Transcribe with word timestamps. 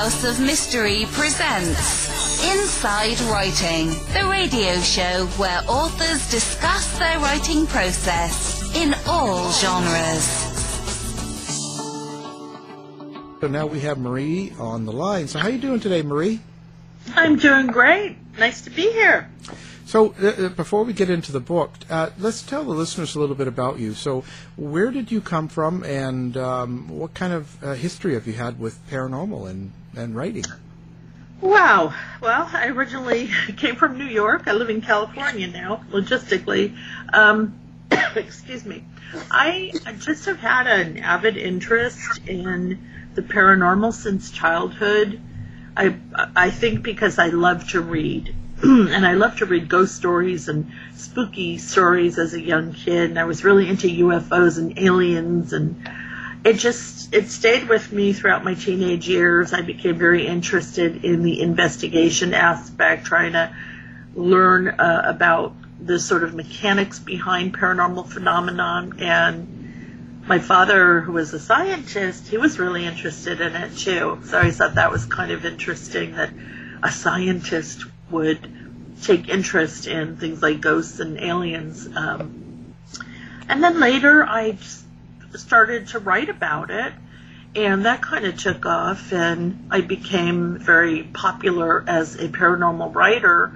House 0.00 0.24
of 0.24 0.40
Mystery 0.40 1.04
presents 1.10 2.42
Inside 2.42 3.20
Writing, 3.30 3.88
the 4.14 4.26
radio 4.30 4.80
show 4.80 5.26
where 5.36 5.60
authors 5.68 6.30
discuss 6.30 6.98
their 6.98 7.18
writing 7.18 7.66
process 7.66 8.74
in 8.74 8.94
all 9.06 9.52
genres. 9.52 10.24
So 13.42 13.48
now 13.48 13.66
we 13.66 13.80
have 13.80 13.98
Marie 13.98 14.54
on 14.58 14.86
the 14.86 14.92
line. 14.92 15.28
So 15.28 15.38
how 15.38 15.48
are 15.48 15.50
you 15.50 15.58
doing 15.58 15.80
today, 15.80 16.00
Marie? 16.00 16.40
I'm 17.14 17.36
doing 17.36 17.66
great. 17.66 18.16
Nice 18.38 18.62
to 18.62 18.70
be 18.70 18.90
here. 18.90 19.28
So 19.84 20.14
uh, 20.22 20.28
uh, 20.28 20.48
before 20.48 20.84
we 20.84 20.94
get 20.94 21.10
into 21.10 21.30
the 21.30 21.40
book, 21.40 21.72
uh, 21.90 22.08
let's 22.18 22.40
tell 22.40 22.64
the 22.64 22.70
listeners 22.70 23.16
a 23.16 23.20
little 23.20 23.36
bit 23.36 23.48
about 23.48 23.78
you. 23.78 23.92
So 23.92 24.24
where 24.56 24.90
did 24.92 25.12
you 25.12 25.20
come 25.20 25.48
from, 25.48 25.84
and 25.84 26.38
um, 26.38 26.88
what 26.88 27.12
kind 27.12 27.34
of 27.34 27.62
uh, 27.62 27.74
history 27.74 28.14
have 28.14 28.26
you 28.26 28.32
had 28.32 28.58
with 28.58 28.78
paranormal 28.88 29.50
and, 29.50 29.72
and 29.96 30.14
writing? 30.14 30.44
Wow. 31.40 31.94
Well, 32.20 32.50
I 32.52 32.68
originally 32.68 33.30
came 33.56 33.76
from 33.76 33.98
New 33.98 34.04
York. 34.04 34.42
I 34.46 34.52
live 34.52 34.70
in 34.70 34.82
California 34.82 35.46
now, 35.46 35.82
logistically. 35.90 36.76
Um, 37.12 37.58
excuse 38.14 38.64
me. 38.64 38.84
I 39.30 39.72
just 39.98 40.26
have 40.26 40.38
had 40.38 40.66
an 40.66 40.98
avid 40.98 41.36
interest 41.36 42.20
in 42.26 42.78
the 43.14 43.22
paranormal 43.22 43.92
since 43.92 44.30
childhood. 44.30 45.20
I 45.76 45.96
I 46.36 46.50
think 46.50 46.82
because 46.82 47.18
I 47.18 47.28
love 47.28 47.70
to 47.70 47.80
read. 47.80 48.34
and 48.62 49.06
I 49.06 49.14
love 49.14 49.38
to 49.38 49.46
read 49.46 49.68
ghost 49.68 49.96
stories 49.96 50.48
and 50.48 50.70
spooky 50.94 51.56
stories 51.56 52.18
as 52.18 52.34
a 52.34 52.40
young 52.40 52.74
kid. 52.74 53.08
And 53.10 53.18
I 53.18 53.24
was 53.24 53.42
really 53.42 53.68
into 53.68 53.88
UFOs 53.88 54.58
and 54.58 54.78
aliens, 54.78 55.54
and 55.54 55.88
it 56.44 56.54
just 56.54 57.14
it 57.14 57.28
stayed 57.28 57.68
with 57.68 57.92
me 57.92 58.12
throughout 58.12 58.44
my 58.44 58.54
teenage 58.54 59.08
years. 59.08 59.52
I 59.52 59.62
became 59.62 59.98
very 59.98 60.26
interested 60.26 61.04
in 61.04 61.22
the 61.22 61.40
investigation 61.40 62.34
aspect, 62.34 63.06
trying 63.06 63.32
to 63.32 63.54
learn 64.14 64.68
uh, 64.68 65.02
about 65.04 65.54
the 65.80 65.98
sort 65.98 66.24
of 66.24 66.34
mechanics 66.34 66.98
behind 66.98 67.56
paranormal 67.56 68.06
phenomenon 68.06 69.00
and 69.00 69.60
my 70.30 70.38
father, 70.38 71.00
who 71.00 71.12
was 71.12 71.34
a 71.34 71.40
scientist, 71.40 72.28
he 72.28 72.36
was 72.36 72.58
really 72.58 72.84
interested 72.84 73.40
in 73.40 73.56
it 73.56 73.76
too. 73.76 74.20
So 74.24 74.38
I 74.38 74.52
thought 74.52 74.76
that 74.76 74.92
was 74.92 75.04
kind 75.06 75.32
of 75.32 75.44
interesting 75.44 76.12
that 76.12 76.30
a 76.82 76.92
scientist 76.92 77.84
would 78.10 78.38
take 79.02 79.28
interest 79.28 79.88
in 79.88 80.16
things 80.18 80.40
like 80.40 80.60
ghosts 80.60 81.00
and 81.00 81.18
aliens. 81.18 81.88
Um, 81.96 82.74
and 83.48 83.64
then 83.64 83.80
later 83.80 84.24
I 84.24 84.56
started 85.34 85.88
to 85.88 85.98
write 85.98 86.28
about 86.28 86.70
it, 86.70 86.92
and 87.54 87.84
that 87.84 88.02
kind 88.02 88.26
of 88.26 88.36
took 88.36 88.64
off, 88.66 89.12
and 89.12 89.68
I 89.70 89.80
became 89.80 90.58
very 90.58 91.02
popular 91.02 91.84
as 91.86 92.16
a 92.16 92.28
paranormal 92.28 92.94
writer. 92.94 93.52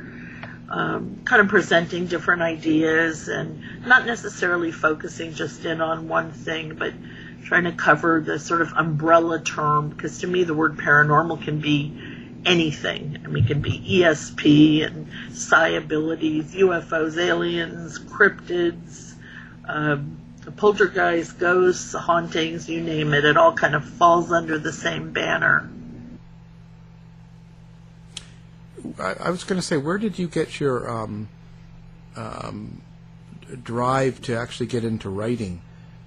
Um, 0.67 1.21
kind 1.25 1.43
of 1.43 1.49
presenting 1.49 2.07
different 2.07 2.41
ideas 2.41 3.29
and 3.29 3.87
not 3.87 4.07
necessarily 4.07 4.73
focusing 4.73 5.35
just 5.35 5.65
in 5.65 5.81
on 5.83 6.09
one 6.09 6.33
thing, 6.33 6.75
but 6.77 6.95
trying 7.45 7.65
to 7.65 7.73
cover 7.73 8.21
the 8.21 8.39
sort 8.39 8.63
of 8.63 8.73
umbrella 8.73 9.41
term 9.41 9.91
because 9.91 10.19
to 10.21 10.27
me 10.27 10.43
the 10.45 10.55
word 10.55 10.79
paranormal 10.79 11.43
can 11.45 11.61
be 11.61 11.93
anything. 12.45 13.19
I 13.25 13.29
mean, 13.29 13.45
it 13.45 13.47
can 13.47 13.61
be 13.61 13.79
ESP 13.79 14.85
and 14.85 15.09
psi 15.33 15.69
abilities, 15.69 16.55
UFOs, 16.55 17.17
aliens, 17.17 17.99
cryptids, 17.99 19.15
um, 19.67 20.19
poltergeist, 20.53 21.39
ghosts, 21.39 21.95
hauntings, 21.95 22.69
you 22.69 22.81
name 22.81 23.15
it. 23.15 23.25
It 23.25 23.37
all 23.37 23.53
kind 23.53 23.75
of 23.75 23.85
falls 23.85 24.31
under 24.31 24.59
the 24.59 24.73
same 24.73 25.13
banner. 25.13 25.71
I, 28.99 29.15
I 29.21 29.31
was 29.31 29.45
going 29.45 29.61
to 29.61 29.67
say, 29.67 29.77
where 29.77 29.99
did 29.99 30.19
you 30.19 30.29
get 30.29 30.61
your 30.61 30.89
um, 30.91 31.29
um, 32.17 32.83
drive 33.63 34.21
to 34.23 34.37
actually 34.37 34.67
get 34.67 34.85
into 34.85 35.09
writing 35.09 35.63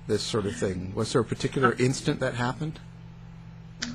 this 0.08 0.24
sort 0.24 0.46
of 0.46 0.56
thing? 0.56 0.94
Was 0.96 1.14
there 1.14 1.22
a 1.22 1.26
particular 1.26 1.74
instant 1.74 2.20
that 2.20 2.36
happened? 2.36 2.80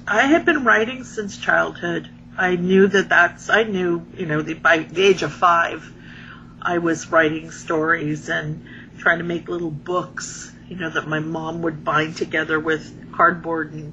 I 0.06 0.26
had 0.26 0.44
been 0.44 0.64
writing 0.64 1.04
since 1.04 1.36
childhood. 1.36 2.08
I 2.36 2.56
knew 2.56 2.86
that 2.88 3.08
that's, 3.08 3.48
I 3.50 3.64
knew, 3.64 4.06
you 4.16 4.26
know, 4.26 4.42
the, 4.42 4.54
by 4.54 4.78
the 4.78 5.02
age 5.02 5.22
of 5.22 5.32
five, 5.32 5.90
I 6.60 6.78
was 6.78 7.10
writing 7.10 7.50
stories 7.50 8.28
and 8.28 8.66
trying 9.02 9.18
to 9.18 9.24
make 9.24 9.48
little 9.48 9.70
books, 9.70 10.52
you 10.68 10.76
know, 10.76 10.88
that 10.88 11.08
my 11.08 11.18
mom 11.18 11.62
would 11.62 11.84
bind 11.84 12.16
together 12.16 12.58
with 12.58 13.12
cardboard 13.12 13.72
and, 13.72 13.92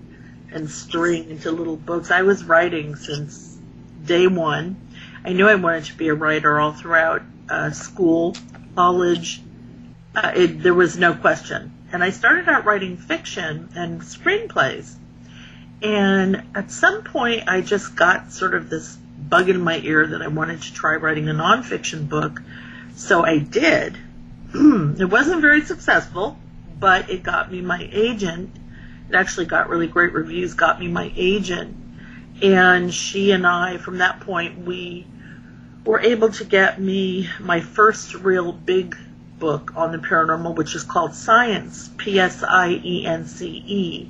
and 0.52 0.70
string 0.70 1.30
into 1.30 1.52
little 1.52 1.75
books. 1.75 2.12
I 2.12 2.22
was 2.22 2.44
writing 2.44 2.96
since 2.96 3.58
day 4.06 4.28
one. 4.28 4.80
I 5.25 5.34
knew 5.34 5.48
I 5.48 5.56
wanted 5.56 5.86
to 5.86 5.98
be 5.98 6.09
a 6.09 6.14
writer 6.14 6.59
all 6.59 6.74
throughout 6.74 7.24
uh, 7.50 7.72
school, 7.72 8.36
college. 8.75 9.42
Uh, 10.16 10.31
it, 10.36 10.62
there 10.62 10.74
was 10.74 10.98
no 10.98 11.14
question. 11.16 11.74
And 11.92 12.03
I 12.03 12.12
started 12.12 12.48
out 12.48 12.66
writing 12.66 12.98
fiction 12.98 13.69
and 13.75 14.02
screenplays. 14.02 14.94
And 15.81 16.44
at 16.53 16.72
some 16.72 17.03
point, 17.03 17.48
I 17.48 17.62
just 17.62 17.96
got 17.96 18.31
sort 18.31 18.53
of 18.53 18.69
this 18.69 18.96
bug 18.96 19.50
in 19.50 19.62
my 19.62 19.80
ear 19.80 20.06
that 20.06 20.22
I 20.22 20.28
wanted 20.28 20.62
to 20.62 20.74
try 20.74 20.96
writing 20.96 21.30
a 21.30 21.34
nonfiction 21.34 22.08
book. 22.08 22.42
So 22.96 23.25
I 23.25 23.40
did. 23.40 23.98
it 25.00 25.10
wasn't 25.10 25.42
very 25.42 25.62
successful, 25.62 26.38
but 26.80 27.10
it 27.10 27.24
got 27.24 27.52
me 27.52 27.62
my 27.62 27.88
agent. 27.92 28.56
It 29.10 29.16
actually 29.16 29.46
got 29.46 29.70
really 29.70 29.88
great 29.88 30.14
reviews, 30.14 30.54
got 30.54 30.80
me 30.80 30.88
my 30.88 31.12
agent. 31.16 31.76
And 32.42 32.94
she 32.94 33.32
and 33.32 33.46
I, 33.46 33.78
from 33.78 33.98
that 33.98 34.22
point, 34.22 34.60
we 34.66 35.06
were 35.86 36.00
able 36.00 36.32
to 36.32 36.44
get 36.44 36.80
me 36.80 37.30
my 37.40 37.60
first 37.60 38.14
real 38.16 38.52
big 38.52 38.96
book 39.40 39.74
on 39.76 39.92
the 39.92 39.98
paranormal, 39.98 40.56
which 40.56 40.76
is 40.76 40.84
called 40.84 41.12
PSIence, 41.12 41.96
P 41.98 42.20
S 42.20 42.44
I 42.44 42.70
E 42.84 43.06
N 43.06 43.26
C 43.26 43.64
E 43.66 44.10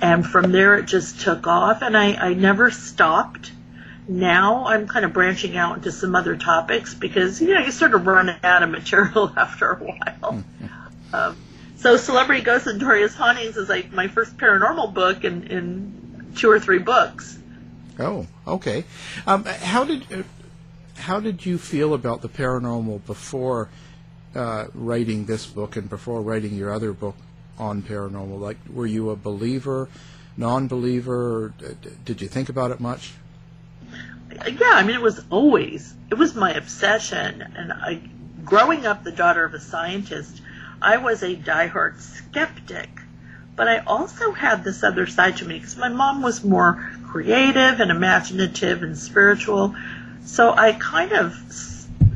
and 0.00 0.26
from 0.26 0.52
there 0.52 0.76
it 0.76 0.86
just 0.86 1.20
took 1.20 1.46
off 1.46 1.82
and 1.82 1.96
I, 1.96 2.14
I 2.14 2.34
never 2.34 2.70
stopped. 2.70 3.52
Now 4.10 4.64
I'm 4.66 4.88
kind 4.88 5.04
of 5.04 5.12
branching 5.12 5.56
out 5.56 5.76
into 5.76 5.92
some 5.92 6.16
other 6.16 6.36
topics 6.36 6.94
because, 6.94 7.40
you 7.40 7.54
know, 7.54 7.60
you 7.60 7.70
sort 7.70 7.94
of 7.94 8.04
run 8.04 8.28
out 8.42 8.64
of 8.64 8.68
material 8.68 9.32
after 9.36 9.70
a 9.70 9.76
while. 9.76 10.44
um, 11.12 11.36
so 11.76 11.96
Celebrity 11.96 12.42
Ghosts 12.42 12.66
and 12.66 12.80
Notorious 12.80 13.14
Hauntings 13.14 13.56
is 13.56 13.68
like 13.68 13.92
my 13.92 14.08
first 14.08 14.36
paranormal 14.36 14.94
book 14.94 15.22
in, 15.22 15.44
in 15.44 16.32
two 16.34 16.50
or 16.50 16.58
three 16.58 16.80
books. 16.80 17.38
Oh, 18.00 18.26
okay. 18.48 18.82
Um, 19.28 19.44
how 19.44 19.84
did 19.84 20.12
uh, 20.12 20.22
how 20.96 21.20
did 21.20 21.46
you 21.46 21.56
feel 21.56 21.94
about 21.94 22.20
the 22.20 22.28
paranormal 22.28 23.06
before 23.06 23.68
uh, 24.34 24.66
writing 24.74 25.26
this 25.26 25.46
book 25.46 25.76
and 25.76 25.88
before 25.88 26.20
writing 26.20 26.56
your 26.56 26.72
other 26.72 26.92
book 26.92 27.14
on 27.58 27.80
paranormal? 27.82 28.40
Like, 28.40 28.58
were 28.72 28.86
you 28.86 29.10
a 29.10 29.16
believer, 29.16 29.88
non-believer? 30.36 31.54
did 32.04 32.20
you 32.20 32.26
think 32.26 32.48
about 32.48 32.72
it 32.72 32.80
much? 32.80 33.12
Yeah, 34.46 34.72
I 34.72 34.82
mean, 34.82 34.96
it 34.96 35.02
was 35.02 35.20
always 35.30 35.94
it 36.10 36.14
was 36.14 36.34
my 36.34 36.52
obsession, 36.52 37.42
and 37.56 37.72
I, 37.72 38.00
growing 38.44 38.86
up 38.86 39.04
the 39.04 39.12
daughter 39.12 39.44
of 39.44 39.54
a 39.54 39.60
scientist, 39.60 40.40
I 40.82 40.96
was 40.96 41.22
a 41.22 41.36
diehard 41.36 42.00
skeptic. 42.00 42.88
But 43.56 43.68
I 43.68 43.78
also 43.78 44.32
had 44.32 44.64
this 44.64 44.82
other 44.82 45.06
side 45.06 45.36
to 45.38 45.44
me 45.44 45.58
because 45.58 45.76
my 45.76 45.90
mom 45.90 46.22
was 46.22 46.42
more 46.42 46.90
creative 47.08 47.80
and 47.80 47.90
imaginative 47.90 48.82
and 48.82 48.96
spiritual. 48.96 49.74
So 50.24 50.52
I 50.52 50.72
kind 50.72 51.12
of 51.12 51.34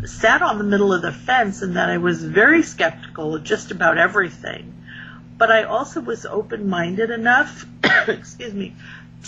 sat 0.06 0.41
on 0.41 0.59
the 0.59 0.65
middle 0.65 0.93
of 0.93 1.03
the 1.03 1.12
fence 1.12 1.62
in 1.62 1.75
that 1.75 1.91
I 1.91 1.99
was 1.99 2.25
very 2.25 2.62
skeptical 2.62 3.35
of 3.35 3.45
just 3.45 3.71
about 3.71 3.99
everything 3.99 4.75
but 5.37 5.51
I 5.51 5.65
also 5.65 6.01
was 6.01 6.27
open 6.27 6.69
minded 6.69 7.11
enough, 7.11 7.67
excuse 8.09 8.55
me, 8.55 8.75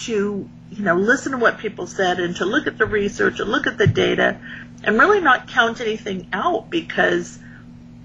to 0.02 0.48
you 0.70 0.82
know 0.82 0.96
listen 0.96 1.32
to 1.32 1.38
what 1.38 1.58
people 1.58 1.86
said 1.86 2.20
and 2.20 2.36
to 2.36 2.44
look 2.44 2.66
at 2.66 2.78
the 2.78 2.86
research 2.86 3.40
and 3.40 3.50
look 3.50 3.66
at 3.66 3.78
the 3.78 3.86
data 3.86 4.40
and 4.84 4.98
really 4.98 5.20
not 5.20 5.48
count 5.48 5.80
anything 5.80 6.28
out 6.32 6.70
because 6.70 7.38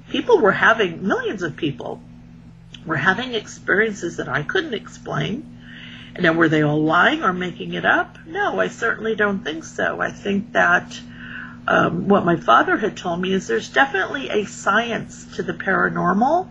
people 0.09 0.39
were 0.39 0.51
having 0.51 1.05
millions 1.07 1.43
of 1.43 1.55
people 1.55 2.01
were 2.85 2.95
having 2.95 3.33
experiences 3.33 4.17
that 4.17 4.27
I 4.27 4.43
couldn't 4.43 4.73
explain. 4.73 5.59
And 6.15 6.23
now 6.23 6.33
were 6.33 6.49
they 6.49 6.63
all 6.63 6.81
lying 6.81 7.23
or 7.23 7.31
making 7.31 7.73
it 7.73 7.85
up? 7.85 8.17
No, 8.25 8.59
I 8.59 8.67
certainly 8.67 9.15
don't 9.15 9.43
think 9.43 9.63
so. 9.63 10.01
I 10.01 10.11
think 10.11 10.53
that 10.53 10.99
um, 11.67 12.07
what 12.07 12.25
my 12.25 12.37
father 12.37 12.77
had 12.77 12.97
told 12.97 13.21
me 13.21 13.31
is 13.31 13.47
there's 13.47 13.69
definitely 13.69 14.29
a 14.29 14.45
science 14.45 15.35
to 15.35 15.43
the 15.43 15.53
paranormal 15.53 16.49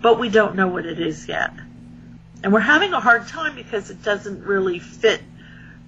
but 0.00 0.18
we 0.18 0.28
don't 0.28 0.54
know 0.54 0.68
what 0.68 0.86
it 0.86 1.00
is 1.00 1.28
yet. 1.28 1.52
And 2.42 2.52
we're 2.52 2.60
having 2.60 2.92
a 2.92 3.00
hard 3.00 3.26
time 3.28 3.56
because 3.56 3.90
it 3.90 4.02
doesn't 4.02 4.44
really 4.44 4.78
fit 4.78 5.20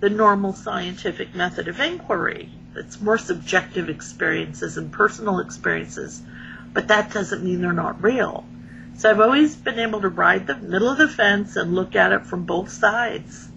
the 0.01 0.11
normal 0.11 0.55
scientific 0.55 1.35
method 1.35 1.69
of 1.69 1.79
inquiry. 1.79 2.51
It's 2.75 3.01
more 3.01 3.19
subjective 3.19 3.89
experiences 3.89 4.77
and 4.77 4.93
personal 4.93 5.41
experiences, 5.41 6.23
but 6.73 6.89
that 6.89 7.13
doesn't 7.13 7.45
mean 7.45 7.61
they're 7.61 7.73
not 7.73 8.03
real. 8.03 8.45
So 8.97 9.11
I've 9.11 9.21
always 9.21 9.57
been 9.57 9.79
able 9.79 10.01
to 10.03 10.09
ride 10.09 10.47
the 10.47 10.57
middle 10.57 10.89
of 10.89 10.99
the 10.99 11.09
fence 11.09 11.57
and 11.57 11.75
look 11.75 11.97
at 11.97 12.13
it 12.13 12.27
from 12.27 12.45
both 12.45 12.71
sides. 12.71 13.49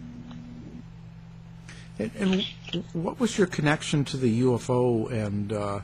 And, 1.99 2.11
and 2.17 2.83
what 2.93 3.19
was 3.19 3.37
your 3.37 3.47
connection 3.47 4.03
to 4.05 4.17
the 4.17 4.41
UFO 4.41 5.11
and 5.11 5.53
uh, 5.53 5.79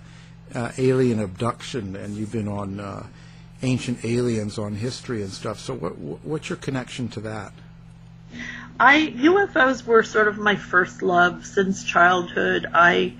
uh, 0.55 0.71
alien 0.77 1.19
abduction? 1.19 1.95
And 1.95 2.15
you've 2.15 2.31
been 2.31 2.47
on 2.47 2.79
uh, 2.79 3.05
Ancient 3.61 4.03
Aliens 4.03 4.57
on 4.57 4.75
history 4.75 5.21
and 5.21 5.31
stuff. 5.31 5.59
So, 5.59 5.75
what, 5.75 5.97
what's 5.97 6.49
your 6.49 6.57
connection 6.57 7.09
to 7.09 7.19
that? 7.21 7.51
I 8.79 9.13
UFOs 9.17 9.85
were 9.85 10.03
sort 10.03 10.29
of 10.29 10.37
my 10.37 10.55
first 10.55 11.01
love 11.01 11.45
since 11.45 11.83
childhood. 11.83 12.65
I 12.73 13.13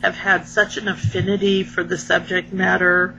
have 0.00 0.16
had 0.16 0.46
such 0.46 0.76
an 0.76 0.86
affinity 0.86 1.64
for 1.64 1.82
the 1.82 1.98
subject 1.98 2.52
matter. 2.52 3.14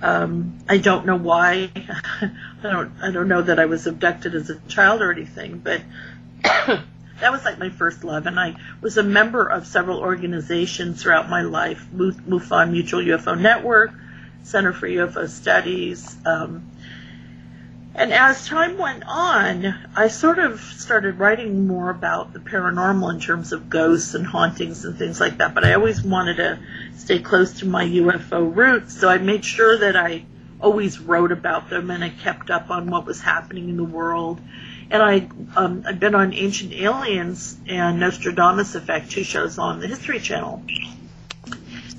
Um, 0.00 0.58
I 0.68 0.78
don't 0.78 1.04
know 1.04 1.16
why. 1.16 1.70
I 2.20 2.30
don't. 2.62 2.92
I 3.02 3.10
don't 3.10 3.28
know 3.28 3.42
that 3.42 3.58
I 3.58 3.66
was 3.66 3.86
abducted 3.86 4.34
as 4.34 4.48
a 4.50 4.58
child 4.68 5.02
or 5.02 5.12
anything, 5.12 5.58
but 5.58 5.82
that 6.42 7.32
was 7.32 7.44
like 7.44 7.58
my 7.58 7.70
first 7.70 8.04
love. 8.04 8.26
And 8.26 8.38
I 8.38 8.56
was 8.80 8.96
a 8.96 9.02
member 9.02 9.46
of 9.46 9.66
several 9.66 9.98
organizations 9.98 11.02
throughout 11.02 11.28
my 11.28 11.42
life: 11.42 11.84
MUFON 11.92 12.70
Mutual 12.70 13.00
UFO 13.00 13.38
Network, 13.38 13.92
Center 14.44 14.72
for 14.72 14.88
UFO 14.88 15.28
Studies. 15.28 16.16
Um, 16.24 16.71
and 17.94 18.12
as 18.12 18.46
time 18.46 18.78
went 18.78 19.04
on, 19.06 19.74
I 19.94 20.08
sort 20.08 20.38
of 20.38 20.60
started 20.60 21.18
writing 21.18 21.66
more 21.66 21.90
about 21.90 22.32
the 22.32 22.38
paranormal 22.38 23.12
in 23.12 23.20
terms 23.20 23.52
of 23.52 23.68
ghosts 23.68 24.14
and 24.14 24.26
hauntings 24.26 24.84
and 24.84 24.96
things 24.96 25.20
like 25.20 25.38
that. 25.38 25.54
But 25.54 25.64
I 25.64 25.74
always 25.74 26.02
wanted 26.02 26.36
to 26.38 26.58
stay 26.96 27.18
close 27.18 27.60
to 27.60 27.66
my 27.66 27.84
UFO 27.84 28.54
roots, 28.54 28.98
so 28.98 29.08
I 29.08 29.18
made 29.18 29.44
sure 29.44 29.78
that 29.78 29.94
I 29.94 30.24
always 30.58 31.00
wrote 31.00 31.32
about 31.32 31.68
them 31.68 31.90
and 31.90 32.02
I 32.02 32.08
kept 32.08 32.48
up 32.48 32.70
on 32.70 32.88
what 32.88 33.04
was 33.04 33.20
happening 33.20 33.68
in 33.68 33.76
the 33.76 33.84
world. 33.84 34.40
And 34.90 35.02
I, 35.02 35.28
um, 35.56 35.84
I've 35.86 36.00
been 36.00 36.14
on 36.14 36.32
Ancient 36.32 36.72
Aliens 36.72 37.58
and 37.66 38.00
Nostradamus 38.00 38.74
Effect, 38.74 39.10
two 39.10 39.24
shows 39.24 39.58
on 39.58 39.80
the 39.80 39.86
History 39.86 40.20
Channel. 40.20 40.62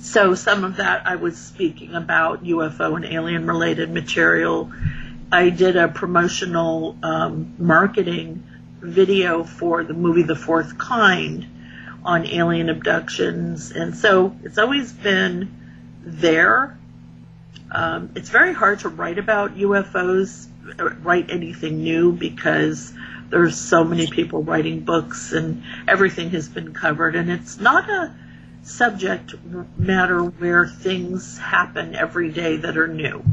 So 0.00 0.34
some 0.34 0.64
of 0.64 0.76
that 0.76 1.06
I 1.06 1.16
was 1.16 1.36
speaking 1.36 1.94
about 1.94 2.44
UFO 2.44 2.96
and 2.96 3.04
alien 3.04 3.46
related 3.46 3.90
material 3.90 4.70
I 5.34 5.50
did 5.50 5.74
a 5.74 5.88
promotional 5.88 6.96
um, 7.02 7.56
marketing 7.58 8.46
video 8.78 9.42
for 9.42 9.82
the 9.82 9.92
movie 9.92 10.22
The 10.22 10.36
Fourth 10.36 10.78
Kind 10.78 11.44
on 12.04 12.24
alien 12.28 12.68
abductions, 12.68 13.72
and 13.72 13.96
so 13.96 14.36
it's 14.44 14.58
always 14.58 14.92
been 14.92 15.52
there. 16.04 16.78
Um, 17.68 18.12
it's 18.14 18.28
very 18.28 18.52
hard 18.54 18.78
to 18.80 18.88
write 18.88 19.18
about 19.18 19.56
UFOs, 19.56 20.46
write 21.02 21.30
anything 21.30 21.82
new 21.82 22.12
because 22.12 22.92
there's 23.28 23.58
so 23.58 23.82
many 23.82 24.06
people 24.06 24.44
writing 24.44 24.82
books 24.84 25.32
and 25.32 25.64
everything 25.88 26.30
has 26.30 26.48
been 26.48 26.72
covered, 26.72 27.16
and 27.16 27.28
it's 27.28 27.58
not 27.58 27.90
a 27.90 28.14
subject 28.62 29.34
matter 29.76 30.22
where 30.22 30.68
things 30.68 31.38
happen 31.38 31.96
every 31.96 32.30
day 32.30 32.58
that 32.58 32.76
are 32.76 32.86
new 32.86 33.24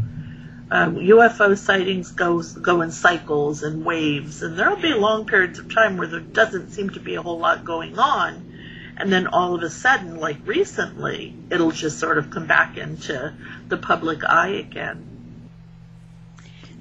um, 0.71 0.95
UFO 0.95 1.57
sightings 1.57 2.11
goes 2.11 2.53
go 2.53 2.79
in 2.79 2.91
cycles 2.91 3.61
and 3.61 3.83
waves, 3.83 4.41
and 4.41 4.57
there'll 4.57 4.81
be 4.81 4.93
long 4.93 5.25
periods 5.25 5.59
of 5.59 5.73
time 5.73 5.97
where 5.97 6.07
there 6.07 6.21
doesn't 6.21 6.71
seem 6.71 6.91
to 6.91 6.99
be 7.01 7.15
a 7.15 7.21
whole 7.21 7.39
lot 7.39 7.65
going 7.65 7.99
on, 7.99 8.53
and 8.95 9.11
then 9.11 9.27
all 9.27 9.53
of 9.53 9.63
a 9.63 9.69
sudden, 9.69 10.15
like 10.15 10.37
recently, 10.45 11.35
it'll 11.49 11.71
just 11.71 11.99
sort 11.99 12.17
of 12.17 12.29
come 12.31 12.47
back 12.47 12.77
into 12.77 13.33
the 13.67 13.75
public 13.75 14.23
eye 14.23 14.53
again. 14.65 15.07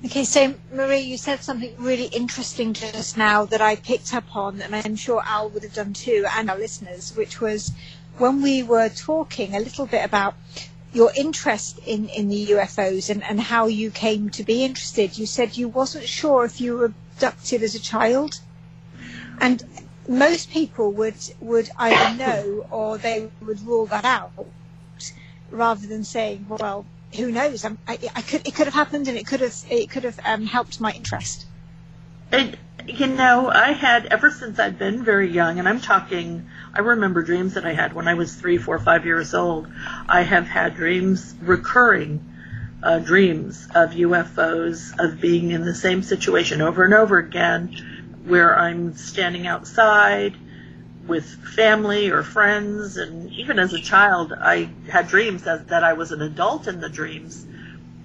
Okay, 0.04 0.22
so 0.22 0.54
Marie, 0.72 1.00
you 1.00 1.18
said 1.18 1.42
something 1.42 1.74
really 1.76 2.06
interesting 2.06 2.72
just 2.74 3.18
now 3.18 3.44
that 3.46 3.60
I 3.60 3.74
picked 3.74 4.14
up 4.14 4.36
on, 4.36 4.62
and 4.62 4.72
I'm 4.72 4.94
sure 4.94 5.20
Al 5.26 5.50
would 5.50 5.64
have 5.64 5.74
done 5.74 5.94
too, 5.94 6.24
and 6.36 6.48
our 6.48 6.56
listeners, 6.56 7.16
which 7.16 7.40
was 7.40 7.72
when 8.18 8.40
we 8.40 8.62
were 8.62 8.88
talking 8.88 9.56
a 9.56 9.60
little 9.60 9.86
bit 9.86 10.04
about 10.04 10.36
your 10.92 11.12
interest 11.16 11.78
in, 11.86 12.08
in 12.08 12.28
the 12.28 12.46
UFOs 12.48 13.10
and, 13.10 13.22
and 13.22 13.40
how 13.40 13.66
you 13.66 13.90
came 13.90 14.30
to 14.30 14.42
be 14.42 14.64
interested. 14.64 15.16
You 15.16 15.26
said 15.26 15.56
you 15.56 15.68
wasn't 15.68 16.06
sure 16.08 16.44
if 16.44 16.60
you 16.60 16.76
were 16.76 16.86
abducted 16.86 17.62
as 17.62 17.74
a 17.74 17.80
child. 17.80 18.40
And 19.40 19.62
most 20.08 20.50
people 20.50 20.92
would, 20.92 21.14
would 21.40 21.70
either 21.78 22.16
know 22.16 22.66
or 22.70 22.98
they 22.98 23.30
would 23.40 23.60
rule 23.62 23.86
that 23.86 24.04
out 24.04 24.32
rather 25.50 25.86
than 25.86 26.04
saying, 26.04 26.46
well, 26.48 26.84
who 27.16 27.30
knows? 27.30 27.64
I, 27.64 27.74
I 27.88 28.22
could, 28.22 28.46
it 28.46 28.54
could 28.54 28.66
have 28.66 28.74
happened 28.74 29.08
and 29.08 29.16
it 29.16 29.26
could 29.26 29.40
have, 29.40 29.54
it 29.70 29.90
could 29.90 30.04
have 30.04 30.18
um, 30.24 30.46
helped 30.46 30.80
my 30.80 30.92
interest. 30.92 31.46
And, 32.32 32.56
you 32.86 33.06
know, 33.06 33.48
I 33.48 33.72
had, 33.72 34.06
ever 34.06 34.30
since 34.30 34.58
I've 34.58 34.78
been 34.78 35.04
very 35.04 35.30
young, 35.30 35.58
and 35.58 35.68
I'm 35.68 35.80
talking 35.80 36.48
I 36.72 36.80
remember 36.80 37.22
dreams 37.22 37.54
that 37.54 37.66
I 37.66 37.72
had 37.72 37.94
when 37.94 38.06
I 38.06 38.14
was 38.14 38.34
three, 38.34 38.56
four, 38.56 38.78
five 38.78 39.04
years 39.04 39.34
old. 39.34 39.66
I 40.08 40.22
have 40.22 40.46
had 40.46 40.76
dreams, 40.76 41.34
recurring 41.40 42.24
uh, 42.82 43.00
dreams 43.00 43.66
of 43.74 43.90
UFOs, 43.90 44.98
of 44.98 45.20
being 45.20 45.50
in 45.50 45.64
the 45.64 45.74
same 45.74 46.02
situation 46.02 46.60
over 46.60 46.84
and 46.84 46.94
over 46.94 47.18
again, 47.18 48.22
where 48.24 48.56
I'm 48.56 48.94
standing 48.94 49.46
outside 49.48 50.36
with 51.06 51.24
family 51.24 52.10
or 52.10 52.22
friends, 52.22 52.96
and 52.96 53.32
even 53.32 53.58
as 53.58 53.72
a 53.72 53.80
child, 53.80 54.32
I 54.32 54.70
had 54.88 55.08
dreams 55.08 55.42
that, 55.42 55.68
that 55.68 55.82
I 55.82 55.94
was 55.94 56.12
an 56.12 56.22
adult 56.22 56.68
in 56.68 56.80
the 56.80 56.88
dreams. 56.88 57.44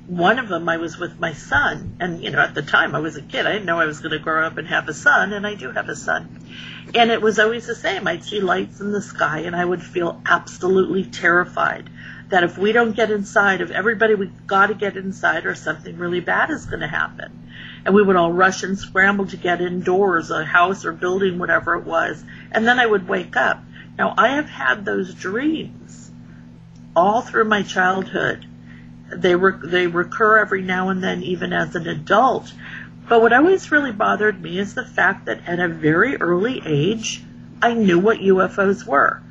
One 0.08 0.38
of 0.40 0.50
them, 0.50 0.70
I 0.70 0.78
was 0.78 1.00
with 1.00 1.20
my 1.20 1.34
son, 1.34 1.98
and 2.00 2.24
you 2.24 2.30
know, 2.30 2.40
at 2.40 2.54
the 2.54 2.62
time 2.62 2.96
I 2.96 3.00
was 3.00 3.18
a 3.18 3.22
kid. 3.22 3.46
I 3.48 3.54
didn't 3.54 3.66
know 3.66 3.80
I 3.80 3.86
was 3.86 4.00
going 4.00 4.12
to 4.12 4.20
grow 4.20 4.46
up 4.46 4.58
and 4.58 4.68
have 4.68 4.88
a 4.88 4.94
son, 4.94 5.34
and 5.34 5.48
I 5.48 5.56
do 5.56 5.72
have 5.72 5.90
a 5.90 5.96
son 5.96 6.46
and 6.94 7.12
it 7.12 7.22
was 7.22 7.40
always 7.40 7.66
the 7.68 7.76
same. 7.76 8.08
I'd 8.08 8.24
see 8.24 8.40
lights 8.40 8.80
in 8.80 8.92
the 8.92 9.02
sky 9.02 9.40
and 9.40 9.56
I 9.56 9.66
would 9.66 9.84
feel 9.84 10.22
absolutely 10.26 11.04
terrified 11.04 11.90
that 12.30 12.44
if 12.44 12.58
we 12.58 12.72
don't 12.72 12.96
get 12.96 13.12
inside, 13.12 13.62
if 13.62 13.70
everybody, 13.72 14.16
we've 14.16 14.48
got 14.48 14.68
to 14.68 14.74
get 14.74 14.98
inside 14.98 15.46
or 15.46 15.56
something 15.56 15.98
really 15.98 16.22
bad 16.22 16.50
is 16.50 16.66
going 16.66 16.80
to 16.80 16.88
happen. 16.88 17.50
And 17.86 17.94
we 17.94 18.02
would 18.02 18.16
all 18.16 18.32
rush 18.32 18.64
and 18.64 18.78
scramble 18.80 19.28
to 19.28 19.38
get 19.38 19.62
indoors, 19.62 20.32
a 20.32 20.44
house 20.44 20.86
or 20.86 20.92
building, 20.92 21.38
whatever 21.38 21.76
it 21.76 21.86
was. 21.86 22.24
And 22.52 22.68
then 22.68 22.80
I 22.80 22.86
would 22.86 23.08
wake 23.08 23.36
up. 23.36 23.64
Now 23.98 24.14
I 24.18 24.30
have 24.30 24.50
had 24.50 24.86
those 24.86 25.14
dreams 25.14 26.12
all 26.96 27.22
through 27.22 27.46
my 27.46 27.62
childhood. 27.62 28.48
They, 29.16 29.36
re- 29.36 29.60
they 29.64 29.88
recur 29.88 30.38
every 30.38 30.62
now 30.62 30.90
and 30.90 31.04
then, 31.04 31.24
even 31.24 31.54
as 31.54 31.76
an 31.76 31.88
adult. 31.88 32.52
But 33.08 33.22
what 33.22 33.34
always 33.34 33.72
really 33.72 33.92
bothered 33.92 34.42
me 34.42 34.58
is 34.58 34.74
the 34.74 34.86
fact 34.86 35.26
that 35.26 35.48
at 35.48 35.60
a 35.60 35.68
very 35.68 36.18
early 36.18 36.62
age, 36.66 37.24
I 37.62 37.74
knew 37.74 38.00
what 38.00 38.20
UFOs 38.20 38.86
were. 38.86 39.22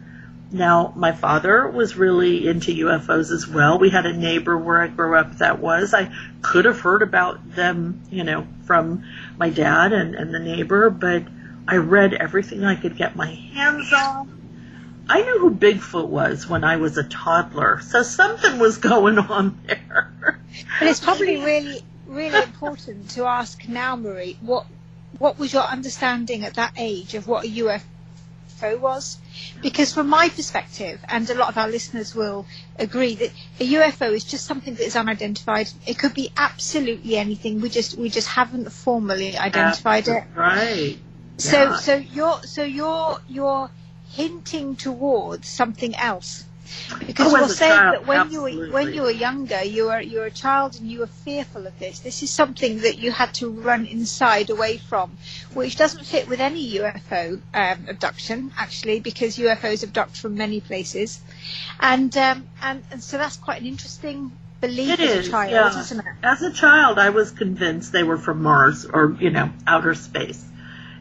Now, 0.52 0.92
my 0.94 1.10
father 1.10 1.68
was 1.68 1.96
really 1.96 2.46
into 2.46 2.70
UFOs 2.86 3.32
as 3.32 3.48
well. 3.48 3.78
We 3.78 3.90
had 3.90 4.06
a 4.06 4.12
neighbor 4.12 4.56
where 4.56 4.80
I 4.80 4.86
grew 4.86 5.16
up 5.16 5.38
that 5.38 5.58
was. 5.58 5.92
I 5.92 6.12
could 6.42 6.64
have 6.66 6.78
heard 6.78 7.02
about 7.02 7.56
them, 7.56 8.02
you 8.10 8.22
know, 8.22 8.46
from 8.64 9.04
my 9.36 9.50
dad 9.50 9.92
and, 9.92 10.14
and 10.14 10.32
the 10.32 10.38
neighbor, 10.38 10.90
but 10.90 11.24
I 11.66 11.76
read 11.76 12.14
everything 12.14 12.64
I 12.64 12.76
could 12.76 12.96
get 12.96 13.16
my 13.16 13.32
hands 13.32 13.92
on. 13.92 14.43
I 15.08 15.22
knew 15.22 15.38
who 15.38 15.50
Bigfoot 15.50 16.08
was 16.08 16.48
when 16.48 16.64
I 16.64 16.76
was 16.76 16.96
a 16.96 17.04
toddler, 17.04 17.80
so 17.80 18.02
something 18.02 18.58
was 18.58 18.78
going 18.78 19.18
on 19.18 19.60
there. 19.66 20.12
But 20.78 20.88
it's 20.88 21.00
probably 21.00 21.36
really 21.36 21.82
really 22.06 22.42
important 22.42 23.10
to 23.10 23.26
ask 23.26 23.68
now, 23.68 23.96
Marie, 23.96 24.38
what 24.40 24.66
what 25.18 25.38
was 25.38 25.52
your 25.52 25.62
understanding 25.62 26.44
at 26.44 26.54
that 26.54 26.72
age 26.76 27.14
of 27.14 27.28
what 27.28 27.44
a 27.44 27.48
UFO 27.48 28.80
was? 28.80 29.18
Because 29.62 29.92
from 29.92 30.08
my 30.08 30.28
perspective, 30.28 31.00
and 31.08 31.28
a 31.28 31.34
lot 31.34 31.48
of 31.48 31.58
our 31.58 31.68
listeners 31.68 32.14
will 32.14 32.46
agree 32.78 33.14
that 33.16 33.30
a 33.60 33.72
UFO 33.74 34.12
is 34.12 34.24
just 34.24 34.46
something 34.46 34.74
that 34.74 34.84
is 34.84 34.96
unidentified. 34.96 35.70
It 35.86 35.98
could 35.98 36.14
be 36.14 36.30
absolutely 36.36 37.16
anything. 37.16 37.60
We 37.60 37.68
just 37.68 37.96
we 37.96 38.08
just 38.08 38.28
haven't 38.28 38.70
formally 38.72 39.36
identified 39.36 40.06
That's 40.06 40.26
it. 40.26 40.38
Right. 40.38 40.98
So 41.36 41.62
yeah. 41.62 41.76
so 41.76 41.94
you're 41.96 42.42
so 42.42 42.64
you're 42.64 43.20
you're 43.28 43.70
hinting 44.14 44.76
towards 44.76 45.48
something 45.48 45.94
else. 45.96 46.44
Because 47.06 47.32
you're 47.32 47.48
saying 47.48 47.72
child, 47.72 47.94
that 47.94 48.06
when 48.06 48.20
absolutely. 48.20 48.52
you 48.52 48.58
were 48.60 48.70
when 48.70 48.94
you 48.94 49.02
were 49.02 49.10
younger, 49.10 49.62
you 49.62 49.84
were 49.86 50.00
you 50.00 50.20
were 50.20 50.26
a 50.26 50.30
child 50.30 50.76
and 50.76 50.90
you 50.90 51.00
were 51.00 51.06
fearful 51.06 51.66
of 51.66 51.78
this. 51.78 52.00
This 52.00 52.22
is 52.22 52.30
something 52.30 52.80
that 52.80 52.98
you 52.98 53.12
had 53.12 53.34
to 53.34 53.50
run 53.50 53.84
inside 53.86 54.48
away 54.48 54.78
from, 54.78 55.16
which 55.52 55.76
doesn't 55.76 56.04
fit 56.04 56.26
with 56.26 56.40
any 56.40 56.72
UFO 56.78 57.40
um, 57.52 57.86
abduction 57.88 58.50
actually, 58.56 59.00
because 59.00 59.36
UFOs 59.36 59.84
abduct 59.84 60.16
from 60.16 60.36
many 60.36 60.60
places, 60.60 61.20
and 61.80 62.16
um, 62.16 62.46
and 62.62 62.82
and 62.90 63.02
so 63.02 63.18
that's 63.18 63.36
quite 63.36 63.60
an 63.60 63.66
interesting 63.66 64.32
belief 64.62 64.90
it 64.90 65.00
as 65.00 65.10
is, 65.10 65.28
a 65.28 65.30
child, 65.30 65.50
yeah. 65.52 65.80
isn't 65.80 65.98
it? 66.00 66.14
As 66.22 66.42
a 66.42 66.52
child, 66.52 66.98
I 66.98 67.10
was 67.10 67.30
convinced 67.30 67.92
they 67.92 68.04
were 68.04 68.18
from 68.18 68.42
Mars 68.42 68.86
or 68.86 69.16
you 69.20 69.30
know 69.30 69.50
outer 69.66 69.94
space, 69.94 70.42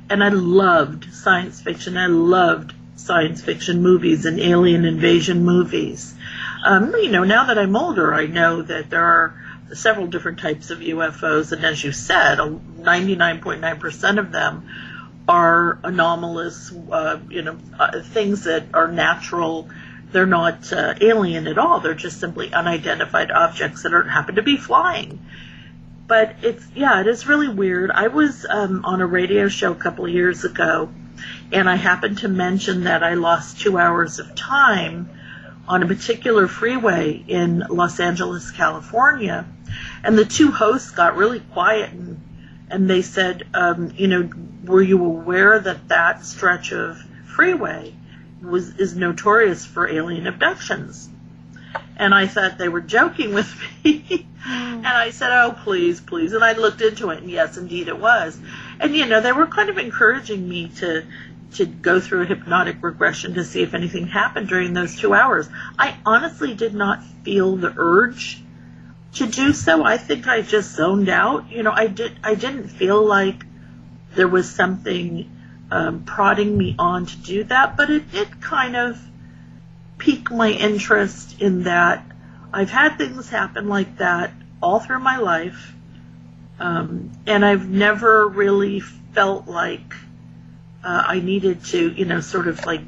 and 0.09 0.21
I 0.21 0.29
loved 0.29 1.13
science 1.13 1.61
fiction. 1.61 1.95
I 1.97 2.07
loved 2.07 2.73
science 2.95 3.41
fiction 3.41 3.81
movies 3.81 4.25
and 4.25 4.39
alien 4.39 4.85
invasion 4.85 5.43
movies. 5.43 6.13
Um, 6.65 6.93
you 6.95 7.09
know, 7.09 7.23
now 7.23 7.45
that 7.45 7.57
I'm 7.57 7.75
older, 7.75 8.13
I 8.13 8.27
know 8.27 8.61
that 8.61 8.89
there 8.89 9.03
are 9.03 9.35
several 9.73 10.07
different 10.07 10.39
types 10.39 10.69
of 10.69 10.79
UFOs, 10.79 11.51
and 11.51 11.65
as 11.65 11.83
you 11.83 11.91
said, 11.91 12.37
99.9% 12.37 14.19
of 14.19 14.31
them 14.31 14.69
are 15.27 15.79
anomalous, 15.83 16.71
uh, 16.91 17.19
you 17.29 17.41
know, 17.41 17.57
uh, 17.79 18.01
things 18.01 18.43
that 18.43 18.65
are 18.73 18.91
natural. 18.91 19.69
They're 20.11 20.25
not 20.25 20.71
uh, 20.71 20.95
alien 21.01 21.47
at 21.47 21.57
all. 21.57 21.79
They're 21.79 21.93
just 21.93 22.19
simply 22.19 22.53
unidentified 22.53 23.31
objects 23.31 23.83
that 23.83 23.93
are, 23.93 24.03
happen 24.03 24.35
to 24.35 24.41
be 24.41 24.57
flying. 24.57 25.25
But 26.07 26.35
it's 26.43 26.65
yeah, 26.75 26.99
it 26.99 27.07
is 27.07 27.25
really 27.25 27.47
weird. 27.47 27.89
I 27.89 28.07
was 28.09 28.45
um, 28.47 28.83
on 28.83 29.01
a 29.01 29.07
radio 29.07 29.47
show 29.47 29.71
a 29.71 29.75
couple 29.75 30.05
of 30.05 30.11
years 30.11 30.43
ago, 30.43 30.89
and 31.51 31.69
I 31.69 31.75
happened 31.75 32.19
to 32.19 32.27
mention 32.27 32.85
that 32.85 33.03
I 33.03 33.13
lost 33.13 33.59
two 33.59 33.77
hours 33.77 34.19
of 34.19 34.35
time 34.35 35.09
on 35.67 35.83
a 35.83 35.87
particular 35.87 36.47
freeway 36.47 37.23
in 37.27 37.59
Los 37.69 37.99
Angeles, 37.99 38.51
California, 38.51 39.45
and 40.03 40.17
the 40.17 40.25
two 40.25 40.51
hosts 40.51 40.91
got 40.91 41.15
really 41.15 41.39
quiet 41.39 41.91
and 41.91 42.19
and 42.73 42.89
they 42.89 43.03
said, 43.03 43.43
um, 43.53 43.93
you 43.95 44.07
know, 44.07 44.29
were 44.63 44.81
you 44.81 45.05
aware 45.05 45.59
that 45.59 45.89
that 45.89 46.25
stretch 46.25 46.71
of 46.71 46.97
freeway 47.25 47.93
was 48.41 48.79
is 48.79 48.95
notorious 48.95 49.63
for 49.63 49.87
alien 49.87 50.25
abductions? 50.25 51.07
And 51.97 52.15
I 52.15 52.25
thought 52.25 52.57
they 52.57 52.69
were 52.69 52.81
joking 52.81 53.35
with 53.35 53.53
me. 53.83 54.25
and 54.45 54.87
I 54.87 55.11
said, 55.11 55.31
oh, 55.31 55.55
please, 55.63 56.01
please. 56.01 56.33
And 56.33 56.43
I 56.43 56.53
looked 56.53 56.81
into 56.81 57.11
it, 57.11 57.19
and 57.19 57.29
yes, 57.29 57.57
indeed 57.57 57.87
it 57.87 57.99
was. 57.99 58.39
And, 58.83 58.93
you 58.93 59.05
know, 59.05 59.21
they 59.21 59.31
were 59.31 59.47
kind 59.47 59.69
of 59.69 59.77
encouraging 59.77 60.47
me 60.47 60.67
to, 60.79 61.05
to 61.53 61.65
go 61.65 62.01
through 62.01 62.23
a 62.23 62.25
hypnotic 62.25 62.83
regression 62.83 63.35
to 63.35 63.45
see 63.45 63.61
if 63.61 63.73
anything 63.73 64.07
happened 64.07 64.49
during 64.49 64.73
those 64.73 64.99
two 64.99 65.13
hours. 65.13 65.47
I 65.79 65.95
honestly 66.05 66.53
did 66.53 66.73
not 66.73 67.01
feel 67.23 67.55
the 67.55 67.73
urge 67.77 68.43
to 69.13 69.25
do 69.25 69.53
so. 69.53 69.85
I 69.85 69.95
think 69.95 70.27
I 70.27 70.41
just 70.41 70.75
zoned 70.75 71.07
out. 71.07 71.49
You 71.49 71.63
know, 71.63 71.71
I 71.71 71.87
did. 71.87 72.11
I 72.25 72.35
didn't 72.35 72.67
feel 72.67 73.01
like 73.01 73.45
there 74.15 74.27
was 74.27 74.49
something 74.49 75.31
um, 75.71 76.03
prodding 76.03 76.57
me 76.57 76.75
on 76.77 77.05
to 77.05 77.17
do 77.17 77.45
that, 77.45 77.77
but 77.77 77.89
it 77.89 78.11
did 78.11 78.41
kind 78.41 78.75
of 78.75 78.99
pique 79.97 80.29
my 80.29 80.49
interest 80.49 81.41
in 81.41 81.63
that. 81.63 82.05
I've 82.51 82.69
had 82.69 82.97
things 82.97 83.29
happen 83.29 83.69
like 83.69 83.99
that 83.99 84.33
all 84.61 84.81
through 84.81 84.99
my 84.99 85.19
life, 85.19 85.73
um, 86.59 87.11
and 87.25 87.43
I've 87.43 87.67
never 87.67 88.27
really 88.27 88.79
felt 88.79 89.47
like 89.47 89.93
uh, 90.83 91.03
I 91.07 91.19
needed 91.19 91.63
to, 91.65 91.91
you 91.91 92.05
know, 92.05 92.19
sort 92.19 92.47
of 92.47 92.65
like 92.65 92.81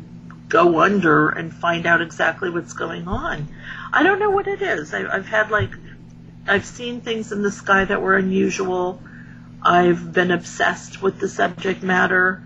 go 0.48 0.82
under 0.82 1.30
and 1.30 1.54
find 1.54 1.86
out 1.86 2.02
exactly 2.02 2.50
what's 2.50 2.74
going 2.74 3.08
on. 3.08 3.48
I 3.92 4.04
don't 4.04 4.20
know 4.20 4.30
what 4.30 4.48
it 4.48 4.62
is. 4.62 4.94
I, 4.94 5.06
I've 5.06 5.28
had 5.28 5.50
like 5.50 5.72
I've 6.48 6.66
seen 6.66 7.02
things 7.02 7.32
in 7.32 7.42
the 7.42 7.52
sky 7.52 7.86
that 7.86 8.02
were 8.02 8.16
unusual. 8.16 9.02
I've 9.62 10.14
been 10.14 10.32
obsessed 10.32 11.02
with 11.02 11.20
the 11.20 11.28
subject 11.28 11.82
matter 11.82 12.44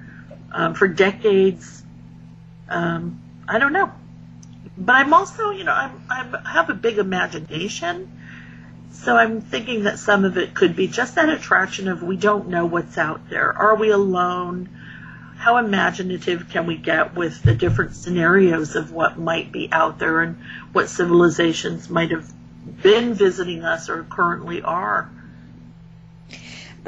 um, 0.54 0.74
for 0.74 0.88
decades. 0.88 1.84
Um, 2.70 3.22
I 3.48 3.60
don't 3.60 3.74
know, 3.74 3.92
but 4.78 4.96
I'm 4.96 5.14
also, 5.14 5.50
you 5.50 5.64
know, 5.64 5.74
I'm, 5.74 6.02
I'm, 6.10 6.36
I 6.36 6.52
have 6.52 6.70
a 6.70 6.74
big 6.74 6.98
imagination, 6.98 8.19
so 9.04 9.16
I'm 9.16 9.42
thinking 9.42 9.84
that 9.84 10.00
some 10.00 10.26
of 10.26 10.38
it 10.38 10.54
could 10.54 10.76
be 10.76 10.88
just 10.88 11.16
that 11.16 11.30
attraction 11.30 11.88
of 11.88 12.04
we 12.04 12.18
don't 12.18 12.50
know 12.50 12.66
what's 12.66 12.98
out 12.98 13.30
there. 13.30 13.52
Are 13.52 13.76
we 13.76 13.90
alone? 13.90 14.70
How 15.38 15.58
imaginative 15.58 16.50
can 16.50 16.66
we 16.66 16.76
get 16.76 17.16
with 17.16 17.42
the 17.44 17.56
different 17.56 17.96
scenarios 17.96 18.76
of 18.76 18.92
what 18.92 19.18
might 19.18 19.52
be 19.52 19.70
out 19.72 20.00
there 20.00 20.20
and 20.22 20.38
what 20.74 20.90
civilizations 20.90 21.90
might 21.90 22.12
have 22.12 22.30
been 22.82 23.14
visiting 23.14 23.64
us 23.64 23.90
or 23.90 24.04
currently 24.04 24.62
are. 24.62 25.10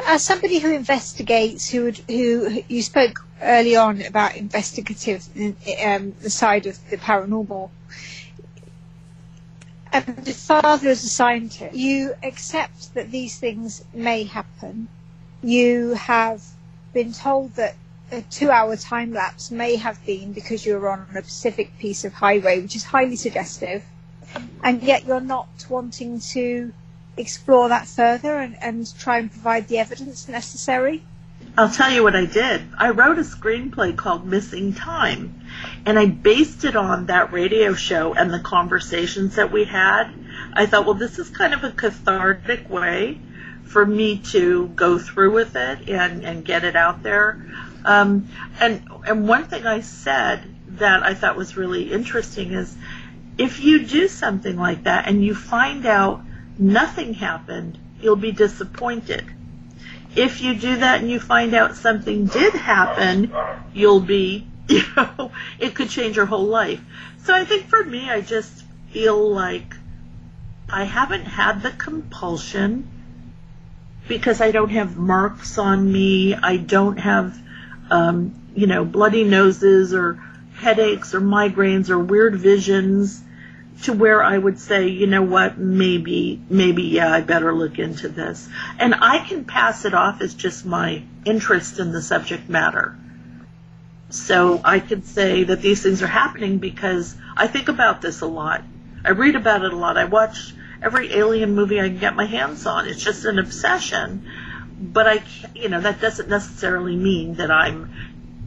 As 0.05 0.23
somebody 0.23 0.59
who 0.59 0.73
investigates, 0.73 1.69
who 1.69 1.83
would, 1.83 1.97
who 2.07 2.63
you 2.67 2.81
spoke 2.81 3.25
early 3.41 3.75
on 3.75 4.01
about 4.01 4.35
investigative, 4.35 5.27
um, 5.85 6.13
the 6.21 6.29
side 6.29 6.65
of 6.65 6.77
the 6.89 6.97
paranormal, 6.97 7.69
and 9.91 10.05
the 10.05 10.33
father 10.33 10.89
as 10.89 11.03
a 11.03 11.09
scientist, 11.09 11.75
you 11.75 12.13
accept 12.23 12.93
that 12.93 13.11
these 13.11 13.37
things 13.37 13.83
may 13.93 14.23
happen. 14.23 14.87
You 15.43 15.93
have 15.95 16.43
been 16.93 17.13
told 17.13 17.55
that 17.55 17.75
a 18.11 18.21
two-hour 18.21 18.75
time 18.77 19.13
lapse 19.13 19.51
may 19.51 19.75
have 19.77 20.05
been 20.05 20.33
because 20.33 20.65
you 20.65 20.77
were 20.77 20.89
on 20.89 21.07
a 21.15 21.23
specific 21.23 21.77
piece 21.79 22.03
of 22.03 22.13
highway, 22.13 22.61
which 22.61 22.75
is 22.75 22.83
highly 22.83 23.15
suggestive 23.15 23.83
and 24.63 24.81
yet 24.83 25.05
you're 25.05 25.19
not 25.19 25.65
wanting 25.69 26.19
to 26.19 26.73
explore 27.17 27.69
that 27.69 27.87
further 27.87 28.37
and, 28.37 28.55
and 28.61 28.93
try 28.97 29.17
and 29.17 29.31
provide 29.31 29.67
the 29.67 29.77
evidence 29.77 30.27
necessary? 30.27 31.03
I'll 31.57 31.69
tell 31.69 31.91
you 31.91 32.03
what 32.03 32.15
I 32.15 32.25
did. 32.25 32.61
I 32.77 32.91
wrote 32.91 33.17
a 33.17 33.23
screenplay 33.23 33.95
called 33.95 34.25
Missing 34.25 34.73
Time, 34.73 35.41
and 35.85 35.99
I 35.99 36.05
based 36.05 36.63
it 36.63 36.77
on 36.77 37.07
that 37.07 37.33
radio 37.33 37.73
show 37.73 38.13
and 38.13 38.31
the 38.31 38.39
conversations 38.39 39.35
that 39.35 39.51
we 39.51 39.65
had. 39.65 40.13
I 40.53 40.65
thought, 40.65 40.85
well, 40.85 40.95
this 40.95 41.19
is 41.19 41.29
kind 41.29 41.53
of 41.53 41.65
a 41.65 41.71
cathartic 41.71 42.69
way 42.69 43.19
for 43.65 43.85
me 43.85 44.19
to 44.31 44.67
go 44.69 44.97
through 44.97 45.33
with 45.33 45.57
it 45.57 45.89
and, 45.89 46.23
and 46.23 46.45
get 46.45 46.63
it 46.63 46.77
out 46.77 47.03
there. 47.03 47.45
Um, 47.83 48.29
and 48.59 48.87
and 49.05 49.27
one 49.27 49.45
thing 49.45 49.65
I 49.65 49.81
said 49.81 50.43
that 50.77 51.03
I 51.03 51.15
thought 51.15 51.35
was 51.35 51.57
really 51.57 51.91
interesting 51.91 52.53
is 52.53 52.73
if 53.37 53.59
you 53.59 53.85
do 53.85 54.07
something 54.07 54.55
like 54.55 54.83
that 54.83 55.07
and 55.07 55.23
you 55.23 55.35
find 55.35 55.85
out 55.85 56.21
nothing 56.57 57.13
happened, 57.13 57.77
you'll 57.99 58.15
be 58.15 58.31
disappointed. 58.31 59.25
If 60.15 60.41
you 60.41 60.55
do 60.55 60.77
that 60.77 60.99
and 60.99 61.09
you 61.09 61.19
find 61.19 61.53
out 61.53 61.75
something 61.75 62.25
did 62.25 62.53
happen, 62.53 63.33
you'll 63.73 64.01
be, 64.01 64.47
you 64.67 64.83
know, 64.95 65.31
it 65.59 65.73
could 65.73 65.89
change 65.89 66.15
your 66.15 66.25
whole 66.25 66.47
life. 66.47 66.81
So 67.23 67.33
I 67.33 67.45
think 67.45 67.67
for 67.67 67.83
me, 67.83 68.09
I 68.09 68.21
just 68.21 68.63
feel 68.91 69.33
like 69.33 69.75
I 70.69 70.83
haven't 70.83 71.25
had 71.25 71.61
the 71.61 71.71
compulsion 71.71 72.87
because 74.07 74.41
I 74.41 74.51
don't 74.51 74.69
have 74.69 74.97
marks 74.97 75.57
on 75.57 75.91
me. 75.91 76.35
I 76.35 76.57
don't 76.57 76.97
have, 76.97 77.37
um, 77.89 78.51
you 78.55 78.67
know, 78.67 78.83
bloody 78.83 79.23
noses 79.23 79.93
or 79.93 80.21
headaches 80.55 81.13
or 81.13 81.21
migraines 81.21 81.89
or 81.89 81.99
weird 81.99 82.35
visions 82.35 83.23
to 83.83 83.93
where 83.93 84.21
I 84.21 84.37
would 84.37 84.59
say, 84.59 84.89
you 84.89 85.07
know 85.07 85.23
what, 85.23 85.57
maybe, 85.57 86.41
maybe, 86.49 86.83
yeah, 86.83 87.11
I 87.11 87.21
better 87.21 87.53
look 87.53 87.79
into 87.79 88.09
this. 88.09 88.47
And 88.77 88.93
I 88.95 89.19
can 89.19 89.45
pass 89.45 89.85
it 89.85 89.93
off 89.93 90.21
as 90.21 90.33
just 90.33 90.65
my 90.65 91.03
interest 91.25 91.79
in 91.79 91.91
the 91.91 92.01
subject 92.01 92.47
matter. 92.47 92.95
So 94.09 94.61
I 94.63 94.79
could 94.79 95.05
say 95.05 95.45
that 95.45 95.61
these 95.61 95.81
things 95.81 96.01
are 96.03 96.07
happening 96.07 96.57
because 96.57 97.15
I 97.35 97.47
think 97.47 97.69
about 97.69 98.01
this 98.01 98.21
a 98.21 98.27
lot. 98.27 98.61
I 99.03 99.11
read 99.11 99.35
about 99.35 99.63
it 99.63 99.73
a 99.73 99.75
lot. 99.75 99.97
I 99.97 100.05
watch 100.05 100.53
every 100.81 101.13
alien 101.13 101.55
movie 101.55 101.79
I 101.79 101.87
can 101.87 101.97
get 101.97 102.15
my 102.15 102.25
hands 102.25 102.65
on. 102.65 102.87
It's 102.87 103.03
just 103.03 103.25
an 103.25 103.39
obsession. 103.39 104.29
But 104.79 105.07
I, 105.07 105.23
you 105.55 105.69
know, 105.69 105.79
that 105.79 106.01
doesn't 106.01 106.27
necessarily 106.27 106.95
mean 106.95 107.35
that 107.35 107.51
I'm 107.51 107.91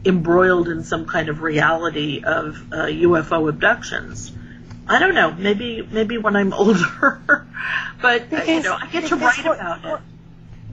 embroiled 0.05 0.69
in 0.69 0.83
some 0.83 1.05
kind 1.05 1.29
of 1.29 1.41
reality 1.41 2.21
of 2.23 2.71
uh, 2.71 2.85
UFO 2.85 3.49
abductions. 3.49 4.31
I 4.87 4.99
don't 4.99 5.15
know. 5.15 5.31
Maybe 5.33 5.87
maybe 5.91 6.17
when 6.17 6.35
I'm 6.35 6.53
older, 6.61 7.47
but 8.01 8.29
because, 8.29 8.47
you 8.47 8.61
know, 8.61 8.77
I 8.79 8.87
get 8.87 9.05
to 9.07 9.15
write 9.15 9.43
what, 9.43 9.59
about 9.59 9.83
what, 9.83 9.99
it. 9.99 10.05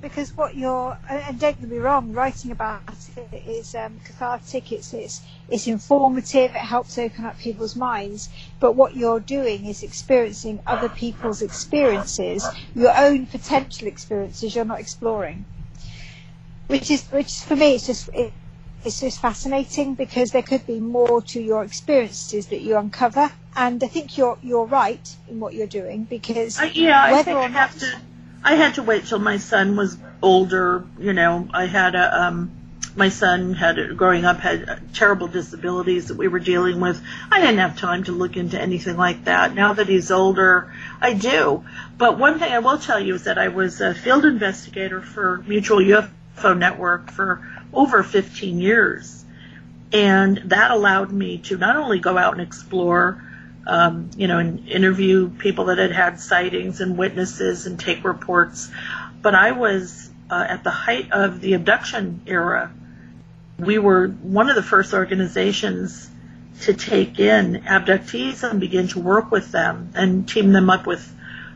Because 0.02 0.36
what 0.36 0.56
you're 0.56 0.98
and 1.08 1.38
don't 1.38 1.58
get 1.58 1.70
me 1.70 1.78
wrong, 1.78 2.12
writing 2.12 2.50
about 2.50 2.82
it 3.16 3.42
is 3.46 3.74
um, 3.74 4.00
cathartic. 4.04 4.70
It's 4.72 4.92
it's 4.92 5.22
it's 5.48 5.66
informative. 5.66 6.50
It 6.50 6.56
helps 6.56 6.98
open 6.98 7.24
up 7.24 7.38
people's 7.38 7.74
minds. 7.74 8.28
But 8.60 8.74
what 8.74 8.96
you're 8.96 9.20
doing 9.20 9.64
is 9.64 9.82
experiencing 9.82 10.60
other 10.66 10.88
people's 10.88 11.40
experiences, 11.40 12.46
your 12.74 12.94
own 12.96 13.26
potential 13.26 13.88
experiences. 13.88 14.54
You're 14.54 14.66
not 14.66 14.80
exploring, 14.80 15.46
which 16.66 16.90
is 16.90 17.06
which 17.08 17.32
for 17.40 17.56
me, 17.56 17.76
it's 17.76 17.86
just 17.86 18.10
it, 18.12 18.32
it's 18.84 19.00
just 19.00 19.20
fascinating 19.20 19.94
because 19.94 20.32
there 20.32 20.42
could 20.42 20.66
be 20.66 20.80
more 20.80 21.22
to 21.22 21.40
your 21.40 21.64
experiences 21.64 22.48
that 22.48 22.60
you 22.60 22.76
uncover. 22.76 23.30
And 23.54 23.82
I 23.84 23.86
think 23.86 24.16
you're 24.16 24.38
you're 24.42 24.64
right 24.64 25.16
in 25.28 25.40
what 25.40 25.54
you're 25.54 25.66
doing 25.66 26.04
because 26.04 26.58
uh, 26.60 26.70
yeah, 26.72 27.12
whether 27.12 27.38
I 27.38 27.44
or 27.44 27.48
not 27.48 27.72
to, 27.72 28.00
I 28.42 28.54
had 28.54 28.74
to 28.74 28.82
wait 28.82 29.06
till 29.06 29.18
my 29.18 29.36
son 29.36 29.76
was 29.76 29.96
older. 30.22 30.84
You 30.98 31.12
know, 31.12 31.48
I 31.52 31.66
had 31.66 31.94
a 31.94 32.22
um, 32.22 32.50
my 32.96 33.08
son 33.08 33.54
had 33.54 33.96
growing 33.96 34.24
up 34.24 34.38
had 34.38 34.94
terrible 34.94 35.26
disabilities 35.26 36.08
that 36.08 36.16
we 36.16 36.28
were 36.28 36.38
dealing 36.38 36.80
with. 36.80 37.02
I 37.30 37.40
didn't 37.40 37.58
have 37.58 37.78
time 37.78 38.04
to 38.04 38.12
look 38.12 38.36
into 38.36 38.60
anything 38.60 38.96
like 38.96 39.24
that. 39.24 39.54
Now 39.54 39.74
that 39.74 39.88
he's 39.88 40.10
older, 40.10 40.72
I 41.00 41.14
do. 41.14 41.64
But 41.96 42.18
one 42.18 42.38
thing 42.38 42.52
I 42.52 42.58
will 42.58 42.78
tell 42.78 43.00
you 43.00 43.14
is 43.14 43.24
that 43.24 43.38
I 43.38 43.48
was 43.48 43.80
a 43.80 43.94
field 43.94 44.24
investigator 44.24 45.00
for 45.00 45.42
Mutual 45.46 45.78
UFO 45.78 46.56
Network 46.56 47.10
for 47.10 47.46
over 47.72 48.02
15 48.02 48.58
years. 48.58 49.24
And 49.92 50.38
that 50.46 50.70
allowed 50.70 51.12
me 51.12 51.38
to 51.38 51.56
not 51.56 51.76
only 51.76 51.98
go 51.98 52.16
out 52.16 52.32
and 52.32 52.42
explore, 52.42 53.22
um, 53.66 54.10
you 54.16 54.28
know, 54.28 54.38
and 54.38 54.68
interview 54.68 55.30
people 55.30 55.66
that 55.66 55.78
had 55.78 55.92
had 55.92 56.20
sightings 56.20 56.80
and 56.80 56.98
witnesses 56.98 57.66
and 57.66 57.78
take 57.78 58.04
reports, 58.04 58.70
but 59.20 59.34
I 59.34 59.52
was 59.52 60.10
uh, 60.30 60.46
at 60.48 60.64
the 60.64 60.70
height 60.70 61.12
of 61.12 61.40
the 61.40 61.54
abduction 61.54 62.22
era. 62.26 62.72
we 63.58 63.78
were 63.78 64.08
one 64.08 64.48
of 64.48 64.56
the 64.56 64.62
first 64.62 64.94
organizations 64.94 66.08
to 66.62 66.74
take 66.74 67.18
in 67.18 67.62
abductees 67.62 68.48
and 68.48 68.60
begin 68.60 68.88
to 68.88 69.00
work 69.00 69.30
with 69.30 69.52
them 69.52 69.92
and 69.94 70.28
team 70.28 70.52
them 70.52 70.70
up 70.70 70.86
with 70.86 71.12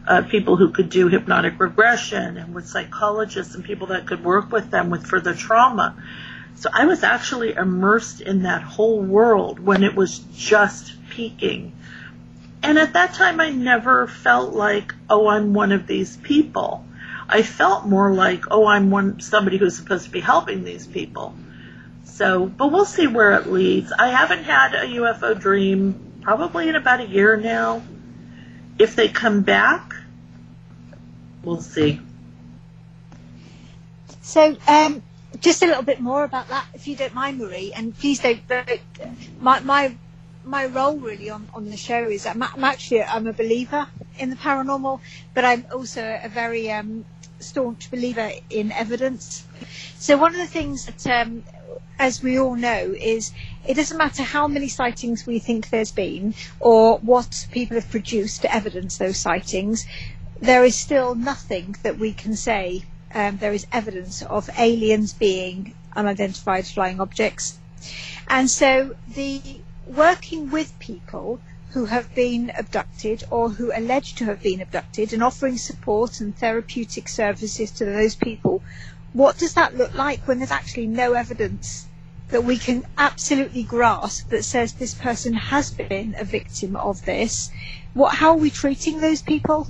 uh, 0.06 0.22
people 0.22 0.56
who 0.56 0.70
could 0.70 0.88
do 0.88 1.08
hypnotic 1.08 1.58
regression 1.58 2.36
and 2.36 2.54
with 2.54 2.66
psychologists 2.68 3.54
and 3.54 3.64
people 3.64 3.88
that 3.88 4.06
could 4.06 4.24
work 4.24 4.52
with 4.52 4.70
them 4.70 4.90
with 4.90 5.06
further 5.06 5.34
trauma. 5.34 5.96
So 6.56 6.70
I 6.72 6.86
was 6.86 7.02
actually 7.02 7.52
immersed 7.54 8.20
in 8.20 8.42
that 8.42 8.62
whole 8.62 9.00
world 9.00 9.58
when 9.58 9.82
it 9.82 9.94
was 9.94 10.18
just 10.34 10.92
peaking. 11.10 11.75
And 12.66 12.80
at 12.80 12.94
that 12.94 13.14
time, 13.14 13.38
I 13.38 13.50
never 13.50 14.08
felt 14.08 14.52
like, 14.52 14.92
oh, 15.08 15.28
I'm 15.28 15.54
one 15.54 15.70
of 15.70 15.86
these 15.86 16.16
people. 16.16 16.84
I 17.28 17.42
felt 17.42 17.86
more 17.86 18.12
like, 18.12 18.46
oh, 18.50 18.66
I'm 18.66 18.90
one 18.90 19.20
somebody 19.20 19.56
who's 19.56 19.76
supposed 19.76 20.06
to 20.06 20.10
be 20.10 20.18
helping 20.18 20.64
these 20.64 20.84
people. 20.84 21.32
So, 22.02 22.46
but 22.46 22.72
we'll 22.72 22.84
see 22.84 23.06
where 23.06 23.34
it 23.34 23.46
leads. 23.46 23.92
I 23.92 24.08
haven't 24.08 24.42
had 24.42 24.74
a 24.74 24.84
UFO 24.84 25.38
dream 25.38 26.18
probably 26.22 26.68
in 26.68 26.74
about 26.74 26.98
a 26.98 27.06
year 27.06 27.36
now. 27.36 27.84
If 28.80 28.96
they 28.96 29.10
come 29.10 29.42
back, 29.42 29.94
we'll 31.44 31.60
see. 31.60 32.00
So, 34.22 34.56
um, 34.66 35.04
just 35.38 35.62
a 35.62 35.66
little 35.66 35.84
bit 35.84 36.00
more 36.00 36.24
about 36.24 36.48
that, 36.48 36.66
if 36.74 36.88
you 36.88 36.96
don't 36.96 37.14
mind, 37.14 37.38
Marie, 37.38 37.72
and 37.72 37.96
please 37.96 38.18
don't. 38.18 38.40
My 39.40 39.60
my 39.60 39.94
my 40.46 40.66
role 40.66 40.96
really 40.96 41.28
on, 41.28 41.48
on 41.54 41.66
the 41.68 41.76
show 41.76 42.04
is 42.08 42.24
I'm, 42.24 42.42
I'm 42.42 42.62
actually 42.64 43.02
I'm 43.02 43.26
a 43.26 43.32
believer 43.32 43.88
in 44.18 44.30
the 44.30 44.36
paranormal, 44.36 45.00
but 45.34 45.44
I'm 45.44 45.66
also 45.74 46.18
a 46.22 46.28
very 46.28 46.70
um, 46.70 47.04
staunch 47.40 47.90
believer 47.90 48.30
in 48.48 48.70
evidence. 48.72 49.44
So 49.98 50.16
one 50.16 50.32
of 50.32 50.38
the 50.38 50.46
things 50.46 50.86
that, 50.86 51.06
um, 51.06 51.42
as 51.98 52.22
we 52.22 52.38
all 52.38 52.54
know, 52.54 52.94
is 52.96 53.32
it 53.66 53.74
doesn't 53.74 53.98
matter 53.98 54.22
how 54.22 54.46
many 54.46 54.68
sightings 54.68 55.26
we 55.26 55.40
think 55.40 55.70
there's 55.70 55.90
been 55.92 56.34
or 56.60 56.98
what 56.98 57.48
people 57.50 57.74
have 57.76 57.90
produced 57.90 58.42
to 58.42 58.54
evidence 58.54 58.98
those 58.98 59.16
sightings, 59.16 59.84
there 60.40 60.64
is 60.64 60.76
still 60.76 61.14
nothing 61.14 61.74
that 61.82 61.98
we 61.98 62.12
can 62.12 62.36
say 62.36 62.84
um, 63.14 63.38
there 63.38 63.52
is 63.52 63.66
evidence 63.72 64.22
of 64.22 64.48
aliens 64.58 65.12
being 65.12 65.74
unidentified 65.96 66.66
flying 66.66 67.00
objects. 67.00 67.58
And 68.28 68.50
so 68.50 68.94
the 69.08 69.40
working 69.86 70.50
with 70.50 70.78
people 70.78 71.40
who 71.70 71.86
have 71.86 72.14
been 72.14 72.50
abducted 72.56 73.24
or 73.30 73.50
who 73.50 73.70
allege 73.74 74.14
to 74.14 74.24
have 74.24 74.42
been 74.42 74.60
abducted 74.60 75.12
and 75.12 75.22
offering 75.22 75.58
support 75.58 76.20
and 76.20 76.36
therapeutic 76.36 77.08
services 77.08 77.70
to 77.70 77.84
those 77.84 78.14
people, 78.14 78.62
what 79.12 79.38
does 79.38 79.54
that 79.54 79.76
look 79.76 79.94
like 79.94 80.26
when 80.26 80.38
there's 80.38 80.50
actually 80.50 80.86
no 80.86 81.12
evidence 81.12 81.86
that 82.28 82.44
we 82.44 82.58
can 82.58 82.84
absolutely 82.98 83.62
grasp 83.62 84.28
that 84.30 84.44
says 84.44 84.72
this 84.72 84.94
person 84.94 85.34
has 85.34 85.70
been 85.70 86.14
a 86.18 86.24
victim 86.24 86.76
of 86.76 87.04
this? 87.04 87.50
What, 87.94 88.14
how 88.14 88.30
are 88.30 88.36
we 88.36 88.50
treating 88.50 89.00
those 89.00 89.22
people? 89.22 89.68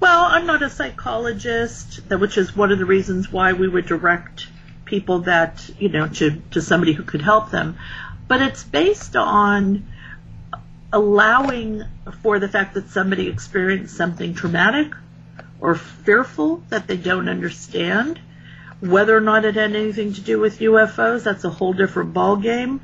Well, 0.00 0.24
I'm 0.24 0.46
not 0.46 0.62
a 0.62 0.70
psychologist, 0.70 2.00
which 2.10 2.38
is 2.38 2.56
one 2.56 2.72
of 2.72 2.78
the 2.78 2.86
reasons 2.86 3.30
why 3.30 3.52
we 3.52 3.68
would 3.68 3.86
direct 3.86 4.46
people 4.84 5.20
that, 5.20 5.70
you 5.78 5.88
know, 5.88 6.08
to, 6.08 6.42
to 6.50 6.60
somebody 6.60 6.92
who 6.92 7.04
could 7.04 7.22
help 7.22 7.50
them. 7.50 7.76
But 8.30 8.42
it's 8.42 8.62
based 8.62 9.16
on 9.16 9.88
allowing 10.92 11.82
for 12.22 12.38
the 12.38 12.46
fact 12.46 12.74
that 12.74 12.88
somebody 12.90 13.26
experienced 13.26 13.96
something 13.96 14.34
traumatic 14.34 14.92
or 15.60 15.74
fearful 15.74 16.62
that 16.68 16.86
they 16.86 16.96
don't 16.96 17.28
understand. 17.28 18.20
Whether 18.78 19.16
or 19.16 19.20
not 19.20 19.44
it 19.44 19.56
had 19.56 19.74
anything 19.74 20.12
to 20.12 20.20
do 20.20 20.38
with 20.38 20.60
UFOs, 20.60 21.24
that's 21.24 21.42
a 21.42 21.50
whole 21.50 21.72
different 21.72 22.14
ballgame 22.14 22.78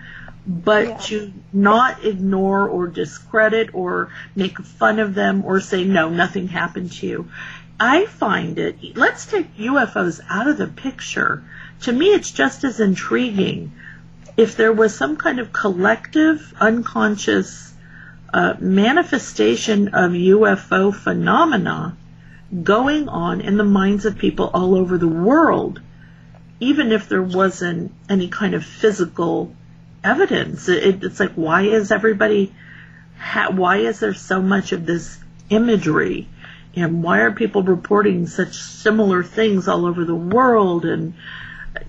but 0.48 0.88
yeah. 0.88 0.96
to 0.96 1.32
not 1.52 2.04
ignore 2.04 2.68
or 2.68 2.88
discredit 2.88 3.72
or 3.72 4.10
make 4.34 4.58
fun 4.58 4.98
of 4.98 5.14
them 5.14 5.44
or 5.44 5.60
say, 5.60 5.84
no, 5.84 6.08
nothing 6.08 6.48
happened 6.48 6.90
to 6.90 7.06
you. 7.06 7.30
I 7.78 8.06
find 8.06 8.58
it, 8.58 8.96
let's 8.96 9.26
take 9.26 9.56
UFOs 9.58 10.20
out 10.28 10.48
of 10.48 10.58
the 10.58 10.66
picture. 10.66 11.44
To 11.82 11.92
me, 11.92 12.06
it's 12.06 12.32
just 12.32 12.64
as 12.64 12.80
intriguing 12.80 13.72
if 14.36 14.56
there 14.56 14.72
was 14.72 14.94
some 14.94 15.16
kind 15.16 15.38
of 15.38 15.52
collective, 15.52 16.54
unconscious 16.60 17.72
uh, 18.32 18.54
manifestation 18.60 19.88
of 19.88 20.12
UFO 20.12 20.94
phenomena 20.94 21.96
going 22.62 23.08
on 23.08 23.40
in 23.40 23.56
the 23.56 23.64
minds 23.64 24.04
of 24.04 24.18
people 24.18 24.50
all 24.52 24.74
over 24.74 24.98
the 24.98 25.08
world, 25.08 25.80
even 26.60 26.92
if 26.92 27.08
there 27.08 27.22
wasn't 27.22 27.92
any 28.08 28.28
kind 28.28 28.54
of 28.54 28.64
physical 28.64 29.54
evidence. 30.04 30.68
It, 30.68 31.02
it's 31.02 31.18
like, 31.18 31.32
why 31.32 31.62
is 31.62 31.90
everybody, 31.90 32.54
ha- 33.18 33.50
why 33.50 33.78
is 33.78 34.00
there 34.00 34.14
so 34.14 34.42
much 34.42 34.72
of 34.72 34.84
this 34.84 35.18
imagery? 35.48 36.28
And 36.74 37.02
why 37.02 37.20
are 37.20 37.32
people 37.32 37.62
reporting 37.62 38.26
such 38.26 38.54
similar 38.54 39.22
things 39.22 39.66
all 39.66 39.86
over 39.86 40.04
the 40.04 40.14
world? 40.14 40.84
And, 40.84 41.14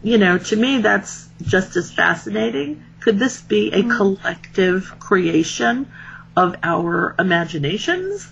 you 0.03 0.17
know, 0.17 0.37
to 0.37 0.55
me, 0.55 0.79
that's 0.81 1.29
just 1.41 1.75
as 1.75 1.91
fascinating. 1.91 2.83
Could 2.99 3.19
this 3.19 3.41
be 3.41 3.71
a 3.71 3.83
mm-hmm. 3.83 3.91
collective 3.91 4.99
creation 4.99 5.91
of 6.35 6.55
our 6.63 7.15
imaginations? 7.17 8.31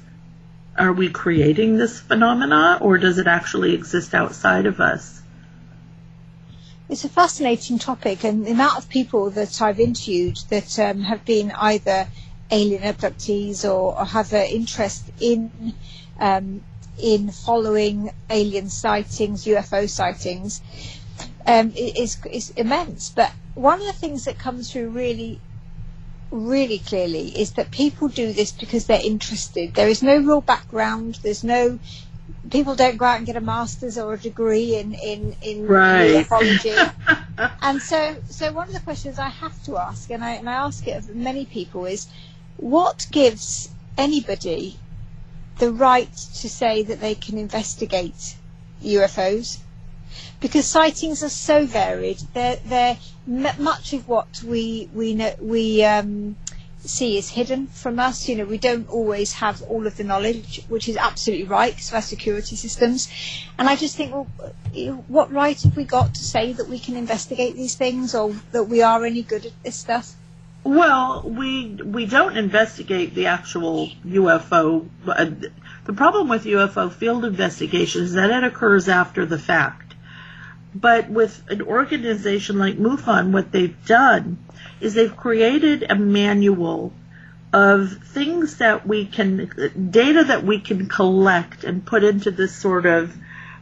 Are 0.78 0.92
we 0.92 1.10
creating 1.10 1.78
this 1.78 2.00
phenomena 2.00 2.80
or 2.82 2.98
does 2.98 3.18
it 3.18 3.28
actually 3.28 3.74
exist 3.74 4.14
outside 4.14 4.66
of 4.66 4.80
us? 4.80 5.22
It's 6.88 7.04
a 7.04 7.10
fascinating 7.10 7.80
topic, 7.80 8.24
and 8.24 8.46
the 8.46 8.52
amount 8.52 8.78
of 8.78 8.90
people 8.90 9.32
that 9.32 9.60
I've 9.60 9.80
interviewed 9.80 10.38
that 10.50 10.78
um, 10.78 11.02
have 11.02 11.26
been 11.26 11.52
either 11.52 12.08
alien 12.52 12.84
abductees 12.84 13.66
or, 13.66 13.98
or 13.98 14.06
have 14.06 14.32
an 14.34 14.46
interest 14.46 15.10
in 15.20 15.74
um, 16.20 16.62
in 17.00 17.32
following 17.32 18.12
alien 18.30 18.70
sightings, 18.70 19.46
UFO 19.46 19.90
sightings, 19.90 20.62
um, 21.46 21.72
is, 21.76 22.18
is 22.32 22.52
immense. 22.52 23.10
But 23.10 23.32
one 23.54 23.80
of 23.80 23.88
the 23.88 23.94
things 23.94 24.26
that 24.26 24.38
comes 24.38 24.72
through 24.72 24.90
really, 24.90 25.40
really 26.32 26.80
clearly 26.80 27.30
is 27.40 27.54
that 27.54 27.72
people 27.72 28.08
do 28.08 28.34
this 28.34 28.52
because 28.52 28.86
they're 28.86 29.06
interested. 29.06 29.74
There 29.74 29.88
is 29.88 30.04
no 30.04 30.18
real 30.18 30.42
background. 30.42 31.20
There's 31.24 31.44
no 31.44 31.80
people 32.50 32.76
don't 32.76 32.98
go 32.98 33.06
out 33.06 33.18
and 33.18 33.26
get 33.26 33.36
a 33.36 33.42
master's 33.42 33.98
or 33.98 34.14
a 34.14 34.18
degree 34.18 34.76
in 34.76 34.94
in 34.94 35.36
in 35.42 35.68
right. 35.68 36.28
and 37.62 37.82
so 37.82 38.18
so 38.30 38.52
one 38.52 38.68
of 38.68 38.74
the 38.74 38.80
questions 38.80 39.20
I 39.20 39.30
have 39.30 39.62
to 39.64 39.78
ask, 39.78 40.10
and 40.12 40.24
I 40.24 40.32
and 40.32 40.50
I 40.50 40.54
ask 40.54 40.88
it 40.88 40.98
of 40.98 41.16
many 41.16 41.46
people, 41.46 41.86
is 41.86 42.08
what 42.58 43.08
gives 43.12 43.70
anybody 43.98 44.80
the 45.58 45.72
right 45.72 46.12
to 46.12 46.50
say 46.50 46.84
that 46.84 47.00
they 47.00 47.16
can 47.16 47.38
investigate 47.38 48.36
UFOs? 48.84 49.60
Because 50.40 50.66
sightings 50.66 51.24
are 51.24 51.30
so 51.30 51.66
varied. 51.66 52.20
They're 52.34 52.58
they're 52.66 52.98
much 53.28 53.94
of 53.94 54.08
what 54.08 54.44
we 54.44 54.90
we 54.94 55.16
know 55.16 55.34
we 55.40 55.84
um, 55.84 56.36
see 56.88 57.18
is 57.18 57.30
hidden 57.30 57.68
from 57.68 58.00
us. 58.00 58.28
You 58.28 58.38
know, 58.38 58.46
we 58.46 58.58
don't 58.58 58.90
always 58.90 59.34
have 59.34 59.62
all 59.64 59.88
of 59.88 59.98
the 59.98 60.04
knowledge, 60.04 60.64
which 60.68 60.88
is 60.88 60.98
absolutely 60.98 61.46
right 61.48 61.74
because 61.74 61.90
of 61.90 61.96
our 61.96 62.02
security 62.02 62.56
systems. 62.56 63.10
And 63.58 63.68
I 63.68 63.76
just 63.76 63.96
think, 63.96 64.14
well, 64.14 64.28
what 65.08 65.32
right 65.32 65.60
have 65.62 65.76
we 65.76 65.84
got 65.84 66.16
to 66.16 66.24
say 66.24 66.54
that 66.54 66.68
we 66.68 66.80
can 66.80 66.96
investigate 66.96 67.56
these 67.56 67.76
things 67.76 68.16
or 68.16 68.36
that 68.52 68.66
we 68.66 68.82
are 68.82 69.06
any 69.06 69.24
good 69.24 69.46
at 69.46 69.64
this 69.64 69.76
stuff? 69.76 70.16
Well, 70.64 71.22
we 71.24 71.76
we 71.76 72.08
don't 72.08 72.36
investigate 72.38 73.14
the 73.14 73.28
actual 73.28 73.90
UFO. 74.04 74.90
Uh, 75.08 75.30
the 75.86 75.94
problem 75.94 76.28
with 76.28 76.46
UFO 76.46 76.92
field 76.92 77.24
investigation 77.24 78.02
is 78.02 78.14
that 78.14 78.32
it 78.32 78.44
occurs 78.44 78.90
after 78.90 79.28
the 79.28 79.38
fact. 79.38 79.85
But 80.76 81.10
with 81.10 81.42
an 81.50 81.62
organization 81.62 82.60
like 82.60 82.78
MUFON, 82.78 83.32
what 83.32 83.54
they've 83.54 83.86
done 83.86 84.40
is 84.82 84.94
they've 84.94 85.16
created 85.16 85.86
a 85.90 85.96
manual 85.96 86.92
of 87.54 88.04
things 88.04 88.58
that 88.58 88.86
we 88.86 89.06
can, 89.06 89.90
data 89.90 90.26
that 90.26 90.44
we 90.44 90.60
can 90.60 90.90
collect 90.90 91.64
and 91.64 91.86
put 91.86 92.04
into 92.04 92.30
this 92.30 92.54
sort 92.54 92.86
of 92.86 93.16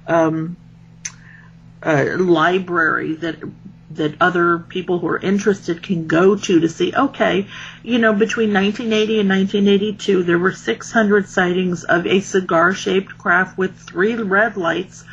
um, 0.08 0.58
uh, 1.84 2.17
library 2.17 3.13
that 3.13 3.38
that 3.91 4.15
other 4.19 4.58
people 4.58 4.97
who 4.97 5.08
are 5.08 5.19
interested 5.19 5.84
can 5.84 6.08
go 6.08 6.36
to 6.36 6.60
to 6.62 6.67
see, 6.67 6.95
okay, 6.95 7.47
you 7.84 7.99
know, 7.99 8.12
between 8.12 8.52
1980 8.52 9.19
and 9.19 9.30
1982, 9.30 10.23
there 10.23 10.39
were 10.39 10.52
600 10.52 11.30
sightings 11.30 11.84
of 11.84 12.08
a 12.08 12.19
cigar 12.19 12.73
shaped 12.73 13.15
craft 13.19 13.56
with 13.56 13.78
three 13.78 14.15
red 14.15 14.58
lights 14.58 15.04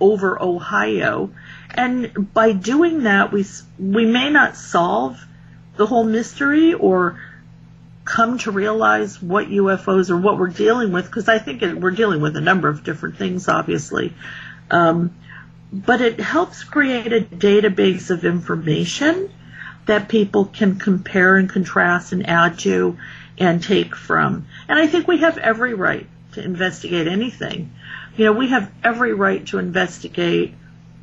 over 0.00 0.42
Ohio. 0.42 1.30
And 1.74 2.32
by 2.32 2.52
doing 2.52 3.04
that, 3.04 3.32
we, 3.32 3.44
we 3.78 4.04
may 4.06 4.30
not 4.30 4.56
solve 4.56 5.24
the 5.76 5.86
whole 5.86 6.04
mystery 6.04 6.74
or 6.74 7.20
come 8.04 8.38
to 8.38 8.50
realize 8.50 9.22
what 9.22 9.46
UFOs 9.46 10.10
or 10.10 10.16
what 10.16 10.38
we're 10.38 10.48
dealing 10.48 10.92
with, 10.92 11.06
because 11.06 11.28
I 11.28 11.38
think 11.38 11.62
it, 11.62 11.80
we're 11.80 11.92
dealing 11.92 12.20
with 12.20 12.36
a 12.36 12.40
number 12.40 12.68
of 12.68 12.82
different 12.82 13.16
things, 13.16 13.48
obviously. 13.48 14.12
Um, 14.70 15.14
but 15.72 16.00
it 16.00 16.18
helps 16.18 16.64
create 16.64 17.12
a 17.12 17.20
database 17.20 18.10
of 18.10 18.24
information 18.24 19.30
that 19.86 20.08
people 20.08 20.44
can 20.44 20.78
compare 20.78 21.36
and 21.36 21.48
contrast 21.48 22.12
and 22.12 22.28
add 22.28 22.58
to 22.60 22.98
and 23.38 23.62
take 23.62 23.94
from. 23.94 24.46
And 24.68 24.78
I 24.78 24.86
think 24.86 25.06
we 25.06 25.18
have 25.18 25.38
every 25.38 25.74
right 25.74 26.06
to 26.32 26.42
investigate 26.42 27.06
anything. 27.06 27.72
You 28.16 28.26
know, 28.26 28.32
we 28.32 28.48
have 28.48 28.70
every 28.82 29.14
right 29.14 29.46
to 29.46 29.58
investigate 29.58 30.54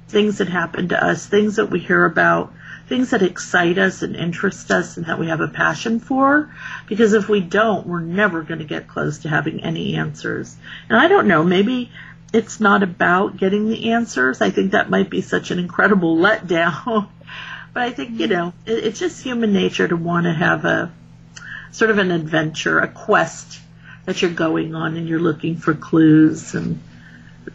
things 0.07 0.37
that 0.37 0.49
happen 0.49 0.89
to 0.89 1.03
us, 1.03 1.25
things 1.25 1.57
that 1.57 1.69
we 1.69 1.79
hear 1.79 2.05
about, 2.05 2.53
things 2.87 3.09
that 3.09 3.21
excite 3.21 3.77
us 3.77 4.01
and 4.01 4.15
interest 4.15 4.71
us 4.71 4.97
and 4.97 5.07
that 5.07 5.19
we 5.19 5.27
have 5.27 5.41
a 5.41 5.47
passion 5.47 5.99
for. 5.99 6.53
Because 6.87 7.13
if 7.13 7.27
we 7.27 7.41
don't, 7.41 7.85
we're 7.85 7.99
never 7.99 8.43
going 8.43 8.59
to 8.59 8.65
get 8.65 8.87
close 8.87 9.19
to 9.19 9.29
having 9.29 9.63
any 9.63 9.95
answers. 9.95 10.55
And 10.89 10.97
I 10.97 11.07
don't 11.07 11.27
know, 11.27 11.43
maybe 11.43 11.91
it's 12.33 12.59
not 12.59 12.83
about 12.83 13.37
getting 13.37 13.69
the 13.69 13.91
answers. 13.91 14.41
I 14.41 14.49
think 14.49 14.71
that 14.71 14.89
might 14.89 15.09
be 15.09 15.21
such 15.21 15.51
an 15.51 15.59
incredible 15.59 16.17
letdown. 16.17 17.09
but 17.73 17.83
I 17.83 17.91
think, 17.91 18.19
you 18.19 18.27
know, 18.27 18.53
it, 18.65 18.85
it's 18.85 18.99
just 18.99 19.21
human 19.21 19.53
nature 19.53 19.87
to 19.87 19.95
want 19.95 20.25
to 20.25 20.33
have 20.33 20.65
a 20.65 20.91
sort 21.71 21.91
of 21.91 21.97
an 21.97 22.11
adventure, 22.11 22.79
a 22.79 22.87
quest 22.87 23.59
that 24.05 24.21
you're 24.21 24.31
going 24.31 24.73
on 24.73 24.95
and 24.95 25.07
you're 25.07 25.19
looking 25.19 25.57
for 25.57 25.73
clues. 25.73 26.55
And 26.55 26.81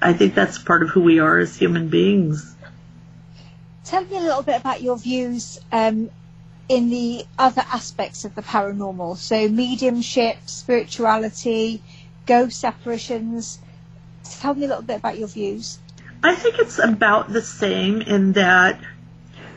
I 0.00 0.12
think 0.12 0.34
that's 0.34 0.58
part 0.58 0.82
of 0.82 0.90
who 0.90 1.00
we 1.02 1.18
are 1.18 1.38
as 1.38 1.56
human 1.56 1.88
beings. 1.88 2.54
Tell 3.84 4.04
me 4.04 4.16
a 4.16 4.20
little 4.20 4.42
bit 4.42 4.60
about 4.60 4.82
your 4.82 4.96
views 4.96 5.60
um, 5.70 6.10
in 6.68 6.90
the 6.90 7.24
other 7.38 7.62
aspects 7.72 8.24
of 8.24 8.34
the 8.34 8.42
paranormal. 8.42 9.16
So, 9.16 9.48
mediumship, 9.48 10.38
spirituality, 10.46 11.82
ghost 12.26 12.64
apparitions. 12.64 13.58
Tell 14.24 14.54
me 14.54 14.64
a 14.64 14.68
little 14.68 14.82
bit 14.82 14.98
about 14.98 15.18
your 15.18 15.28
views. 15.28 15.78
I 16.22 16.36
think 16.36 16.58
it's 16.58 16.78
about 16.78 17.32
the 17.32 17.42
same 17.42 18.00
in 18.00 18.32
that 18.32 18.80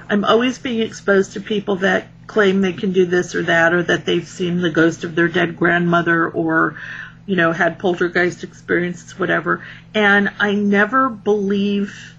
I'm 0.09 0.25
always 0.25 0.57
being 0.57 0.81
exposed 0.81 1.33
to 1.33 1.41
people 1.41 1.77
that 1.77 2.07
claim 2.27 2.61
they 2.61 2.73
can 2.73 2.91
do 2.91 3.05
this 3.05 3.35
or 3.35 3.43
that, 3.43 3.73
or 3.73 3.83
that 3.83 4.05
they've 4.05 4.27
seen 4.27 4.61
the 4.61 4.71
ghost 4.71 5.03
of 5.03 5.15
their 5.15 5.27
dead 5.27 5.57
grandmother, 5.57 6.27
or 6.27 6.75
you 7.25 7.35
know, 7.35 7.51
had 7.51 7.79
poltergeist 7.79 8.43
experiences, 8.43 9.17
whatever. 9.17 9.65
And 9.93 10.29
I 10.39 10.53
never 10.53 11.09
believe, 11.09 12.15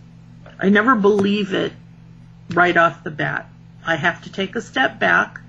I 0.59 0.69
never 0.69 0.97
believe 0.97 1.53
it 1.55 1.73
right 2.51 2.77
off 2.77 3.05
the 3.05 3.11
bat. 3.11 3.49
I 3.85 3.97
have 3.97 4.25
to 4.25 4.33
take 4.33 4.57
a 4.57 4.61
step 4.61 4.99
back. 4.99 5.40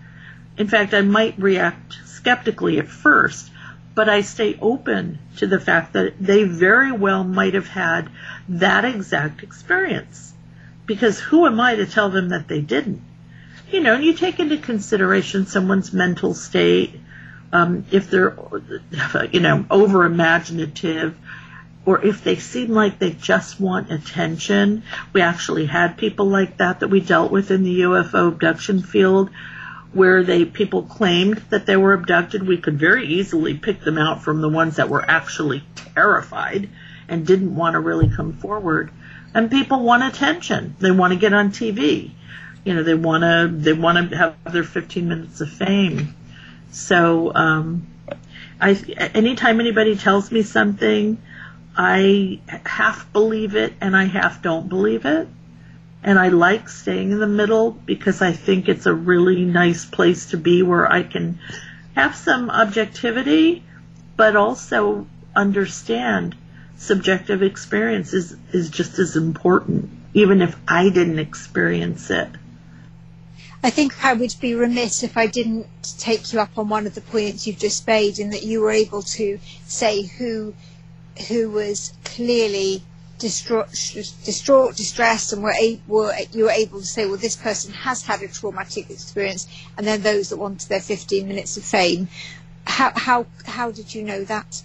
In 0.58 0.68
fact, 0.68 0.94
I 0.94 1.02
might 1.02 1.40
react 1.40 1.98
skeptically 2.06 2.78
at 2.80 2.88
first, 2.88 3.50
but 3.96 4.10
I 4.10 4.22
stay 4.22 4.58
open 4.62 5.20
to 5.38 5.48
the 5.48 5.60
fact 5.60 5.94
that 5.94 6.20
they 6.20 6.44
very 6.44 6.92
well 6.92 7.24
might 7.24 7.56
have 7.56 7.68
had 7.68 8.10
that 8.50 8.86
exact 8.86 9.44
experience. 9.44 10.34
Because 10.86 11.20
who 11.20 11.46
am 11.46 11.60
I 11.60 11.76
to 11.76 11.86
tell 11.86 12.10
them 12.10 12.30
that 12.30 12.48
they 12.48 12.62
didn't? 12.62 13.02
You 13.72 13.82
know, 13.82 13.96
and 13.96 14.04
you 14.04 14.14
take 14.14 14.40
into 14.40 14.58
consideration 14.58 15.46
someone's 15.46 15.92
mental 15.92 16.34
state, 16.34 17.00
um, 17.52 17.86
if 17.92 18.10
they're, 18.10 18.38
you 19.32 19.40
know, 19.40 19.66
over 19.70 20.06
imaginative, 20.06 21.18
or 21.88 22.06
if 22.06 22.22
they 22.22 22.36
seem 22.36 22.72
like 22.72 23.00
they 23.00 23.12
just 23.12 23.62
want 23.62 23.92
attention. 23.92 24.84
We 25.14 25.22
actually 25.22 25.66
had 25.68 25.98
people 25.98 26.26
like 26.26 26.58
that 26.58 26.82
that 26.82 26.90
we 26.90 27.00
dealt 27.00 27.32
with 27.32 27.50
in 27.50 27.64
the 27.64 27.82
UFO 27.82 28.28
abduction 28.28 28.82
field 28.82 29.30
where 29.94 30.22
they 30.22 30.44
people 30.44 30.84
claimed 30.84 31.38
that 31.50 31.66
they 31.66 31.78
were 31.78 31.94
abducted. 31.94 32.46
We 32.46 32.58
could 32.58 32.78
very 32.78 33.08
easily 33.08 33.58
pick 33.58 33.80
them 33.82 33.98
out 33.98 34.22
from 34.22 34.42
the 34.42 34.50
ones 34.50 34.76
that 34.76 34.90
were 34.90 35.10
actually 35.10 35.64
terrified 35.76 36.70
and 37.08 37.26
didn't 37.26 37.56
want 37.56 37.76
to 37.76 37.80
really 37.80 38.10
come 38.10 38.34
forward. 38.34 38.92
And 39.34 39.50
people 39.50 39.82
want 39.82 40.04
attention. 40.04 40.76
They 40.80 40.92
want 40.92 41.14
to 41.14 41.20
get 41.20 41.34
on 41.34 41.52
TV. 41.52 42.12
You 42.66 42.74
know, 42.74 42.84
they 42.84 42.96
want 42.96 43.24
to 43.24 43.50
they 43.50 43.72
want 43.72 44.12
to 44.12 44.18
have 44.18 44.36
their 44.52 44.64
15 44.64 45.08
minutes 45.08 45.40
of 45.40 45.50
fame. 45.50 46.16
So, 46.72 47.34
um, 47.34 47.88
I 48.60 48.72
anytime 49.14 49.60
anybody 49.60 49.96
tells 49.96 50.32
me 50.32 50.42
something, 50.42 51.22
I 51.76 52.40
half 52.66 53.12
believe 53.14 53.56
it 53.56 53.74
and 53.80 53.96
I 53.96 54.06
half 54.06 54.42
don't 54.42 54.68
believe 54.68 55.06
it. 55.06 55.28
And 56.04 56.18
I 56.18 56.30
like 56.30 56.70
staying 56.70 57.12
in 57.12 57.20
the 57.20 57.28
middle 57.28 57.72
because 57.72 58.22
I 58.22 58.32
think 58.32 58.70
it's 58.70 58.86
a 58.86 58.94
really 58.94 59.44
nice 59.44 59.86
place 59.86 60.28
to 60.28 60.38
be 60.38 60.64
where 60.64 60.92
I 60.92 61.04
can 61.04 61.40
have 61.96 62.16
some 62.16 62.50
objectivity, 62.50 63.64
but 64.16 64.36
also 64.36 65.08
understand 65.36 66.36
subjective 66.78 67.44
experience 67.44 68.14
is, 68.14 68.36
is 68.52 68.70
just 68.70 69.00
as 69.00 69.16
important, 69.16 69.90
even 70.14 70.42
if 70.42 70.56
I 70.68 70.90
didn't 70.90 71.20
experience 71.20 72.10
it. 72.10 72.30
I 73.64 73.70
think 73.70 74.06
I 74.06 74.14
would 74.14 74.36
be 74.40 74.54
remiss 74.54 75.04
if 75.04 75.18
I 75.18 75.28
didn't 75.28 75.68
take 75.98 76.32
you 76.32 76.40
up 76.40 76.58
on 76.58 76.70
one 76.70 76.86
of 76.86 76.96
the 76.96 77.02
points 77.02 77.48
you've 77.48 77.58
just 77.58 77.88
made, 77.88 78.20
in 78.20 78.30
that 78.30 78.44
you 78.44 78.62
were 78.62 78.72
able 78.72 79.02
to 79.02 79.40
say 79.66 80.04
who 80.04 80.54
who 81.28 81.50
was 81.50 81.94
clearly 82.04 82.84
distraught, 83.18 83.70
distraught, 83.72 84.76
distressed, 84.76 85.34
and 85.34 85.42
were, 85.42 85.56
were 85.88 86.14
you 86.32 86.46
were 86.46 86.52
able 86.52 86.80
to 86.80 86.86
say, 86.86 87.06
well, 87.06 87.18
this 87.18 87.36
person 87.36 87.74
has 87.74 88.04
had 88.04 88.22
a 88.22 88.28
traumatic 88.28 88.90
experience, 88.90 89.48
and 89.78 89.88
then 89.88 90.02
those 90.02 90.30
that 90.30 90.38
wanted 90.38 90.70
their 90.70 90.80
15 90.80 91.28
minutes 91.28 91.58
of 91.58 91.64
fame. 91.64 92.08
How 92.66 92.92
how 92.96 93.26
how 93.46 93.72
did 93.72 93.94
you 93.96 94.04
know 94.04 94.24
that? 94.26 94.62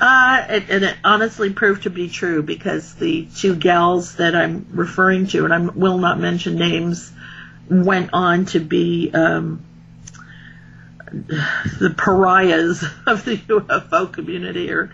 Uh, 0.00 0.44
it, 0.48 0.64
and 0.70 0.84
it 0.84 0.96
honestly 1.04 1.50
proved 1.50 1.84
to 1.84 1.90
be 1.90 2.08
true 2.08 2.42
because 2.42 2.94
the 2.96 3.26
two 3.36 3.54
gals 3.54 4.16
that 4.16 4.34
I'm 4.34 4.66
referring 4.72 5.28
to, 5.28 5.44
and 5.44 5.54
I 5.54 5.58
will 5.60 5.98
not 5.98 6.18
mention 6.18 6.56
names, 6.56 7.12
went 7.68 8.10
on 8.12 8.46
to 8.46 8.60
be 8.60 9.10
um, 9.12 9.64
the 11.10 11.94
pariahs 11.96 12.82
of 13.06 13.24
the 13.24 13.36
UFO 13.36 14.12
community, 14.12 14.70
or 14.70 14.92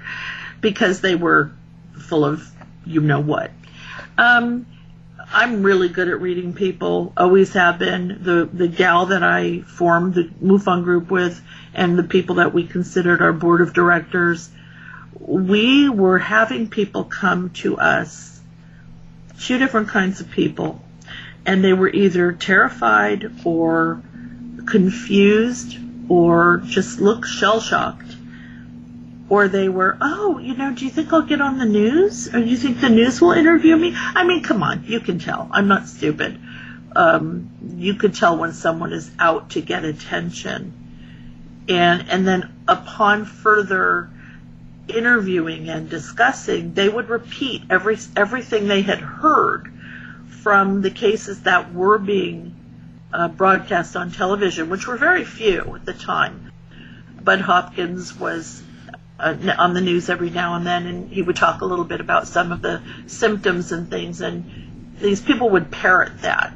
because 0.61 1.01
they 1.01 1.15
were 1.15 1.53
full 1.99 2.25
of 2.25 2.47
you 2.85 3.01
know 3.01 3.21
what. 3.21 3.51
Um, 4.19 4.67
I'm 5.33 5.63
really 5.63 5.89
good 5.89 6.09
at 6.09 6.21
reading 6.21 6.55
people. 6.55 7.13
Always 7.17 7.53
have 7.53 7.79
been. 7.79 8.19
The 8.23 8.49
the 8.53 8.69
gal 8.69 9.07
that 9.07 9.23
I 9.23 9.61
formed 9.61 10.15
the 10.15 10.25
MUFON 10.43 10.83
group 10.83 11.11
with, 11.11 11.41
and 11.73 11.99
the 11.99 12.03
people 12.03 12.37
that 12.37 12.53
we 12.53 12.67
considered 12.67 13.23
our 13.23 13.33
board 13.33 13.61
of 13.61 13.73
directors, 13.73 14.51
we 15.19 15.89
were 15.89 16.19
having 16.19 16.69
people 16.69 17.05
come 17.05 17.51
to 17.51 17.79
us, 17.79 18.41
two 19.41 19.59
different 19.59 19.89
kinds 19.89 20.21
of 20.21 20.31
people, 20.31 20.83
and 21.47 21.65
they 21.65 21.73
were 21.73 21.89
either 21.89 22.33
terrified 22.33 23.33
or 23.45 24.03
confused 24.67 25.79
or 26.09 26.63
just 26.67 27.01
looked 27.01 27.27
shell 27.27 27.61
shocked 27.61 28.17
or 29.31 29.47
they 29.47 29.69
were, 29.69 29.97
oh, 30.01 30.39
you 30.39 30.55
know, 30.55 30.75
do 30.75 30.85
you 30.85 30.91
think 30.91 31.13
I'll 31.13 31.23
get 31.23 31.41
on 31.41 31.57
the 31.57 31.65
news? 31.65 32.27
Or 32.29 32.41
do 32.41 32.45
you 32.45 32.57
think 32.57 32.81
the 32.81 32.89
news 32.91 33.21
will 33.21 33.31
interview 33.31 33.77
me? 33.77 33.93
I 33.95 34.25
mean, 34.25 34.43
come 34.43 34.63
on, 34.63 34.85
you 34.87 34.99
can 34.99 35.21
tell. 35.21 35.49
I'm 35.53 35.69
not 35.69 35.87
stupid. 35.87 36.39
Um, 36.97 37.51
you 37.77 37.95
could 37.95 38.15
tell 38.15 38.37
when 38.37 38.53
someone 38.53 38.93
is 38.93 39.09
out 39.21 39.51
to 39.51 39.61
get 39.61 39.85
attention. 39.85 40.75
And, 41.69 42.09
and 42.11 42.27
then 42.27 42.53
upon 42.67 43.25
further 43.25 44.11
interviewing 44.89 45.69
and 45.69 45.89
discussing, 45.89 46.75
they 46.75 46.89
would 46.89 47.09
repeat 47.09 47.63
every, 47.71 47.99
everything 48.17 48.67
they 48.67 48.83
had 48.83 48.99
heard 48.99 49.73
from 50.43 50.83
the 50.83 50.91
cases 50.91 51.43
that 51.43 51.73
were 51.73 51.99
being 51.99 52.57
uh, 53.13 53.29
broadcast 53.29 53.97
on 53.97 54.11
television, 54.11 54.71
which 54.71 54.87
were 54.87 54.97
very 54.97 55.25
few 55.25 55.75
at 55.75 55.85
the 55.85 55.93
time. 55.93 56.53
Bud 57.23 57.41
Hopkins 57.41 58.19
was 58.19 58.63
uh, 59.19 59.37
on 59.59 59.75
the 59.75 59.81
news 59.81 60.09
every 60.09 60.31
now 60.31 60.55
and 60.55 60.67
then, 60.67 60.87
and 60.87 61.11
he 61.11 61.21
would 61.23 61.37
talk 61.37 61.61
a 61.61 61.67
little 61.67 61.85
bit 61.85 62.01
about 62.01 62.27
some 62.27 62.53
of 62.53 62.63
the 62.63 62.83
symptoms 63.07 63.73
and 63.73 63.91
things, 63.91 64.21
and 64.21 64.97
these 65.01 65.21
people 65.21 65.51
would 65.51 65.71
parrot 65.71 66.23
that. 66.23 66.55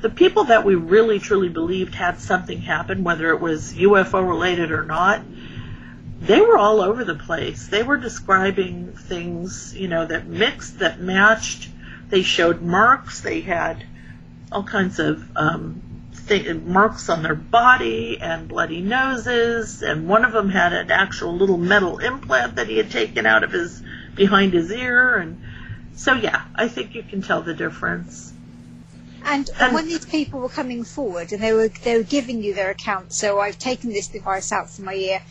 The 0.00 0.10
people 0.10 0.44
that 0.44 0.64
we 0.64 0.74
really 0.74 1.18
truly 1.18 1.48
believed 1.48 1.94
had 1.94 2.20
something 2.20 2.60
happen, 2.60 3.04
whether 3.04 3.30
it 3.30 3.40
was 3.40 3.74
UFO 3.74 4.26
related 4.26 4.70
or 4.70 4.84
not, 4.84 5.22
they 6.20 6.40
were 6.40 6.56
all 6.56 6.80
over 6.80 7.04
the 7.04 7.14
place. 7.14 7.68
They 7.68 7.82
were 7.82 7.96
describing 7.96 8.92
things, 8.92 9.74
you 9.76 9.88
know, 9.88 10.06
that 10.06 10.26
mixed, 10.26 10.78
that 10.78 11.00
matched. 11.00 11.68
They 12.08 12.22
showed 12.22 12.62
marks. 12.62 13.20
They 13.20 13.40
had 13.40 13.84
all 14.52 14.62
kinds 14.62 14.98
of 14.98 15.28
um, 15.36 15.82
th- 16.28 16.56
marks 16.56 17.08
on 17.08 17.22
their 17.22 17.34
body 17.34 18.18
and 18.20 18.48
bloody 18.48 18.80
noses, 18.80 19.82
and 19.82 20.08
one 20.08 20.24
of 20.24 20.32
them 20.32 20.50
had 20.50 20.72
an 20.72 20.90
actual 20.90 21.34
little 21.36 21.58
metal 21.58 21.98
implant 21.98 22.56
that 22.56 22.68
he 22.68 22.76
had 22.76 22.90
taken 22.90 23.26
out 23.26 23.44
of 23.44 23.52
his 23.52 23.82
behind 24.14 24.52
his 24.52 24.70
ear, 24.70 25.16
and 25.16 25.40
so 25.94 26.14
yeah, 26.14 26.42
I 26.54 26.68
think 26.68 26.94
you 26.94 27.02
can 27.02 27.22
tell 27.22 27.42
the 27.42 27.54
difference. 27.54 28.32
And, 29.24 29.50
and 29.58 29.74
when 29.74 29.86
these 29.86 30.06
people 30.06 30.40
were 30.40 30.48
coming 30.48 30.84
forward 30.84 31.32
and 31.32 31.42
they 31.42 31.52
were 31.52 31.68
they 31.68 31.96
were 31.96 32.04
giving 32.04 32.42
you 32.42 32.54
their 32.54 32.70
account, 32.70 33.12
so 33.12 33.40
I've 33.40 33.58
taken 33.58 33.90
this 33.90 34.08
device 34.08 34.52
out 34.52 34.70
from 34.70 34.84
my 34.84 34.94
ear. 34.94 35.22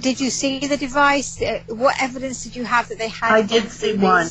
Did 0.00 0.20
you 0.20 0.30
see 0.30 0.58
the 0.66 0.76
device? 0.76 1.40
Uh, 1.40 1.60
what 1.68 1.94
evidence 2.02 2.42
did 2.42 2.56
you 2.56 2.64
have 2.64 2.88
that 2.88 2.98
they 2.98 3.08
had? 3.08 3.32
I 3.32 3.42
did 3.42 3.70
see 3.70 3.96
one. 3.96 4.28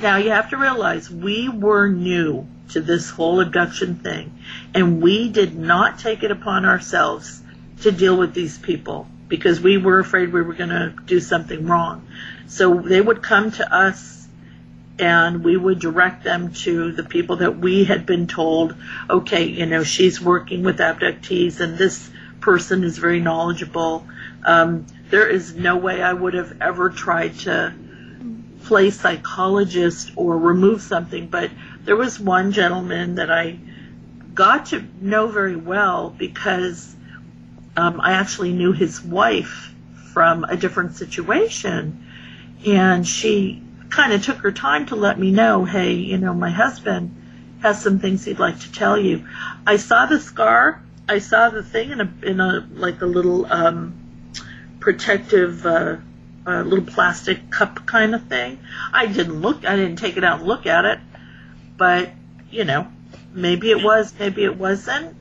Now 0.00 0.16
you 0.16 0.30
have 0.30 0.50
to 0.50 0.56
realize 0.56 1.10
we 1.10 1.48
were 1.48 1.88
new 1.88 2.46
to 2.70 2.80
this 2.80 3.10
whole 3.10 3.40
abduction 3.40 3.96
thing, 3.96 4.38
and 4.74 5.02
we 5.02 5.28
did 5.28 5.54
not 5.54 5.98
take 5.98 6.22
it 6.22 6.30
upon 6.30 6.64
ourselves 6.64 7.42
to 7.82 7.92
deal 7.92 8.16
with 8.16 8.32
these 8.32 8.56
people 8.56 9.06
because 9.28 9.60
we 9.60 9.76
were 9.76 9.98
afraid 9.98 10.32
we 10.32 10.42
were 10.42 10.54
going 10.54 10.70
to 10.70 10.94
do 11.04 11.20
something 11.20 11.66
wrong. 11.66 12.06
So 12.46 12.80
they 12.80 13.00
would 13.00 13.22
come 13.22 13.50
to 13.52 13.74
us 13.74 14.26
and 14.98 15.44
we 15.44 15.56
would 15.56 15.78
direct 15.78 16.24
them 16.24 16.52
to 16.52 16.92
the 16.92 17.04
people 17.04 17.36
that 17.36 17.58
we 17.58 17.84
had 17.84 18.06
been 18.06 18.26
told, 18.26 18.74
okay, 19.08 19.44
you 19.44 19.66
know, 19.66 19.84
she's 19.84 20.20
working 20.20 20.62
with 20.62 20.78
abductees 20.78 21.60
and 21.60 21.78
this 21.78 22.10
person 22.40 22.84
is 22.84 22.98
very 22.98 23.20
knowledgeable. 23.20 24.06
Um, 24.44 24.86
there 25.10 25.28
is 25.28 25.54
no 25.54 25.76
way 25.76 26.02
I 26.02 26.12
would 26.12 26.34
have 26.34 26.60
ever 26.60 26.90
tried 26.90 27.38
to 27.40 27.72
play 28.70 28.88
psychologist 28.92 30.12
or 30.14 30.38
remove 30.38 30.80
something, 30.80 31.26
but 31.26 31.50
there 31.82 31.96
was 31.96 32.20
one 32.20 32.52
gentleman 32.52 33.16
that 33.16 33.28
I 33.28 33.58
got 34.32 34.66
to 34.66 34.84
know 35.00 35.26
very 35.26 35.56
well 35.56 36.10
because 36.16 36.94
um, 37.76 38.00
I 38.00 38.12
actually 38.12 38.52
knew 38.52 38.70
his 38.70 39.02
wife 39.02 39.74
from 40.12 40.44
a 40.44 40.56
different 40.56 40.94
situation, 40.94 42.06
and 42.64 43.04
she 43.04 43.60
kind 43.88 44.12
of 44.12 44.22
took 44.22 44.36
her 44.36 44.52
time 44.52 44.86
to 44.86 44.94
let 44.94 45.18
me 45.18 45.32
know, 45.32 45.64
hey, 45.64 45.94
you 45.94 46.18
know, 46.18 46.32
my 46.32 46.50
husband 46.50 47.58
has 47.62 47.82
some 47.82 47.98
things 47.98 48.24
he'd 48.24 48.38
like 48.38 48.60
to 48.60 48.70
tell 48.70 48.96
you. 48.96 49.26
I 49.66 49.78
saw 49.78 50.06
the 50.06 50.20
scar. 50.20 50.80
I 51.08 51.18
saw 51.18 51.50
the 51.50 51.64
thing 51.64 51.90
in 51.90 52.00
a 52.00 52.12
in 52.22 52.38
a 52.38 52.68
like 52.72 53.02
a 53.02 53.06
little 53.06 53.46
um, 53.46 53.98
protective 54.78 55.66
uh, 55.66 55.96
uh, 56.46 56.62
little 56.62 56.84
plastic 56.84 57.50
cup 57.50 57.86
kind 57.86 58.14
of 58.14 58.28
thing. 58.28 58.58
I 58.92 59.06
didn't 59.06 59.40
look. 59.40 59.64
I 59.64 59.76
didn't 59.76 59.96
take 59.96 60.16
it 60.16 60.24
out 60.24 60.40
and 60.40 60.48
look 60.48 60.66
at 60.66 60.84
it, 60.84 60.98
but 61.76 62.10
you 62.50 62.64
know, 62.64 62.88
maybe 63.32 63.70
it 63.70 63.82
was, 63.82 64.12
maybe 64.18 64.44
it 64.44 64.56
wasn't. 64.56 65.16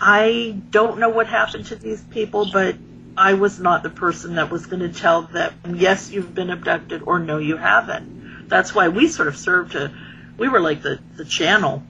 I 0.00 0.56
don't 0.70 0.98
know 0.98 1.10
what 1.10 1.26
happened 1.26 1.66
to 1.66 1.76
these 1.76 2.02
people, 2.02 2.48
but 2.52 2.76
I 3.16 3.34
was 3.34 3.60
not 3.60 3.82
the 3.82 3.90
person 3.90 4.36
that 4.36 4.50
was 4.50 4.66
going 4.66 4.80
to 4.80 4.88
tell 4.88 5.22
them, 5.22 5.54
yes, 5.76 6.10
you've 6.10 6.34
been 6.34 6.50
abducted 6.50 7.02
or 7.04 7.18
no, 7.18 7.38
you 7.38 7.56
haven't. 7.56 8.48
That's 8.48 8.74
why 8.74 8.88
we 8.88 9.08
sort 9.08 9.28
of 9.28 9.36
served 9.36 9.72
to, 9.72 9.92
we 10.38 10.48
were 10.48 10.60
like 10.60 10.82
the, 10.82 10.98
the 11.16 11.24
channel. 11.24 11.82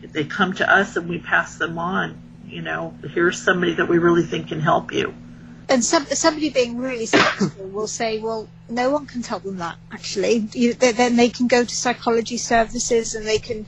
They 0.00 0.24
come 0.24 0.52
to 0.54 0.70
us 0.70 0.96
and 0.96 1.08
we 1.08 1.18
pass 1.18 1.56
them 1.56 1.78
on. 1.78 2.20
You 2.46 2.62
know, 2.62 2.94
here's 3.12 3.42
somebody 3.42 3.74
that 3.74 3.88
we 3.88 3.98
really 3.98 4.24
think 4.24 4.48
can 4.48 4.60
help 4.60 4.92
you. 4.92 5.14
And 5.72 5.82
some, 5.82 6.04
somebody 6.06 6.50
being 6.50 6.76
really 6.78 7.06
skeptical 7.06 7.66
will 7.68 7.86
say, 7.86 8.18
well, 8.18 8.46
no 8.68 8.90
one 8.90 9.06
can 9.06 9.22
tell 9.22 9.38
them 9.38 9.56
that, 9.56 9.76
actually. 9.90 10.46
You, 10.52 10.74
they, 10.74 10.92
then 10.92 11.16
they 11.16 11.30
can 11.30 11.46
go 11.46 11.64
to 11.64 11.74
psychology 11.74 12.36
services 12.36 13.14
and 13.14 13.26
they 13.26 13.38
can 13.38 13.66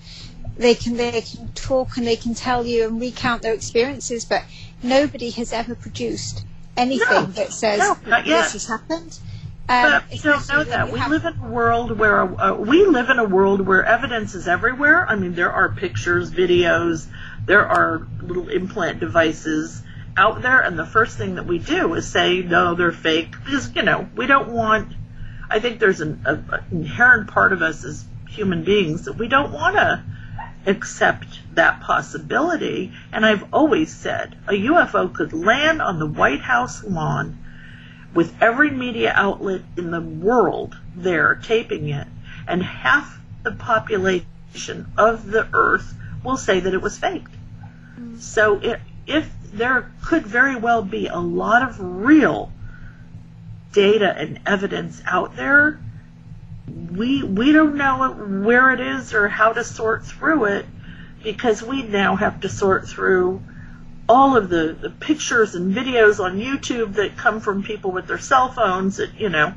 they 0.56 0.74
can 0.74 0.96
they 0.96 1.22
can 1.22 1.48
talk 1.54 1.96
and 1.96 2.06
they 2.06 2.16
can 2.16 2.34
tell 2.34 2.64
you 2.64 2.86
and 2.86 3.00
recount 3.00 3.42
their 3.42 3.54
experiences, 3.54 4.24
but 4.24 4.44
nobody 4.82 5.30
has 5.30 5.52
ever 5.52 5.74
produced 5.74 6.44
anything 6.76 7.08
No. 7.08 7.26
that 7.26 7.52
says 7.52 7.78
No, 7.78 7.96
this 8.22 8.52
has 8.52 8.66
happened. 8.66 9.18
Um, 9.66 9.92
But 9.92 10.04
we 10.12 10.18
don't 10.18 10.48
know 10.48 10.64
that. 10.64 10.86
you 10.88 10.92
We 10.92 11.06
live 11.06 11.24
in 11.24 11.38
a 11.38 11.48
world 11.48 11.98
where 11.98 12.20
uh, 12.40 12.54
we 12.54 12.84
live 12.84 13.08
in 13.08 13.18
a 13.18 13.24
world 13.24 13.62
where 13.66 13.82
evidence 13.82 14.34
is 14.34 14.46
everywhere. 14.46 15.06
I 15.08 15.16
mean, 15.16 15.34
there 15.34 15.50
are 15.50 15.70
pictures, 15.70 16.30
videos, 16.30 17.06
there 17.46 17.66
are 17.66 18.06
little 18.22 18.48
implant 18.50 19.00
devices 19.00 19.82
out 20.16 20.42
there, 20.42 20.61
and 20.61 20.79
the 20.79 20.87
first 20.87 21.18
thing 21.18 21.37
that 21.37 21.46
we 21.46 21.59
do 21.59 21.94
is 21.94 22.09
say, 22.09 22.42
no, 22.42 22.74
they're 22.74 22.92
fake, 22.92 23.33
because 23.44 23.74
you 23.74 23.83
know 23.83 24.09
we 24.16 24.27
don't 24.27 24.50
want. 24.50 24.92
I 25.50 25.61
think 25.61 25.79
there's 25.79 26.00
an 26.00 26.22
a, 26.24 26.35
a 26.35 26.64
inherent 26.70 27.31
part 27.31 27.53
of 27.53 27.62
us 27.62 27.85
as 27.85 28.05
human 28.29 28.64
beings 28.64 29.05
that 29.05 29.14
we 29.14 29.29
don't 29.29 29.53
want 29.53 29.77
to 29.77 30.03
accept 30.66 31.27
that 31.55 31.81
possibility. 31.81 32.92
And 33.12 33.24
I've 33.24 33.53
always 33.53 33.94
said 33.94 34.37
a 34.48 34.53
UFO 34.53 35.12
could 35.12 35.33
land 35.33 35.83
on 35.83 35.98
the 35.98 36.07
White 36.07 36.40
House 36.40 36.83
lawn 36.83 37.38
with 38.14 38.35
every 38.40 38.70
media 38.70 39.12
outlet 39.14 39.62
in 39.77 39.90
the 39.90 40.00
world 40.00 40.77
there 40.94 41.35
taping 41.35 41.88
it, 41.88 42.07
and 42.46 42.62
half 42.62 43.18
the 43.42 43.53
population 43.53 44.24
of 44.96 45.27
the 45.27 45.46
Earth 45.53 45.94
will 46.22 46.37
say 46.37 46.61
that 46.61 46.72
it 46.72 46.81
was 46.81 46.96
faked. 46.96 47.35
Mm. 47.98 48.20
So 48.20 48.59
it, 48.61 48.81
if 49.07 49.29
there 49.54 49.92
could 50.04 50.26
very 50.26 50.56
well 50.56 50.82
be 50.82 51.06
a 51.06 51.18
lot 51.18 51.62
of 51.62 51.76
real 51.80 52.52
data 53.72 54.14
and 54.16 54.40
evidence 54.46 55.02
out 55.06 55.36
there, 55.36 55.80
we 56.66 57.22
we 57.22 57.52
don't 57.52 57.76
know 57.76 58.12
where 58.44 58.72
it 58.72 58.80
is 58.80 59.12
or 59.14 59.28
how 59.28 59.52
to 59.52 59.64
sort 59.64 60.04
through 60.04 60.44
it 60.46 60.66
because 61.22 61.62
we 61.62 61.82
now 61.82 62.16
have 62.16 62.40
to 62.40 62.48
sort 62.48 62.88
through 62.88 63.42
all 64.08 64.36
of 64.36 64.48
the, 64.48 64.76
the 64.78 64.90
pictures 64.90 65.54
and 65.54 65.74
videos 65.74 66.22
on 66.22 66.38
YouTube 66.38 66.94
that 66.94 67.16
come 67.16 67.40
from 67.40 67.62
people 67.62 67.90
with 67.90 68.06
their 68.06 68.18
cell 68.18 68.50
phones 68.50 68.98
that, 68.98 69.18
you 69.18 69.30
know, 69.30 69.54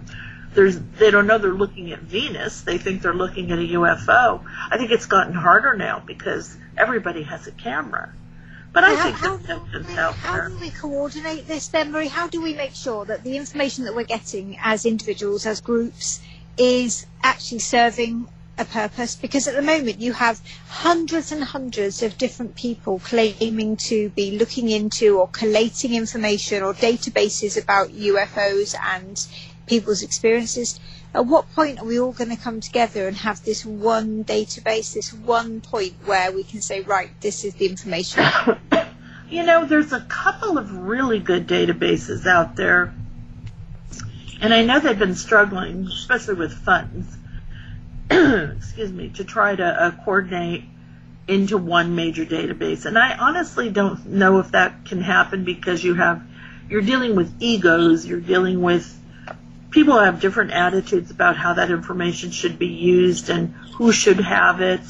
there's 0.53 0.79
they 0.79 1.11
don't 1.11 1.27
know 1.27 1.37
they're 1.37 1.51
looking 1.51 1.91
at 1.91 1.99
Venus. 1.99 2.61
They 2.61 2.77
think 2.77 3.01
they're 3.01 3.13
looking 3.13 3.51
at 3.51 3.59
a 3.59 3.67
UFO. 3.73 4.43
I 4.71 4.77
think 4.77 4.91
it's 4.91 5.05
gotten 5.05 5.33
harder 5.33 5.75
now 5.75 6.01
because 6.05 6.57
everybody 6.77 7.23
has 7.23 7.45
a 7.47 7.51
camera. 7.51 8.13
But 8.77 8.83
I 8.83 8.93
how, 8.93 9.03
think 9.05 9.15
how, 9.15 9.33
evidence 9.55 9.87
we, 9.87 9.95
how 9.95 10.49
do 10.49 10.57
we 10.59 10.69
coordinate 10.69 11.47
this 11.47 11.67
then, 11.67 11.91
Marie? 11.91 12.09
How 12.09 12.27
do 12.27 12.39
we 12.39 12.53
make 12.53 12.75
sure 12.75 13.05
that 13.05 13.23
the 13.23 13.35
information 13.35 13.85
that 13.85 13.95
we're 13.95 14.03
getting 14.03 14.55
as 14.61 14.85
individuals, 14.85 15.47
as 15.47 15.61
groups, 15.61 16.21
is 16.59 17.07
actually 17.23 17.57
serving 17.57 18.27
a 18.55 18.65
purpose? 18.65 19.15
Because 19.15 19.47
at 19.47 19.55
the 19.55 19.63
moment 19.63 19.99
you 19.99 20.13
have 20.13 20.39
hundreds 20.67 21.31
and 21.31 21.43
hundreds 21.43 22.03
of 22.03 22.19
different 22.19 22.53
people 22.53 22.99
claiming 22.99 23.77
to 23.77 24.09
be 24.09 24.37
looking 24.37 24.69
into 24.69 25.17
or 25.17 25.27
collating 25.29 25.95
information 25.95 26.61
or 26.61 26.75
databases 26.75 27.59
about 27.59 27.89
UFOs 27.89 28.75
and 28.79 29.25
people's 29.65 30.03
experiences. 30.03 30.79
At 31.13 31.25
what 31.25 31.51
point 31.53 31.79
are 31.79 31.85
we 31.85 31.99
all 31.99 32.11
going 32.11 32.29
to 32.29 32.37
come 32.37 32.59
together 32.59 33.07
and 33.07 33.17
have 33.17 33.43
this 33.43 33.65
one 33.65 34.23
database, 34.23 34.93
this 34.93 35.13
one 35.13 35.61
point 35.61 35.93
where 36.05 36.31
we 36.31 36.43
can 36.43 36.61
say, 36.61 36.81
right, 36.81 37.09
this 37.21 37.43
is 37.43 37.55
the 37.55 37.65
information? 37.67 38.23
You 39.29 39.43
know, 39.43 39.65
there's 39.65 39.91
a 39.91 39.99
couple 39.99 40.57
of 40.57 40.71
really 40.71 41.19
good 41.19 41.47
databases 41.47 42.25
out 42.25 42.55
there, 42.55 42.93
and 44.41 44.53
I 44.53 44.63
know 44.63 44.79
they've 44.79 44.97
been 44.97 45.15
struggling, 45.15 45.87
especially 45.87 46.35
with 46.35 46.53
funds. 46.53 47.17
excuse 48.09 48.91
me, 48.91 49.09
to 49.09 49.25
try 49.25 49.55
to 49.55 49.65
uh, 49.65 49.91
coordinate 50.05 50.63
into 51.27 51.57
one 51.57 51.95
major 51.95 52.25
database. 52.25 52.85
And 52.85 52.97
I 52.97 53.17
honestly 53.17 53.69
don't 53.69 54.05
know 54.05 54.39
if 54.39 54.51
that 54.51 54.85
can 54.85 55.01
happen 55.01 55.43
because 55.43 55.83
you 55.83 55.95
have 55.95 56.23
you're 56.69 56.81
dealing 56.81 57.15
with 57.15 57.33
egos, 57.41 58.05
you're 58.05 58.21
dealing 58.21 58.61
with 58.61 58.93
people 59.71 59.99
have 59.99 60.19
different 60.19 60.51
attitudes 60.51 61.11
about 61.11 61.37
how 61.37 61.53
that 61.53 61.69
information 61.69 62.31
should 62.31 62.57
be 62.57 62.67
used 62.67 63.29
and 63.29 63.53
who 63.75 63.91
should 63.91 64.19
have 64.19 64.61
it. 64.61 64.81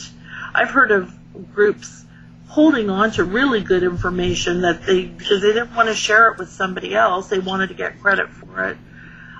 I've 0.53 0.69
heard 0.69 0.91
of 0.91 1.13
groups 1.53 2.05
holding 2.47 2.89
on 2.89 3.11
to 3.11 3.23
really 3.23 3.61
good 3.61 3.83
information 3.83 4.61
that 4.61 4.85
they 4.85 5.05
because 5.05 5.41
they 5.41 5.53
didn't 5.53 5.75
want 5.75 5.89
to 5.89 5.95
share 5.95 6.31
it 6.31 6.37
with 6.37 6.49
somebody 6.49 6.95
else, 6.95 7.27
they 7.27 7.39
wanted 7.39 7.67
to 7.67 7.75
get 7.75 8.01
credit 8.01 8.29
for 8.29 8.69
it. 8.69 8.77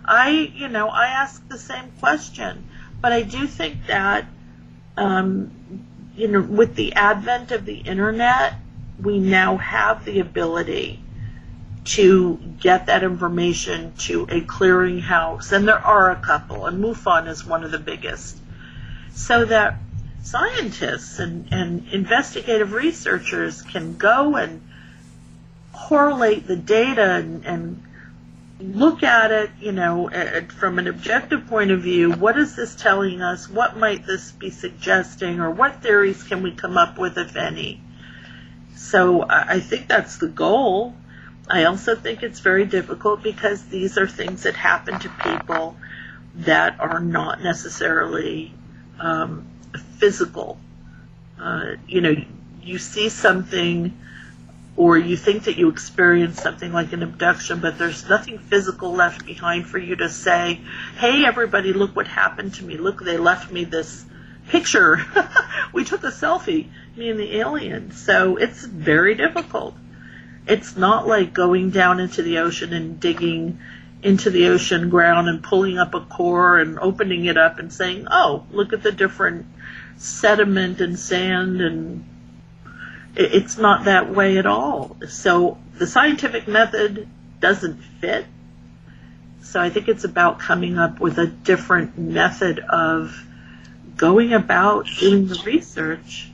I, 0.05 0.29
you 0.29 0.67
know, 0.67 0.87
I 0.87 1.07
ask 1.07 1.45
the 1.47 1.57
same 1.57 1.91
question, 1.99 2.69
but 3.01 3.11
I 3.11 3.23
do 3.23 3.45
think 3.45 3.87
that, 3.87 4.25
um, 4.95 5.85
you 6.15 6.27
know, 6.27 6.41
with 6.41 6.75
the 6.75 6.93
advent 6.93 7.51
of 7.51 7.65
the 7.65 7.77
internet, 7.77 8.55
we 9.01 9.19
now 9.19 9.57
have 9.57 10.05
the 10.05 10.19
ability 10.19 11.03
to 11.83 12.37
get 12.59 12.87
that 12.87 13.03
information 13.03 13.93
to 13.97 14.23
a 14.23 14.41
clearinghouse, 14.41 15.51
and 15.51 15.67
there 15.67 15.79
are 15.79 16.11
a 16.11 16.15
couple, 16.17 16.65
and 16.65 16.83
MUFON 16.83 17.27
is 17.27 17.45
one 17.45 17.63
of 17.63 17.71
the 17.71 17.79
biggest, 17.79 18.37
so 19.13 19.45
that 19.45 19.77
scientists 20.29 21.19
and, 21.19 21.47
and 21.51 21.87
investigative 21.93 22.73
researchers 22.73 23.61
can 23.61 23.95
go 23.95 24.35
and 24.35 24.61
correlate 25.73 26.45
the 26.45 26.55
data 26.55 27.13
and, 27.15 27.45
and 27.45 27.83
look 28.59 29.03
at 29.03 29.31
it, 29.31 29.49
you 29.61 29.71
know, 29.71 30.09
at, 30.09 30.51
from 30.51 30.79
an 30.79 30.87
objective 30.87 31.47
point 31.47 31.71
of 31.71 31.81
view. 31.81 32.11
What 32.11 32.37
is 32.37 32.55
this 32.55 32.75
telling 32.75 33.21
us? 33.21 33.49
What 33.49 33.77
might 33.77 34.05
this 34.05 34.31
be 34.31 34.49
suggesting, 34.49 35.39
or 35.39 35.51
what 35.51 35.81
theories 35.81 36.23
can 36.23 36.43
we 36.43 36.51
come 36.51 36.77
up 36.77 36.97
with, 36.97 37.17
if 37.17 37.35
any? 37.37 37.79
So 38.75 39.25
I 39.27 39.59
think 39.59 39.87
that's 39.87 40.17
the 40.17 40.27
goal. 40.27 40.93
I 41.49 41.63
also 41.63 41.95
think 41.95 42.21
it's 42.21 42.41
very 42.41 42.65
difficult 42.65 43.23
because 43.23 43.63
these 43.65 43.97
are 43.97 44.07
things 44.07 44.43
that 44.43 44.55
happen 44.55 44.99
to 44.99 45.09
people 45.09 45.77
that 46.35 46.79
are 46.79 46.99
not 46.99 47.41
necessarily 47.41 48.53
um, 48.99 49.47
physical. 49.97 50.57
Uh, 51.39 51.75
you 51.87 52.01
know, 52.01 52.15
you 52.61 52.77
see 52.77 53.09
something 53.09 53.97
or 54.77 54.95
you 54.95 55.17
think 55.17 55.45
that 55.45 55.57
you 55.57 55.69
experienced 55.69 56.39
something 56.39 56.71
like 56.71 56.93
an 56.93 57.01
abduction, 57.01 57.59
but 57.59 57.79
there's 57.79 58.07
nothing 58.07 58.37
physical 58.37 58.93
left 58.93 59.25
behind 59.25 59.65
for 59.65 59.79
you 59.79 59.95
to 59.95 60.07
say, 60.07 60.61
hey, 60.97 61.25
everybody, 61.25 61.73
look 61.73 61.95
what 61.95 62.07
happened 62.07 62.53
to 62.53 62.63
me. 62.63 62.77
Look, 62.77 63.03
they 63.03 63.17
left 63.17 63.51
me 63.51 63.63
this 63.63 64.05
picture. 64.49 65.03
we 65.73 65.83
took 65.83 66.03
a 66.03 66.11
selfie, 66.11 66.67
me 66.95 67.09
and 67.09 67.19
the 67.19 67.37
alien. 67.37 67.91
So 67.91 68.37
it's 68.37 68.63
very 68.63 69.15
difficult. 69.15 69.75
It's 70.47 70.77
not 70.77 71.07
like 71.07 71.33
going 71.33 71.71
down 71.71 71.99
into 71.99 72.21
the 72.21 72.37
ocean 72.37 72.71
and 72.71 72.99
digging 72.99 73.59
into 74.03 74.29
the 74.29 74.47
ocean 74.49 74.89
ground 74.89 75.27
and 75.27 75.43
pulling 75.43 75.79
up 75.79 75.95
a 75.95 76.01
core 76.01 76.59
and 76.59 76.77
opening 76.77 77.25
it 77.25 77.35
up 77.35 77.57
and 77.57 77.73
saying, 77.73 78.07
oh, 78.11 78.45
look 78.51 78.73
at 78.73 78.83
the 78.83 78.91
different 78.91 79.47
sediment 79.97 80.81
and 80.81 80.97
sand 80.97 81.61
and 81.61 82.05
it's 83.15 83.57
not 83.57 83.85
that 83.85 84.13
way 84.13 84.37
at 84.37 84.45
all. 84.45 84.97
So 85.07 85.57
the 85.77 85.87
scientific 85.87 86.47
method 86.47 87.07
doesn't 87.39 87.81
fit. 87.99 88.25
So 89.41 89.59
I 89.59 89.69
think 89.69 89.87
it's 89.87 90.03
about 90.03 90.39
coming 90.39 90.77
up 90.77 90.99
with 90.99 91.17
a 91.17 91.25
different 91.25 91.97
method 91.97 92.59
of 92.59 93.25
going 93.95 94.33
about 94.33 94.87
doing 94.99 95.27
the 95.27 95.41
research. 95.45 96.29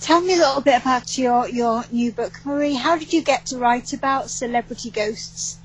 Tell 0.00 0.20
me 0.20 0.34
a 0.34 0.36
little 0.36 0.60
bit 0.60 0.82
about 0.82 1.16
your, 1.16 1.48
your 1.48 1.84
new 1.90 2.12
book, 2.12 2.38
Marie. 2.44 2.74
How 2.74 2.98
did 2.98 3.12
you 3.12 3.22
get 3.22 3.46
to 3.46 3.58
write 3.58 3.92
about 3.94 4.28
celebrity 4.28 4.90
ghosts? 4.90 5.58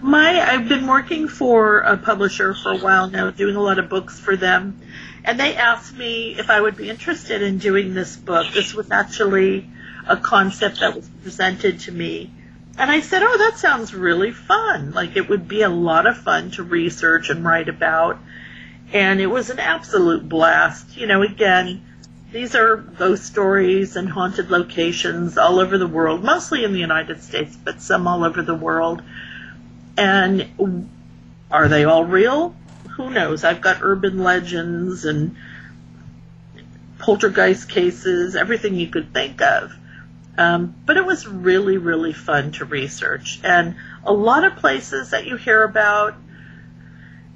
My 0.00 0.40
I've 0.40 0.68
been 0.68 0.86
working 0.86 1.28
for 1.28 1.78
a 1.78 1.96
publisher 1.96 2.54
for 2.54 2.72
a 2.72 2.78
while 2.78 3.10
now, 3.10 3.30
doing 3.30 3.56
a 3.56 3.62
lot 3.62 3.78
of 3.78 3.88
books 3.88 4.20
for 4.20 4.36
them, 4.36 4.80
and 5.24 5.40
they 5.40 5.56
asked 5.56 5.96
me 5.96 6.36
if 6.38 6.50
I 6.50 6.60
would 6.60 6.76
be 6.76 6.88
interested 6.88 7.42
in 7.42 7.58
doing 7.58 7.94
this 7.94 8.16
book. 8.16 8.52
This 8.52 8.74
was 8.74 8.90
actually 8.90 9.68
a 10.06 10.16
concept 10.16 10.80
that 10.80 10.94
was 10.94 11.08
presented 11.22 11.80
to 11.80 11.92
me. 11.92 12.30
And 12.78 12.90
I 12.90 13.00
said, 13.00 13.22
Oh, 13.22 13.38
that 13.38 13.58
sounds 13.58 13.94
really 13.94 14.32
fun. 14.32 14.92
Like 14.92 15.16
it 15.16 15.28
would 15.28 15.48
be 15.48 15.62
a 15.62 15.68
lot 15.68 16.06
of 16.06 16.18
fun 16.18 16.50
to 16.52 16.62
research 16.62 17.30
and 17.30 17.44
write 17.44 17.68
about. 17.68 18.18
And 18.92 19.20
it 19.20 19.26
was 19.26 19.50
an 19.50 19.58
absolute 19.58 20.28
blast. 20.28 20.96
You 20.96 21.06
know, 21.06 21.22
again, 21.22 21.82
these 22.30 22.54
are 22.54 22.76
ghost 22.76 23.24
stories 23.24 23.96
and 23.96 24.08
haunted 24.08 24.50
locations 24.50 25.38
all 25.38 25.58
over 25.58 25.78
the 25.78 25.86
world, 25.86 26.22
mostly 26.22 26.64
in 26.64 26.72
the 26.72 26.80
United 26.80 27.22
States, 27.22 27.56
but 27.56 27.80
some 27.80 28.06
all 28.06 28.24
over 28.24 28.42
the 28.42 28.54
world. 28.54 29.02
And 29.96 30.90
are 31.50 31.68
they 31.68 31.84
all 31.84 32.04
real? 32.04 32.54
who 32.96 33.10
knows? 33.10 33.44
I've 33.44 33.60
got 33.60 33.78
urban 33.82 34.18
legends 34.18 35.04
and 35.04 35.36
poltergeist 36.98 37.68
cases, 37.68 38.34
everything 38.34 38.74
you 38.74 38.88
could 38.88 39.12
think 39.12 39.42
of. 39.42 39.72
Um, 40.38 40.74
but 40.84 40.96
it 40.96 41.04
was 41.04 41.26
really, 41.26 41.76
really 41.76 42.12
fun 42.12 42.52
to 42.52 42.64
research. 42.64 43.38
And 43.44 43.76
a 44.04 44.12
lot 44.12 44.44
of 44.44 44.56
places 44.56 45.10
that 45.10 45.26
you 45.26 45.36
hear 45.36 45.62
about, 45.62 46.14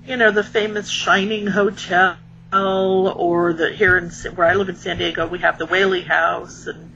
you 0.07 0.17
know, 0.17 0.31
the 0.31 0.45
famous 0.45 0.89
Shining 0.89 1.47
Hotel, 1.47 2.17
or 2.53 3.53
the 3.53 3.71
here 3.71 3.97
in 3.97 4.11
where 4.35 4.47
I 4.47 4.55
live 4.55 4.69
in 4.69 4.77
San 4.77 4.99
Diego, 4.99 5.27
we 5.27 5.39
have 5.41 5.59
the 5.59 5.67
Whaley 5.67 6.03
House, 6.03 6.67
and 6.67 6.93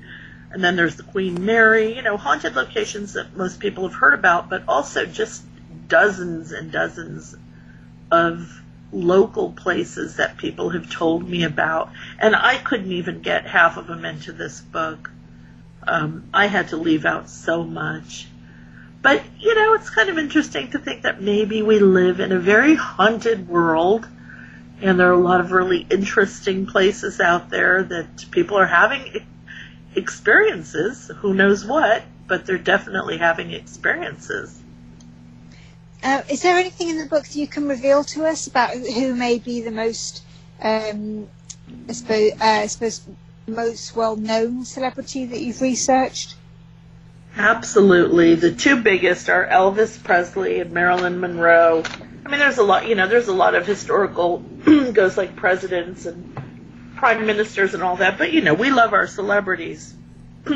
and 0.50 0.64
then 0.64 0.74
there's 0.74 0.96
the 0.96 1.04
Queen 1.04 1.44
Mary. 1.44 1.94
You 1.94 2.02
know, 2.02 2.16
haunted 2.16 2.56
locations 2.56 3.12
that 3.12 3.36
most 3.36 3.60
people 3.60 3.86
have 3.88 3.96
heard 3.96 4.14
about, 4.14 4.50
but 4.50 4.64
also 4.66 5.06
just 5.06 5.44
dozens 5.88 6.52
and 6.52 6.72
dozens 6.72 7.36
of 8.10 8.60
local 8.92 9.52
places 9.52 10.16
that 10.16 10.36
people 10.36 10.70
have 10.70 10.90
told 10.90 11.28
me 11.28 11.42
about, 11.44 11.90
and 12.18 12.34
I 12.34 12.58
couldn't 12.58 12.92
even 12.92 13.22
get 13.22 13.46
half 13.46 13.76
of 13.76 13.86
them 13.86 14.04
into 14.04 14.32
this 14.32 14.60
book. 14.60 15.10
Um, 15.86 16.28
I 16.32 16.46
had 16.46 16.68
to 16.68 16.76
leave 16.76 17.04
out 17.04 17.28
so 17.28 17.64
much. 17.64 18.28
But, 19.02 19.22
you 19.38 19.54
know, 19.54 19.74
it's 19.74 19.90
kind 19.90 20.08
of 20.08 20.16
interesting 20.16 20.70
to 20.70 20.78
think 20.78 21.02
that 21.02 21.20
maybe 21.20 21.60
we 21.60 21.78
live 21.78 22.20
in 22.20 22.32
a 22.32 22.38
very 22.38 22.74
haunted 22.74 23.48
world, 23.48 24.08
and 24.80 24.98
there 24.98 25.08
are 25.08 25.12
a 25.12 25.18
lot 25.18 25.40
of 25.40 25.52
really 25.52 25.86
interesting 25.90 26.64
places 26.66 27.20
out 27.20 27.50
there 27.50 27.82
that 27.82 28.30
people 28.30 28.56
are 28.56 28.66
having 28.66 29.26
experiences. 29.94 31.10
Who 31.18 31.34
knows 31.34 31.66
what, 31.66 32.02
but 32.26 32.46
they're 32.46 32.56
definitely 32.56 33.18
having 33.18 33.52
experiences. 33.52 34.58
Uh, 36.04 36.22
is 36.28 36.42
there 36.42 36.58
anything 36.58 36.90
in 36.90 36.98
the 36.98 37.06
book 37.06 37.24
that 37.24 37.34
you 37.34 37.46
can 37.46 37.66
reveal 37.66 38.04
to 38.04 38.26
us 38.26 38.46
about 38.46 38.76
who 38.76 39.14
may 39.14 39.38
be 39.38 39.62
the 39.62 39.70
most, 39.70 40.22
um, 40.60 41.26
I 41.88 41.92
suppose, 41.92 42.32
uh, 42.32 42.36
I 42.44 42.66
suppose 42.66 43.00
most 43.46 43.96
well-known 43.96 44.66
celebrity 44.66 45.24
that 45.24 45.40
you've 45.40 45.62
researched? 45.62 46.34
Absolutely. 47.38 48.34
The 48.34 48.52
two 48.52 48.82
biggest 48.82 49.30
are 49.30 49.46
Elvis 49.46 50.02
Presley 50.02 50.60
and 50.60 50.72
Marilyn 50.72 51.20
Monroe. 51.20 51.82
I 52.26 52.28
mean, 52.28 52.38
there's 52.38 52.58
a 52.58 52.62
lot, 52.62 52.86
you 52.86 52.96
know, 52.96 53.08
there's 53.08 53.28
a 53.28 53.34
lot 53.34 53.54
of 53.54 53.66
historical 53.66 54.38
ghosts 54.92 55.16
like 55.16 55.36
presidents 55.36 56.04
and 56.04 56.36
prime 56.96 57.24
ministers 57.24 57.72
and 57.72 57.82
all 57.82 57.96
that, 57.96 58.18
but 58.18 58.30
you 58.30 58.42
know, 58.42 58.52
we 58.52 58.70
love 58.70 58.92
our 58.92 59.06
celebrities. 59.06 59.94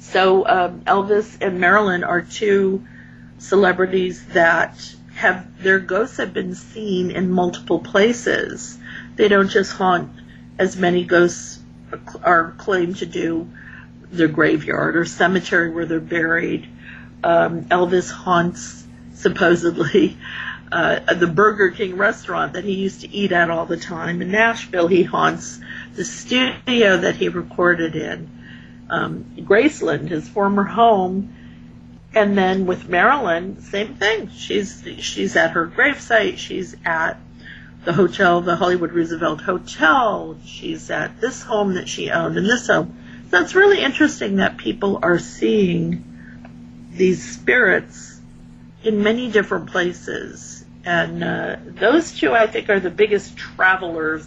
so 0.00 0.48
um, 0.48 0.80
Elvis 0.80 1.36
and 1.42 1.60
Marilyn 1.60 2.04
are 2.04 2.22
two 2.22 2.86
celebrities 3.38 4.24
that 4.28 4.94
have 5.14 5.62
their 5.62 5.78
ghosts 5.78 6.18
have 6.18 6.34
been 6.34 6.54
seen 6.54 7.10
in 7.10 7.30
multiple 7.30 7.78
places. 7.78 8.78
They 9.16 9.28
don't 9.28 9.48
just 9.48 9.72
haunt 9.72 10.10
as 10.58 10.76
many 10.76 11.04
ghosts 11.04 11.58
are 12.22 12.54
claimed 12.58 12.96
to 12.96 13.06
do 13.06 13.48
their 14.10 14.28
graveyard 14.28 14.96
or 14.96 15.04
cemetery 15.04 15.70
where 15.70 15.86
they're 15.86 16.00
buried. 16.00 16.68
Um, 17.24 17.64
Elvis 17.64 18.10
haunts 18.10 18.84
supposedly 19.14 20.16
uh, 20.72 21.14
the 21.14 21.26
Burger 21.26 21.70
King 21.70 21.96
restaurant 21.96 22.54
that 22.54 22.64
he 22.64 22.72
used 22.72 23.02
to 23.02 23.10
eat 23.10 23.32
at 23.32 23.50
all 23.50 23.66
the 23.66 23.76
time 23.76 24.22
in 24.22 24.30
Nashville. 24.30 24.88
He 24.88 25.02
haunts 25.02 25.60
the 25.94 26.04
studio 26.04 26.98
that 26.98 27.16
he 27.16 27.28
recorded 27.28 27.96
in. 27.96 28.30
Um, 28.88 29.24
Graceland, 29.38 30.08
his 30.08 30.28
former 30.28 30.64
home, 30.64 31.35
and 32.16 32.36
then 32.36 32.64
with 32.64 32.88
Marilyn, 32.88 33.60
same 33.60 33.94
thing. 33.96 34.30
She's 34.30 34.82
she's 35.00 35.36
at 35.36 35.50
her 35.50 35.66
gravesite. 35.68 36.38
She's 36.38 36.74
at 36.82 37.18
the 37.84 37.92
hotel, 37.92 38.40
the 38.40 38.56
Hollywood 38.56 38.92
Roosevelt 38.92 39.42
Hotel. 39.42 40.38
She's 40.46 40.90
at 40.90 41.20
this 41.20 41.42
home 41.42 41.74
that 41.74 41.90
she 41.90 42.10
owned 42.10 42.38
and 42.38 42.46
this 42.46 42.68
home. 42.68 42.96
So 43.30 43.38
it's 43.42 43.54
really 43.54 43.82
interesting 43.82 44.36
that 44.36 44.56
people 44.56 44.98
are 45.02 45.18
seeing 45.18 46.04
these 46.90 47.22
spirits 47.34 48.18
in 48.82 49.02
many 49.02 49.30
different 49.30 49.66
places. 49.66 50.64
And 50.86 51.22
uh, 51.22 51.56
those 51.66 52.18
two, 52.18 52.32
I 52.32 52.46
think, 52.46 52.70
are 52.70 52.80
the 52.80 52.90
biggest 52.90 53.36
travelers 53.36 54.26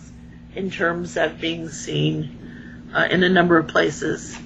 in 0.56 0.70
terms 0.70 1.18
of 1.18 1.42
being 1.42 1.70
seen 1.70 2.92
uh, 2.94 3.08
in 3.10 3.24
a 3.24 3.30
number 3.30 3.58
of 3.58 3.68
places 3.68 4.38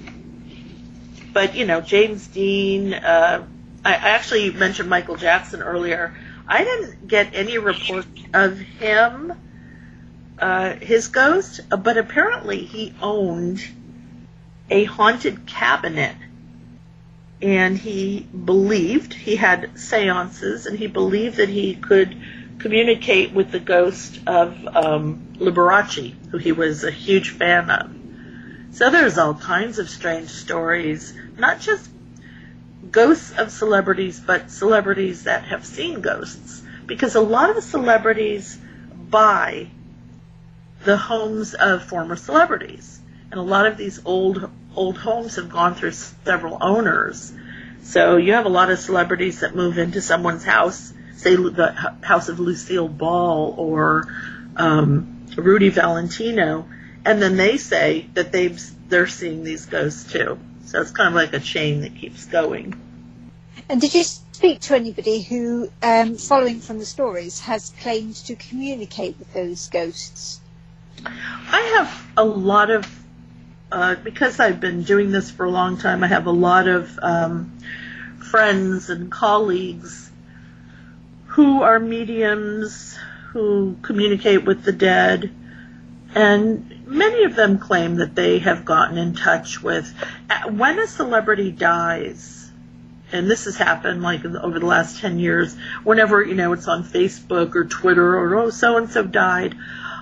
but 1.34 1.54
you 1.54 1.66
know, 1.66 1.82
James 1.82 2.26
Dean. 2.28 2.94
Uh, 2.94 3.46
I, 3.84 3.92
actually 3.92 4.50
mentioned 4.50 4.88
Michael 4.88 5.16
Jackson 5.16 5.60
earlier. 5.60 6.16
I 6.48 6.64
didn't 6.64 7.06
get 7.06 7.34
any 7.34 7.58
reports 7.58 8.08
of 8.32 8.58
him, 8.58 9.32
uh, 10.38 10.74
his 10.76 11.08
ghost, 11.08 11.60
but 11.68 11.98
apparently 11.98 12.64
he 12.64 12.94
owned 13.02 13.62
a 14.70 14.84
haunted 14.84 15.46
cabinet. 15.46 16.16
And 17.42 17.76
he 17.76 18.20
believed 18.20 19.12
he 19.12 19.36
had 19.36 19.78
seances, 19.78 20.64
and 20.64 20.78
he 20.78 20.86
believed 20.86 21.36
that 21.36 21.50
he 21.50 21.74
could 21.74 22.16
communicate 22.58 23.32
with 23.32 23.50
the 23.50 23.60
ghost 23.60 24.18
of 24.26 24.56
um, 24.74 25.34
Liberace, 25.34 26.14
who 26.30 26.38
he 26.38 26.52
was 26.52 26.84
a 26.84 26.90
huge 26.90 27.30
fan 27.30 27.68
of. 27.68 28.03
So 28.74 28.90
there's 28.90 29.18
all 29.18 29.34
kinds 29.34 29.78
of 29.78 29.88
strange 29.88 30.30
stories 30.30 31.14
not 31.38 31.60
just 31.60 31.88
ghosts 32.90 33.32
of 33.38 33.52
celebrities, 33.52 34.20
but 34.20 34.50
celebrities 34.50 35.24
that 35.24 35.44
have 35.44 35.64
seen 35.64 36.00
ghosts. 36.00 36.60
Because 36.86 37.14
a 37.14 37.20
lot 37.20 37.50
of 37.50 37.56
the 37.56 37.62
celebrities 37.62 38.58
buy 39.10 39.68
the 40.84 40.96
homes 40.96 41.54
of 41.54 41.84
former 41.84 42.16
celebrities. 42.16 43.00
And 43.30 43.38
a 43.38 43.44
lot 43.44 43.66
of 43.66 43.76
these 43.76 44.00
old 44.04 44.50
old 44.74 44.98
homes 44.98 45.36
have 45.36 45.50
gone 45.50 45.76
through 45.76 45.92
several 45.92 46.58
owners. 46.60 47.32
So 47.82 48.16
you 48.16 48.32
have 48.32 48.44
a 48.44 48.48
lot 48.50 48.70
of 48.70 48.80
celebrities 48.80 49.40
that 49.40 49.54
move 49.54 49.78
into 49.78 50.00
someone's 50.00 50.44
house, 50.44 50.92
say 51.14 51.36
the 51.36 51.94
house 52.02 52.28
of 52.28 52.40
Lucille 52.40 52.88
Ball 52.88 53.54
or 53.56 54.08
um, 54.56 55.26
Rudy 55.36 55.68
Valentino, 55.68 56.68
and 57.04 57.20
then 57.20 57.36
they 57.36 57.56
say 57.56 58.08
that 58.14 58.32
they've 58.32 58.60
they're 58.88 59.06
seeing 59.06 59.44
these 59.44 59.66
ghosts 59.66 60.12
too. 60.12 60.38
So 60.66 60.80
it's 60.80 60.90
kind 60.90 61.08
of 61.08 61.14
like 61.14 61.32
a 61.32 61.40
chain 61.40 61.82
that 61.82 61.96
keeps 61.96 62.24
going. 62.26 62.74
And 63.68 63.80
did 63.80 63.94
you 63.94 64.02
speak 64.02 64.60
to 64.60 64.74
anybody 64.74 65.22
who, 65.22 65.70
um, 65.82 66.16
following 66.16 66.60
from 66.60 66.78
the 66.78 66.86
stories, 66.86 67.40
has 67.40 67.70
claimed 67.80 68.16
to 68.26 68.36
communicate 68.36 69.18
with 69.18 69.32
those 69.32 69.68
ghosts? 69.68 70.40
I 71.04 71.60
have 71.76 72.06
a 72.16 72.24
lot 72.24 72.70
of 72.70 72.86
uh, 73.72 73.96
because 73.96 74.38
I've 74.38 74.60
been 74.60 74.82
doing 74.84 75.10
this 75.10 75.30
for 75.30 75.44
a 75.44 75.50
long 75.50 75.78
time, 75.78 76.04
I 76.04 76.06
have 76.06 76.26
a 76.26 76.32
lot 76.32 76.68
of 76.68 76.96
um, 77.02 77.58
friends 78.30 78.88
and 78.88 79.10
colleagues 79.10 80.10
who 81.26 81.62
are 81.62 81.80
mediums 81.80 82.96
who 83.32 83.76
communicate 83.82 84.44
with 84.44 84.62
the 84.62 84.72
dead, 84.72 85.34
and 86.14 86.86
many 86.86 87.24
of 87.24 87.34
them 87.34 87.58
claim 87.58 87.96
that 87.96 88.14
they 88.14 88.38
have 88.38 88.64
gotten 88.64 88.98
in 88.98 89.14
touch 89.14 89.62
with. 89.62 89.92
When 90.48 90.78
a 90.78 90.86
celebrity 90.86 91.50
dies, 91.50 92.50
and 93.12 93.30
this 93.30 93.44
has 93.44 93.56
happened 93.56 94.02
like 94.02 94.24
over 94.24 94.58
the 94.58 94.66
last 94.66 95.00
10 95.00 95.18
years, 95.18 95.56
whenever, 95.82 96.22
you 96.22 96.34
know, 96.34 96.52
it's 96.52 96.68
on 96.68 96.84
Facebook 96.84 97.54
or 97.54 97.64
Twitter 97.64 98.16
or, 98.16 98.36
oh, 98.36 98.50
so 98.50 98.76
and 98.76 98.90
so 98.90 99.02
died, 99.02 99.56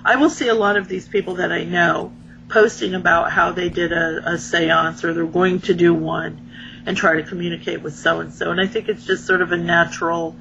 I 0.05 0.15
will 0.17 0.29
see 0.29 0.47
a 0.47 0.53
lot 0.53 0.77
of 0.77 0.87
these 0.87 1.07
people 1.07 1.35
that 1.35 1.51
I 1.51 1.63
know 1.63 2.11
posting 2.49 2.93
about 2.93 3.31
how 3.31 3.51
they 3.51 3.69
did 3.69 3.91
a, 3.91 4.33
a 4.33 4.37
seance 4.37 5.03
or 5.03 5.13
they're 5.13 5.25
going 5.25 5.61
to 5.61 5.73
do 5.73 5.93
one 5.93 6.51
and 6.85 6.95
try 6.97 7.15
to 7.15 7.23
communicate 7.23 7.81
with 7.81 7.95
so 7.95 8.19
and 8.19 8.33
so. 8.33 8.51
And 8.51 8.59
I 8.59 8.67
think 8.67 8.89
it's 8.89 9.05
just 9.05 9.25
sort 9.25 9.41
of 9.41 9.51
a 9.51 9.57
natural 9.57 10.35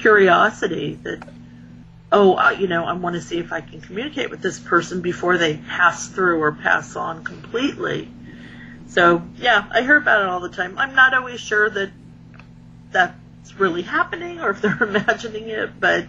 curiosity 0.00 0.98
that 1.02 1.26
oh, 2.12 2.36
uh, 2.36 2.50
you 2.50 2.66
know, 2.68 2.84
I 2.84 2.92
want 2.92 3.14
to 3.16 3.22
see 3.22 3.38
if 3.38 3.52
I 3.52 3.60
can 3.60 3.80
communicate 3.80 4.30
with 4.30 4.40
this 4.40 4.58
person 4.58 5.00
before 5.00 5.38
they 5.38 5.56
pass 5.56 6.08
through 6.08 6.40
or 6.40 6.52
pass 6.52 6.96
on 6.96 7.24
completely. 7.24 8.08
So, 8.88 9.22
yeah, 9.36 9.66
I 9.70 9.82
hear 9.82 9.96
about 9.96 10.22
it 10.22 10.28
all 10.28 10.40
the 10.40 10.48
time. 10.48 10.78
I'm 10.78 10.94
not 10.94 11.14
always 11.14 11.40
sure 11.40 11.68
that 11.68 11.90
that's 12.92 13.14
really 13.58 13.82
happening 13.82 14.40
or 14.40 14.50
if 14.50 14.62
they're 14.62 14.78
imagining 14.82 15.48
it, 15.48 15.78
but 15.78 16.06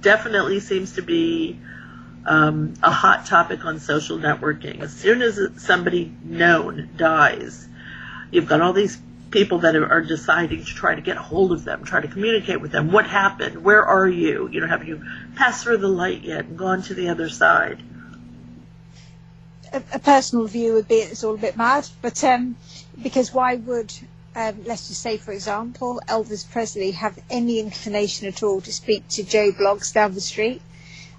definitely 0.00 0.60
seems 0.60 0.94
to 0.94 1.02
be 1.02 1.58
um, 2.26 2.74
a 2.82 2.90
hot 2.90 3.26
topic 3.26 3.64
on 3.64 3.78
social 3.78 4.18
networking. 4.18 4.80
As 4.80 4.92
soon 4.92 5.22
as 5.22 5.38
somebody 5.56 6.12
known 6.24 6.90
dies, 6.96 7.66
you've 8.30 8.46
got 8.46 8.60
all 8.60 8.72
these 8.72 8.98
people 9.30 9.58
that 9.60 9.76
are 9.76 10.02
deciding 10.02 10.64
to 10.64 10.74
try 10.74 10.94
to 10.94 11.00
get 11.00 11.16
a 11.16 11.22
hold 11.22 11.52
of 11.52 11.64
them, 11.64 11.84
try 11.84 12.00
to 12.00 12.08
communicate 12.08 12.60
with 12.60 12.72
them. 12.72 12.90
What 12.90 13.06
happened? 13.06 13.62
Where 13.62 13.84
are 13.84 14.08
you? 14.08 14.48
You 14.50 14.60
know, 14.60 14.66
have 14.66 14.86
you 14.86 15.04
passed 15.36 15.64
through 15.64 15.78
the 15.78 15.88
light 15.88 16.22
yet 16.22 16.46
and 16.46 16.58
gone 16.58 16.82
to 16.82 16.94
the 16.94 17.10
other 17.10 17.28
side? 17.28 17.82
A, 19.72 19.82
a 19.92 19.98
personal 19.98 20.46
view 20.46 20.74
would 20.74 20.88
be 20.88 20.96
it's 20.96 21.24
all 21.24 21.34
a 21.34 21.38
bit 21.38 21.56
mad, 21.56 21.86
but 22.00 22.22
um, 22.24 22.56
because 23.02 23.34
why 23.34 23.56
would 23.56 23.92
um, 24.34 24.64
let's 24.64 24.88
just 24.88 25.02
say, 25.02 25.16
for 25.16 25.32
example, 25.32 26.00
Elvis 26.06 26.48
Presley 26.48 26.92
have 26.92 27.18
any 27.28 27.58
inclination 27.58 28.28
at 28.28 28.42
all 28.42 28.60
to 28.62 28.72
speak 28.72 29.06
to 29.08 29.24
Joe 29.24 29.52
Bloggs 29.52 29.92
down 29.92 30.14
the 30.14 30.20
street? 30.20 30.62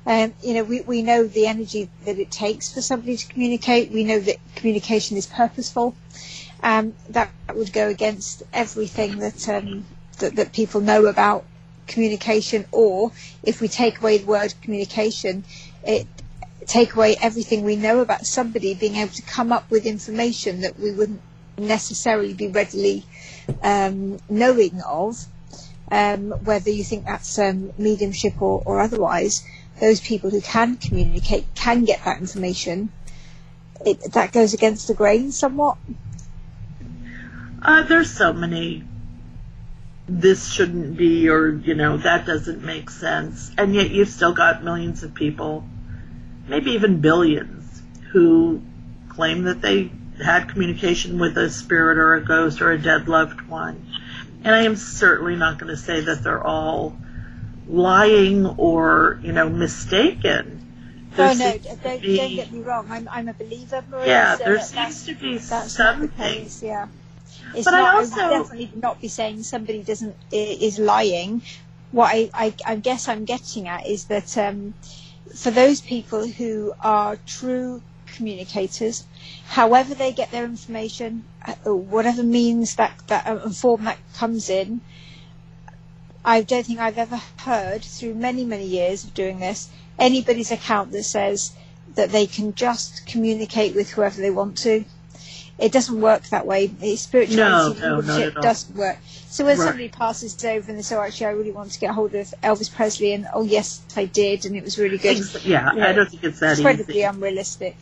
Um, 0.05 0.33
you 0.41 0.53
know, 0.55 0.63
we, 0.63 0.81
we 0.81 1.03
know 1.03 1.27
the 1.27 1.45
energy 1.45 1.89
that 2.05 2.17
it 2.17 2.31
takes 2.31 2.73
for 2.73 2.81
somebody 2.81 3.17
to 3.17 3.27
communicate. 3.27 3.91
We 3.91 4.05
know 4.05 4.19
that 4.19 4.37
communication 4.55 5.17
is 5.17 5.27
purposeful 5.27 5.95
um, 6.61 6.93
that 7.09 7.31
would 7.53 7.71
go 7.73 7.87
against 7.87 8.43
everything 8.53 9.19
that, 9.19 9.47
um, 9.49 9.85
that 10.19 10.35
that 10.35 10.53
people 10.53 10.81
know 10.81 11.05
about 11.05 11.45
communication. 11.87 12.65
Or 12.71 13.11
if 13.43 13.61
we 13.61 13.67
take 13.67 13.99
away 13.99 14.19
the 14.19 14.25
word 14.25 14.53
communication, 14.61 15.43
it 15.83 16.07
take 16.67 16.95
away 16.95 17.15
everything 17.21 17.63
we 17.63 17.75
know 17.75 17.99
about 17.99 18.25
somebody 18.25 18.73
being 18.75 18.95
able 18.95 19.13
to 19.13 19.23
come 19.23 19.51
up 19.51 19.69
with 19.71 19.85
information 19.85 20.61
that 20.61 20.79
we 20.79 20.91
wouldn't 20.91 21.21
necessarily 21.57 22.33
be 22.33 22.47
readily 22.47 23.05
um, 23.63 24.19
knowing 24.29 24.81
of. 24.87 25.25
Um, 25.91 26.29
whether 26.45 26.69
you 26.69 26.83
think 26.83 27.05
that's 27.05 27.39
um, 27.39 27.71
mediumship 27.79 28.39
or, 28.39 28.61
or 28.63 28.79
otherwise, 28.79 29.43
those 29.81 29.99
people 29.99 30.29
who 30.29 30.41
can 30.41 30.77
communicate 30.77 31.45
can 31.55 31.83
get 31.83 32.03
that 32.05 32.19
information. 32.19 32.91
It, 33.83 34.11
that 34.13 34.31
goes 34.31 34.53
against 34.53 34.87
the 34.87 34.93
grain 34.93 35.31
somewhat. 35.31 35.77
Uh, 37.61 37.83
there's 37.83 38.11
so 38.11 38.33
many. 38.33 38.83
This 40.07 40.51
shouldn't 40.51 40.97
be, 40.97 41.29
or 41.29 41.49
you 41.49 41.75
know, 41.75 41.97
that 41.97 42.25
doesn't 42.25 42.63
make 42.63 42.89
sense, 42.89 43.51
and 43.57 43.75
yet 43.75 43.91
you've 43.91 44.09
still 44.09 44.33
got 44.33 44.63
millions 44.63 45.03
of 45.03 45.13
people, 45.13 45.63
maybe 46.47 46.71
even 46.71 46.99
billions, 46.99 47.81
who 48.11 48.61
claim 49.09 49.43
that 49.43 49.61
they 49.61 49.91
had 50.23 50.49
communication 50.49 51.19
with 51.19 51.37
a 51.37 51.49
spirit 51.49 51.97
or 51.97 52.15
a 52.15 52.25
ghost 52.25 52.61
or 52.61 52.71
a 52.71 52.81
dead 52.81 53.07
loved 53.07 53.41
one. 53.41 53.85
And 54.43 54.55
I 54.55 54.63
am 54.63 54.75
certainly 54.75 55.35
not 55.35 55.59
going 55.59 55.69
to 55.69 55.77
say 55.77 56.01
that 56.01 56.23
they're 56.23 56.43
all 56.43 56.97
lying 57.67 58.45
or, 58.45 59.19
you 59.21 59.31
know, 59.31 59.49
mistaken. 59.49 60.55
There 61.15 61.29
oh 61.29 61.33
no, 61.33 61.57
don't, 61.57 62.01
be, 62.01 62.17
don't, 62.17 62.35
get 62.35 62.51
me 62.51 62.61
wrong. 62.61 62.87
I'm, 62.89 63.09
I'm 63.11 63.27
a 63.27 63.33
believer, 63.33 63.83
Maria. 63.89 64.07
Yeah, 64.07 64.37
so 64.37 64.43
there 64.45 64.61
seems 64.61 65.05
to 65.05 65.15
be 65.15 65.39
something. 65.39 66.09
Case, 66.09 66.63
yeah. 66.63 66.87
It's 67.55 67.65
but 67.65 67.71
not, 67.71 67.95
I 67.95 67.97
also 67.97 68.21
I 68.21 68.29
definitely 68.29 68.71
not 68.75 69.01
be 69.01 69.07
saying 69.07 69.43
somebody 69.43 69.83
doesn't 69.83 70.15
is 70.31 70.79
lying. 70.79 71.41
What 71.91 72.11
I, 72.13 72.29
I, 72.33 72.53
I 72.65 72.75
guess 72.75 73.07
I'm 73.07 73.25
getting 73.25 73.67
at 73.67 73.87
is 73.87 74.05
that 74.05 74.37
um, 74.37 74.75
for 75.35 75.51
those 75.51 75.81
people 75.81 76.27
who 76.27 76.73
are 76.81 77.15
true 77.15 77.81
communicators, 78.05 79.05
however 79.47 79.95
they 79.95 80.11
get 80.11 80.31
their 80.31 80.45
information, 80.45 81.23
uh, 81.45 81.53
whatever 81.73 82.23
means 82.23 82.75
that 82.75 82.93
that 83.07 83.25
uh, 83.25 83.49
form 83.49 83.85
that 83.85 83.97
comes 84.13 84.49
in, 84.49 84.81
I 86.23 86.41
don't 86.41 86.65
think 86.65 86.79
I've 86.79 86.97
ever 86.97 87.19
heard 87.37 87.83
through 87.83 88.15
many 88.15 88.45
many 88.45 88.65
years 88.65 89.03
of 89.03 89.13
doing 89.13 89.39
this 89.39 89.69
anybody's 89.97 90.51
account 90.51 90.91
that 90.91 91.03
says 91.03 91.53
that 91.95 92.11
they 92.11 92.25
can 92.25 92.53
just 92.53 93.05
communicate 93.05 93.75
with 93.75 93.91
whoever 93.91 94.21
they 94.21 94.31
want 94.31 94.57
to 94.59 94.85
it 95.59 95.71
doesn't 95.71 95.99
work 95.99 96.23
that 96.29 96.45
way. 96.45 96.67
Spirituality 96.95 97.79
no, 97.81 98.01
no, 98.01 98.17
it 98.17 98.35
doesn't 98.35 98.75
work. 98.75 98.97
So 99.05 99.45
when 99.45 99.57
right. 99.57 99.65
somebody 99.65 99.89
passes 99.89 100.43
over 100.43 100.69
and 100.69 100.77
they 100.77 100.81
say, 100.81 100.95
oh, 100.95 101.01
actually, 101.01 101.27
I 101.27 101.31
really 101.31 101.51
want 101.51 101.71
to 101.71 101.79
get 101.79 101.91
hold 101.91 102.15
of 102.15 102.33
Elvis 102.41 102.73
Presley, 102.73 103.13
and 103.13 103.27
oh, 103.33 103.43
yes, 103.43 103.81
I 103.95 104.05
did, 104.05 104.45
and 104.45 104.55
it 104.55 104.63
was 104.63 104.79
really 104.79 104.97
good. 104.97 105.19
Yeah, 105.43 105.73
you 105.73 105.79
know, 105.79 105.87
I 105.87 105.93
don't 105.93 106.09
think 106.09 106.23
it's 106.23 106.39
that 106.39 106.57
incredibly 106.57 106.95
easy. 106.95 107.03
unrealistic. 107.03 107.75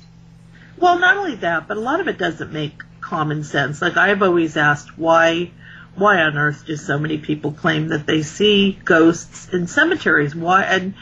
Well, 0.78 1.00
not 1.00 1.18
only 1.18 1.36
that, 1.38 1.68
but 1.68 1.78
a 1.78 1.80
lot 1.80 2.00
of 2.00 2.08
it 2.08 2.18
doesn't 2.18 2.52
make 2.52 2.84
common 3.00 3.44
sense. 3.44 3.82
Like 3.82 3.98
I've 3.98 4.22
always 4.22 4.58
asked, 4.58 4.98
why, 4.98 5.52
why 5.96 6.22
on 6.22 6.38
earth 6.38 6.66
do 6.66 6.76
so 6.76 7.00
many 7.00 7.18
people 7.18 7.52
claim 7.52 7.90
that 7.90 8.06
they 8.06 8.22
see 8.24 8.78
ghosts 8.84 9.50
in 9.50 9.68
cemeteries? 9.68 10.36
Why 10.36 10.64
and 10.64 10.94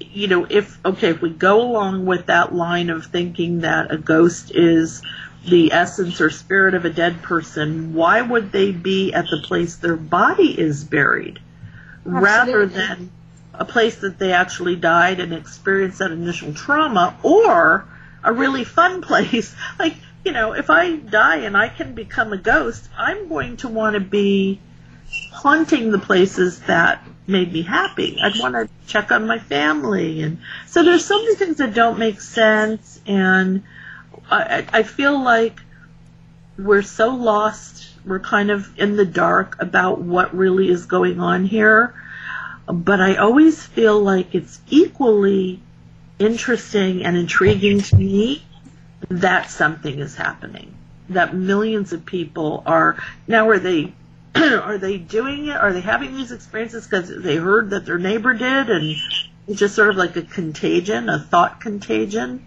you 0.00 0.28
know, 0.28 0.46
if 0.48 0.78
okay, 0.84 1.10
if 1.10 1.22
we 1.22 1.30
go 1.30 1.62
along 1.62 2.04
with 2.06 2.26
that 2.26 2.54
line 2.54 2.90
of 2.90 3.06
thinking 3.06 3.60
that 3.60 3.92
a 3.92 3.98
ghost 3.98 4.50
is 4.54 5.02
the 5.46 5.72
essence 5.72 6.20
or 6.20 6.30
spirit 6.30 6.74
of 6.74 6.84
a 6.84 6.90
dead 6.90 7.22
person, 7.22 7.94
why 7.94 8.20
would 8.20 8.50
they 8.52 8.72
be 8.72 9.12
at 9.12 9.26
the 9.30 9.42
place 9.44 9.76
their 9.76 9.96
body 9.96 10.58
is 10.58 10.84
buried 10.84 11.38
Absolutely. 12.06 12.22
rather 12.22 12.66
than 12.66 13.10
a 13.52 13.64
place 13.64 13.96
that 13.96 14.18
they 14.18 14.32
actually 14.32 14.76
died 14.76 15.20
and 15.20 15.32
experienced 15.32 15.98
that 15.98 16.10
initial 16.10 16.54
trauma 16.54 17.16
or 17.22 17.86
a 18.22 18.32
really 18.32 18.64
fun 18.64 19.02
place? 19.02 19.54
Like, 19.78 19.94
you 20.24 20.32
know, 20.32 20.52
if 20.52 20.70
I 20.70 20.96
die 20.96 21.38
and 21.38 21.56
I 21.56 21.68
can 21.68 21.94
become 21.94 22.32
a 22.32 22.38
ghost, 22.38 22.88
I'm 22.96 23.28
going 23.28 23.58
to 23.58 23.68
want 23.68 23.94
to 23.94 24.00
be 24.00 24.60
haunting 25.30 25.90
the 25.90 25.98
places 25.98 26.60
that 26.60 27.06
made 27.26 27.52
me 27.52 27.62
happy. 27.62 28.18
I'd 28.22 28.38
want 28.38 28.54
to 28.54 28.68
check 28.86 29.12
on 29.12 29.26
my 29.26 29.38
family. 29.38 30.22
And 30.22 30.38
so 30.66 30.82
there's 30.82 31.04
so 31.04 31.18
many 31.22 31.34
things 31.34 31.58
that 31.58 31.74
don't 31.74 31.98
make 31.98 32.20
sense 32.20 33.00
and 33.06 33.62
I, 34.30 34.66
I 34.72 34.82
feel 34.82 35.22
like 35.22 35.60
we're 36.58 36.82
so 36.82 37.14
lost. 37.14 37.88
We're 38.04 38.20
kind 38.20 38.50
of 38.50 38.78
in 38.78 38.96
the 38.96 39.06
dark 39.06 39.60
about 39.60 40.00
what 40.00 40.34
really 40.36 40.68
is 40.68 40.86
going 40.86 41.20
on 41.20 41.44
here. 41.44 41.94
But 42.66 43.00
I 43.00 43.16
always 43.16 43.62
feel 43.62 44.00
like 44.00 44.34
it's 44.34 44.60
equally 44.68 45.60
interesting 46.18 47.04
and 47.04 47.16
intriguing 47.16 47.80
to 47.80 47.96
me 47.96 48.44
that 49.08 49.50
something 49.50 49.98
is 49.98 50.16
happening. 50.16 50.74
That 51.10 51.34
millions 51.34 51.92
of 51.92 52.06
people 52.06 52.62
are 52.64 53.02
now 53.28 53.50
are 53.50 53.58
they 53.58 53.92
are 54.34 54.78
they 54.78 54.96
doing 54.96 55.46
it? 55.46 55.56
Are 55.56 55.72
they 55.72 55.82
having 55.82 56.14
these 56.14 56.32
experiences 56.32 56.86
because 56.86 57.08
they 57.22 57.36
heard 57.36 57.70
that 57.70 57.84
their 57.84 57.98
neighbor 57.98 58.32
did 58.32 58.70
and 58.70 58.96
it's 59.46 59.60
just 59.60 59.74
sort 59.74 59.90
of 59.90 59.96
like 59.96 60.16
a 60.16 60.22
contagion, 60.22 61.08
a 61.08 61.18
thought 61.18 61.60
contagion? 61.60 62.46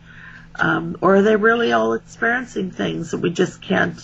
Um, 0.59 0.97
or 1.01 1.17
are 1.17 1.21
they 1.21 1.35
really 1.35 1.71
all 1.71 1.93
experiencing 1.93 2.71
things 2.71 3.11
that 3.11 3.19
we 3.19 3.29
just 3.29 3.61
can't, 3.61 4.01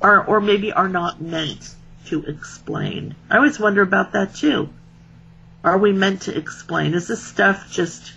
or, 0.00 0.24
or 0.24 0.40
maybe 0.40 0.72
are 0.72 0.88
not 0.88 1.20
meant 1.20 1.74
to 2.06 2.24
explain? 2.24 3.14
I 3.30 3.36
always 3.36 3.60
wonder 3.60 3.82
about 3.82 4.12
that 4.12 4.34
too. 4.34 4.68
Are 5.62 5.78
we 5.78 5.92
meant 5.92 6.22
to 6.22 6.36
explain? 6.36 6.94
Is 6.94 7.06
this 7.06 7.22
stuff 7.22 7.70
just 7.70 8.12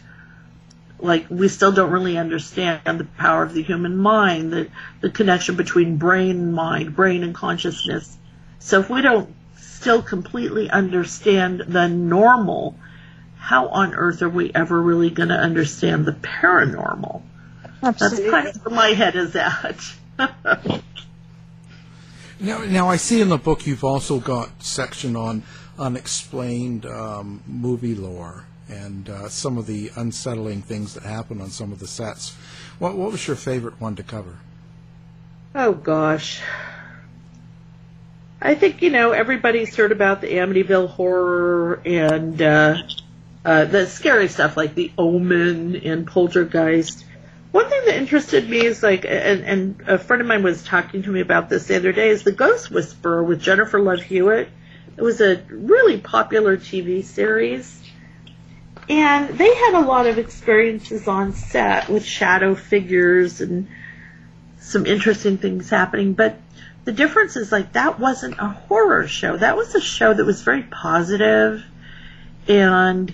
like 0.99 1.25
we 1.29 1.49
still 1.49 1.71
don't 1.71 1.91
really 1.91 2.17
understand 2.17 2.81
the 2.85 3.07
power 3.17 3.43
of 3.43 3.53
the 3.53 3.61
human 3.61 3.97
mind, 3.97 4.53
the, 4.53 4.69
the 5.01 5.09
connection 5.09 5.55
between 5.55 5.97
brain 5.97 6.31
and 6.31 6.53
mind, 6.53 6.95
brain 6.95 7.23
and 7.23 7.35
consciousness? 7.35 8.17
So 8.59 8.79
if 8.79 8.89
we 8.89 9.01
don't 9.01 9.35
still 9.57 10.01
completely 10.01 10.69
understand 10.69 11.65
the 11.67 11.87
normal, 11.87 12.79
how 13.37 13.67
on 13.67 13.93
earth 13.93 14.21
are 14.21 14.29
we 14.29 14.51
ever 14.55 14.81
really 14.81 15.09
going 15.09 15.29
to 15.29 15.35
understand 15.35 16.05
the 16.05 16.13
paranormal? 16.13 17.21
Absolutely. 17.83 18.29
That's 18.29 18.31
kind 18.31 18.47
of 18.47 18.65
where 18.65 18.75
my 18.75 18.89
head 18.89 19.15
is 19.15 19.35
at. 19.35 19.83
Now, 22.43 22.57
now 22.65 22.89
I 22.89 22.97
see 22.97 23.21
in 23.21 23.29
the 23.29 23.37
book 23.37 23.65
you've 23.65 23.85
also 23.85 24.19
got 24.19 24.61
section 24.61 25.15
on 25.15 25.43
unexplained 25.79 26.85
um, 26.85 27.41
movie 27.47 27.95
lore 27.95 28.45
and 28.67 29.09
uh, 29.09 29.29
some 29.29 29.57
of 29.57 29.65
the 29.65 29.91
unsettling 29.95 30.61
things 30.61 30.93
that 30.95 31.03
happen 31.03 31.39
on 31.39 31.51
some 31.51 31.71
of 31.71 31.79
the 31.79 31.87
sets. 31.87 32.35
What, 32.79 32.97
what 32.97 33.13
was 33.13 33.25
your 33.27 33.37
favorite 33.37 33.79
one 33.79 33.95
to 33.95 34.03
cover? 34.03 34.39
Oh 35.55 35.71
gosh. 35.71 36.41
I 38.41 38.55
think, 38.55 38.81
you 38.81 38.89
know, 38.89 39.11
everybody's 39.11 39.73
heard 39.73 39.93
about 39.93 40.19
the 40.19 40.27
Amityville 40.27 40.89
horror 40.89 41.81
and 41.85 42.41
uh, 42.41 42.75
uh, 43.45 43.65
the 43.65 43.87
scary 43.87 44.27
stuff 44.27 44.57
like 44.57 44.75
the 44.75 44.91
Omen 44.97 45.77
and 45.77 46.05
Poltergeist. 46.05 47.05
One 47.53 47.69
thing 47.69 47.85
that 47.85 47.97
interested 47.97 48.49
me 48.49 48.65
is 48.65 48.81
like, 48.81 49.05
and, 49.05 49.43
and 49.43 49.81
a 49.85 49.99
friend 49.99 50.23
of 50.23 50.27
mine 50.27 50.41
was 50.41 50.63
talking 50.63 51.03
to 51.03 51.11
me 51.11 51.19
about 51.19 51.49
this 51.49 51.67
the 51.67 51.75
other 51.75 51.91
day, 51.91 52.09
is 52.09 52.23
the 52.23 52.31
Ghost 52.31 52.71
Whisperer 52.71 53.23
with 53.23 53.39
Jennifer 53.39 53.79
Love 53.79 54.01
Hewitt. 54.01 54.49
It 54.97 55.01
was 55.03 55.21
a 55.21 55.39
really 55.49 55.99
popular 55.99 56.57
TV 56.57 57.03
series. 57.03 57.79
And 58.89 59.37
they 59.37 59.53
had 59.53 59.75
a 59.75 59.85
lot 59.85 60.07
of 60.07 60.17
experiences 60.17 61.07
on 61.07 61.33
set 61.33 61.89
with 61.89 62.03
shadow 62.03 62.55
figures 62.55 63.39
and 63.39 63.67
some 64.57 64.87
interesting 64.87 65.37
things 65.37 65.69
happening. 65.69 66.13
But 66.13 66.39
the 66.85 66.91
difference 66.91 67.35
is 67.35 67.51
like 67.51 67.73
that 67.73 67.99
wasn't 67.99 68.39
a 68.39 68.47
horror 68.47 69.07
show. 69.07 69.37
That 69.37 69.55
was 69.55 69.75
a 69.75 69.79
show 69.79 70.11
that 70.11 70.25
was 70.25 70.41
very 70.41 70.63
positive 70.63 71.63
and 72.47 73.13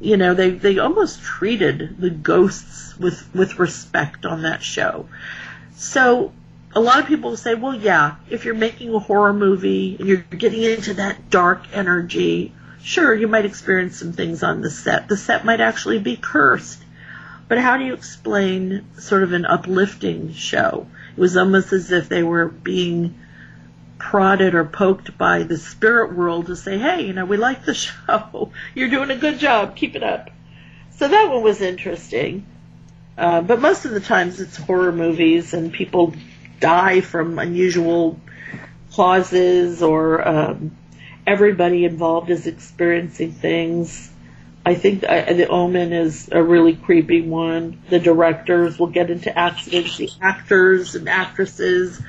you 0.00 0.16
know, 0.16 0.34
they, 0.34 0.50
they 0.50 0.78
almost 0.78 1.22
treated 1.22 2.00
the 2.00 2.10
ghosts 2.10 2.96
with, 2.98 3.28
with 3.34 3.58
respect 3.58 4.24
on 4.24 4.42
that 4.42 4.62
show. 4.62 5.08
So 5.76 6.32
a 6.74 6.80
lot 6.80 7.00
of 7.00 7.06
people 7.06 7.36
say, 7.36 7.54
well, 7.54 7.74
yeah, 7.74 8.16
if 8.30 8.44
you're 8.44 8.54
making 8.54 8.94
a 8.94 8.98
horror 8.98 9.32
movie 9.32 9.96
and 9.98 10.08
you're 10.08 10.18
getting 10.18 10.62
into 10.62 10.94
that 10.94 11.30
dark 11.30 11.64
energy, 11.72 12.52
sure, 12.82 13.14
you 13.14 13.28
might 13.28 13.44
experience 13.44 13.98
some 13.98 14.12
things 14.12 14.42
on 14.42 14.60
the 14.60 14.70
set. 14.70 15.08
The 15.08 15.16
set 15.16 15.44
might 15.44 15.60
actually 15.60 15.98
be 15.98 16.16
cursed. 16.16 16.82
But 17.48 17.58
how 17.58 17.78
do 17.78 17.84
you 17.84 17.94
explain 17.94 18.84
sort 18.98 19.22
of 19.22 19.32
an 19.32 19.46
uplifting 19.46 20.34
show? 20.34 20.86
It 21.16 21.20
was 21.20 21.36
almost 21.36 21.72
as 21.72 21.90
if 21.90 22.08
they 22.08 22.22
were 22.22 22.46
being 22.46 23.18
prodded 23.98 24.54
or 24.54 24.64
poked 24.64 25.18
by 25.18 25.42
the 25.42 25.58
spirit 25.58 26.14
world 26.14 26.46
to 26.46 26.56
say, 26.56 26.78
hey, 26.78 27.06
you 27.06 27.12
know, 27.12 27.24
we 27.24 27.36
like 27.36 27.64
the 27.64 27.74
show. 28.08 28.52
You're 28.74 28.90
doing 28.90 29.10
a 29.10 29.16
good 29.16 29.38
job. 29.38 29.76
Keep 29.76 29.96
it 29.96 30.02
up. 30.02 30.30
So 30.96 31.08
that 31.08 31.30
one 31.30 31.42
was 31.42 31.60
interesting. 31.60 32.46
Uh, 33.16 33.40
but 33.40 33.60
most 33.60 33.84
of 33.84 33.90
the 33.90 34.00
times 34.00 34.40
it's 34.40 34.56
horror 34.56 34.92
movies 34.92 35.52
and 35.52 35.72
people 35.72 36.14
die 36.60 37.00
from 37.00 37.38
unusual 37.38 38.20
causes 38.92 39.82
or 39.82 40.26
um, 40.26 40.76
everybody 41.26 41.84
involved 41.84 42.30
is 42.30 42.46
experiencing 42.46 43.32
things. 43.32 44.10
I 44.64 44.74
think 44.74 45.00
the, 45.00 45.06
the 45.06 45.48
Omen 45.48 45.92
is 45.92 46.28
a 46.30 46.42
really 46.42 46.74
creepy 46.74 47.22
one. 47.22 47.82
The 47.88 47.98
directors 47.98 48.78
will 48.78 48.88
get 48.88 49.10
into 49.10 49.36
accidents. 49.36 49.96
The 49.96 50.10
actors 50.20 50.94
and 50.94 51.08
actresses 51.08 52.00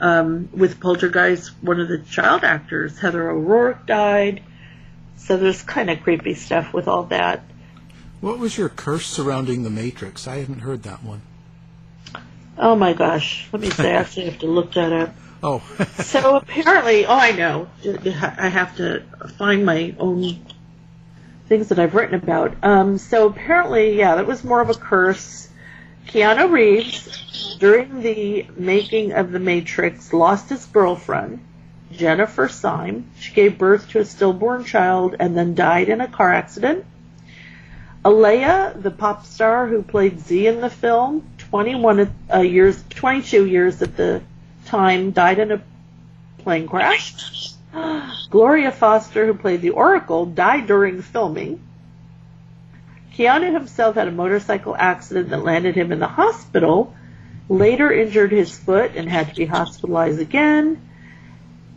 um, 0.00 0.48
with 0.52 0.80
Poltergeist, 0.80 1.52
one 1.62 1.80
of 1.80 1.88
the 1.88 1.98
child 1.98 2.44
actors, 2.44 2.98
Heather 2.98 3.30
O'Rourke, 3.30 3.86
died. 3.86 4.42
So 5.16 5.36
there's 5.36 5.62
kind 5.62 5.90
of 5.90 6.02
creepy 6.02 6.34
stuff 6.34 6.72
with 6.72 6.88
all 6.88 7.04
that. 7.04 7.42
What 8.20 8.38
was 8.38 8.56
your 8.56 8.68
curse 8.68 9.06
surrounding 9.06 9.62
the 9.62 9.70
Matrix? 9.70 10.26
I 10.26 10.36
haven't 10.36 10.60
heard 10.60 10.82
that 10.84 11.02
one. 11.02 11.22
Oh 12.58 12.76
my 12.76 12.92
gosh. 12.92 13.48
Let 13.52 13.60
me 13.60 13.70
say, 13.70 13.90
I 13.92 14.00
actually 14.00 14.26
have 14.26 14.38
to 14.40 14.46
look 14.46 14.72
that 14.74 14.92
up. 14.92 15.14
Oh, 15.42 15.58
So 15.98 16.36
apparently, 16.36 17.04
oh, 17.04 17.14
I 17.14 17.32
know. 17.32 17.68
I 17.84 18.48
have 18.48 18.74
to 18.78 19.02
find 19.36 19.66
my 19.66 19.94
own 19.98 20.44
things 21.46 21.68
that 21.68 21.78
I've 21.78 21.94
written 21.94 22.14
about. 22.14 22.56
Um, 22.62 22.96
so 22.96 23.28
apparently, 23.28 23.98
yeah, 23.98 24.14
that 24.16 24.26
was 24.26 24.42
more 24.42 24.62
of 24.62 24.70
a 24.70 24.74
curse. 24.74 25.45
Keanu 26.06 26.50
Reeves, 26.50 27.56
during 27.58 28.00
the 28.00 28.46
making 28.56 29.12
of 29.12 29.32
The 29.32 29.40
Matrix, 29.40 30.12
lost 30.12 30.48
his 30.50 30.64
girlfriend, 30.66 31.40
Jennifer 31.90 32.48
Syme. 32.48 33.10
She 33.18 33.32
gave 33.32 33.58
birth 33.58 33.90
to 33.90 33.98
a 33.98 34.04
stillborn 34.04 34.64
child 34.64 35.16
and 35.18 35.36
then 35.36 35.54
died 35.54 35.88
in 35.88 36.00
a 36.00 36.06
car 36.08 36.32
accident. 36.32 36.84
Aaliyah, 38.04 38.80
the 38.80 38.92
pop 38.92 39.26
star 39.26 39.66
who 39.66 39.82
played 39.82 40.20
Z 40.20 40.46
in 40.46 40.60
the 40.60 40.70
film, 40.70 41.28
21 41.38 42.14
uh, 42.32 42.38
years, 42.38 42.82
22 42.90 43.44
years 43.46 43.82
at 43.82 43.96
the 43.96 44.22
time, 44.66 45.10
died 45.10 45.40
in 45.40 45.50
a 45.50 45.62
plane 46.38 46.68
crash. 46.68 47.52
Gloria 48.30 48.70
Foster, 48.70 49.26
who 49.26 49.34
played 49.34 49.60
the 49.60 49.70
Oracle, 49.70 50.24
died 50.24 50.68
during 50.68 51.02
filming. 51.02 51.60
Keanu 53.16 53.52
himself 53.52 53.94
had 53.94 54.08
a 54.08 54.12
motorcycle 54.12 54.76
accident 54.76 55.30
that 55.30 55.42
landed 55.42 55.74
him 55.74 55.90
in 55.90 55.98
the 55.98 56.06
hospital, 56.06 56.94
later 57.48 57.90
injured 57.90 58.30
his 58.30 58.56
foot 58.56 58.92
and 58.94 59.08
had 59.08 59.28
to 59.28 59.34
be 59.34 59.46
hospitalized 59.46 60.20
again. 60.20 60.82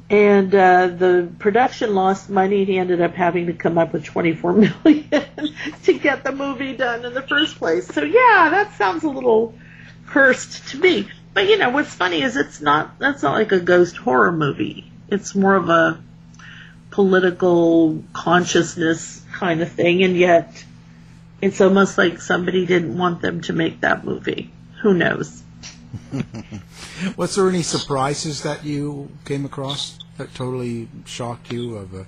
And 0.10 0.54
uh, 0.54 0.88
the 0.88 1.30
production 1.38 1.94
lost 1.94 2.30
money. 2.30 2.66
He 2.66 2.78
ended 2.78 3.00
up 3.00 3.14
having 3.14 3.46
to 3.46 3.54
come 3.54 3.78
up 3.78 3.94
with 3.94 4.04
24 4.04 4.54
million 4.84 5.10
to 5.84 6.00
get 6.00 6.24
the 6.24 6.32
movie 6.32 6.76
done 6.76 7.06
in 7.06 7.14
the 7.14 7.22
first 7.22 7.58
place. 7.58 7.88
So 7.88 8.02
yeah, 8.02 8.50
that 8.50 8.74
sounds 8.74 9.04
a 9.04 9.10
little 9.10 9.54
cursed 10.08 10.70
to 10.70 10.80
me. 10.80 11.08
But 11.34 11.48
you 11.48 11.58
know 11.58 11.70
what's 11.70 11.94
funny 11.94 12.24
is 12.24 12.36
it's 12.36 12.60
not. 12.60 12.98
That's 12.98 13.22
not 13.22 13.34
like 13.34 13.52
a 13.52 13.60
ghost 13.60 13.96
horror 13.98 14.32
movie. 14.32 14.92
It's 15.10 15.36
more 15.36 15.56
of 15.56 15.70
a 15.70 16.02
political 16.90 18.04
consciousness 18.14 19.24
kind 19.32 19.62
of 19.62 19.72
thing, 19.72 20.04
and 20.04 20.18
yet 20.18 20.66
it's 21.42 21.62
almost 21.62 21.98
like 21.98 22.22
somebody 22.22 22.66
didn't 22.66 22.98
want 22.98 23.22
them 23.22 23.42
to 23.42 23.54
make 23.54 23.82
that 23.82 24.04
movie. 24.04 24.52
Who 24.82 24.94
knows? 24.94 25.44
was 27.18 27.36
there 27.36 27.50
any 27.50 27.64
surprises 27.64 28.44
that 28.44 28.64
you 28.64 29.10
came 29.26 29.46
across 29.46 29.98
that 30.18 30.34
totally 30.34 30.88
shocked 31.06 31.52
you 31.52 31.76
of 31.78 31.94
a 31.94 32.06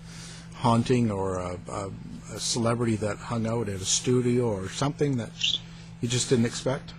haunting 0.56 1.12
or 1.12 1.40
a, 1.40 1.60
a, 1.70 1.92
a 2.34 2.40
celebrity 2.40 2.96
that 2.98 3.18
hung 3.18 3.48
out 3.48 3.70
at 3.70 3.82
a 3.82 3.86
studio 3.86 4.48
or 4.48 4.70
something 4.70 5.18
that 5.18 5.32
you 6.02 6.08
just 6.08 6.30
didn't 6.30 6.46
expect? 6.46 6.94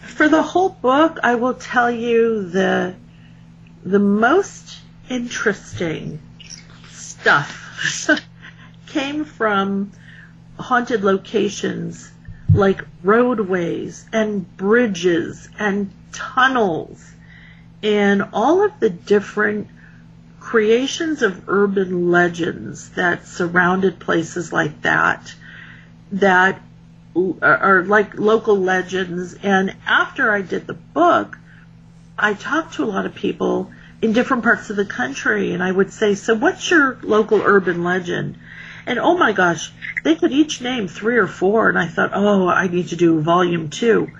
For 0.00 0.28
the 0.28 0.42
whole 0.42 0.70
book, 0.70 1.18
I 1.22 1.34
will 1.34 1.54
tell 1.54 1.90
you 1.90 2.48
the 2.48 2.94
the 3.82 3.98
most 3.98 4.78
interesting 5.08 6.20
stuff 6.90 8.08
came 8.86 9.24
from 9.24 9.92
haunted 10.60 11.02
locations 11.02 12.10
like 12.52 12.82
roadways 13.02 14.04
and 14.12 14.56
bridges 14.56 15.48
and 15.58 15.90
tunnels 16.12 17.04
and 17.82 18.22
all 18.32 18.64
of 18.64 18.78
the 18.80 18.90
different 18.90 19.68
creations 20.40 21.22
of 21.22 21.48
urban 21.48 22.10
legends 22.10 22.90
that 22.90 23.26
surrounded 23.26 23.98
places 23.98 24.52
like 24.52 24.82
that 24.82 25.32
that 26.12 26.60
are 27.42 27.84
like 27.84 28.18
local 28.18 28.56
legends. 28.56 29.34
And 29.34 29.76
after 29.86 30.32
I 30.32 30.42
did 30.42 30.66
the 30.66 30.74
book 30.74 31.38
I 32.22 32.34
talked 32.34 32.74
to 32.74 32.84
a 32.84 32.86
lot 32.86 33.06
of 33.06 33.14
people 33.14 33.70
in 34.02 34.12
different 34.12 34.42
parts 34.42 34.68
of 34.68 34.76
the 34.76 34.84
country 34.84 35.54
and 35.54 35.62
I 35.62 35.72
would 35.72 35.90
say 35.90 36.14
so 36.14 36.34
what's 36.34 36.70
your 36.70 36.98
local 37.02 37.40
urban 37.40 37.82
legend 37.82 38.36
and 38.86 38.98
oh 38.98 39.16
my 39.16 39.32
gosh, 39.32 39.72
they 40.04 40.14
could 40.14 40.32
each 40.32 40.60
name 40.60 40.88
three 40.88 41.16
or 41.16 41.26
four, 41.26 41.68
and 41.68 41.78
I 41.78 41.86
thought, 41.86 42.10
oh, 42.14 42.48
I 42.48 42.68
need 42.68 42.88
to 42.88 42.96
do 42.96 43.20
volume 43.20 43.70
two. 43.70 44.10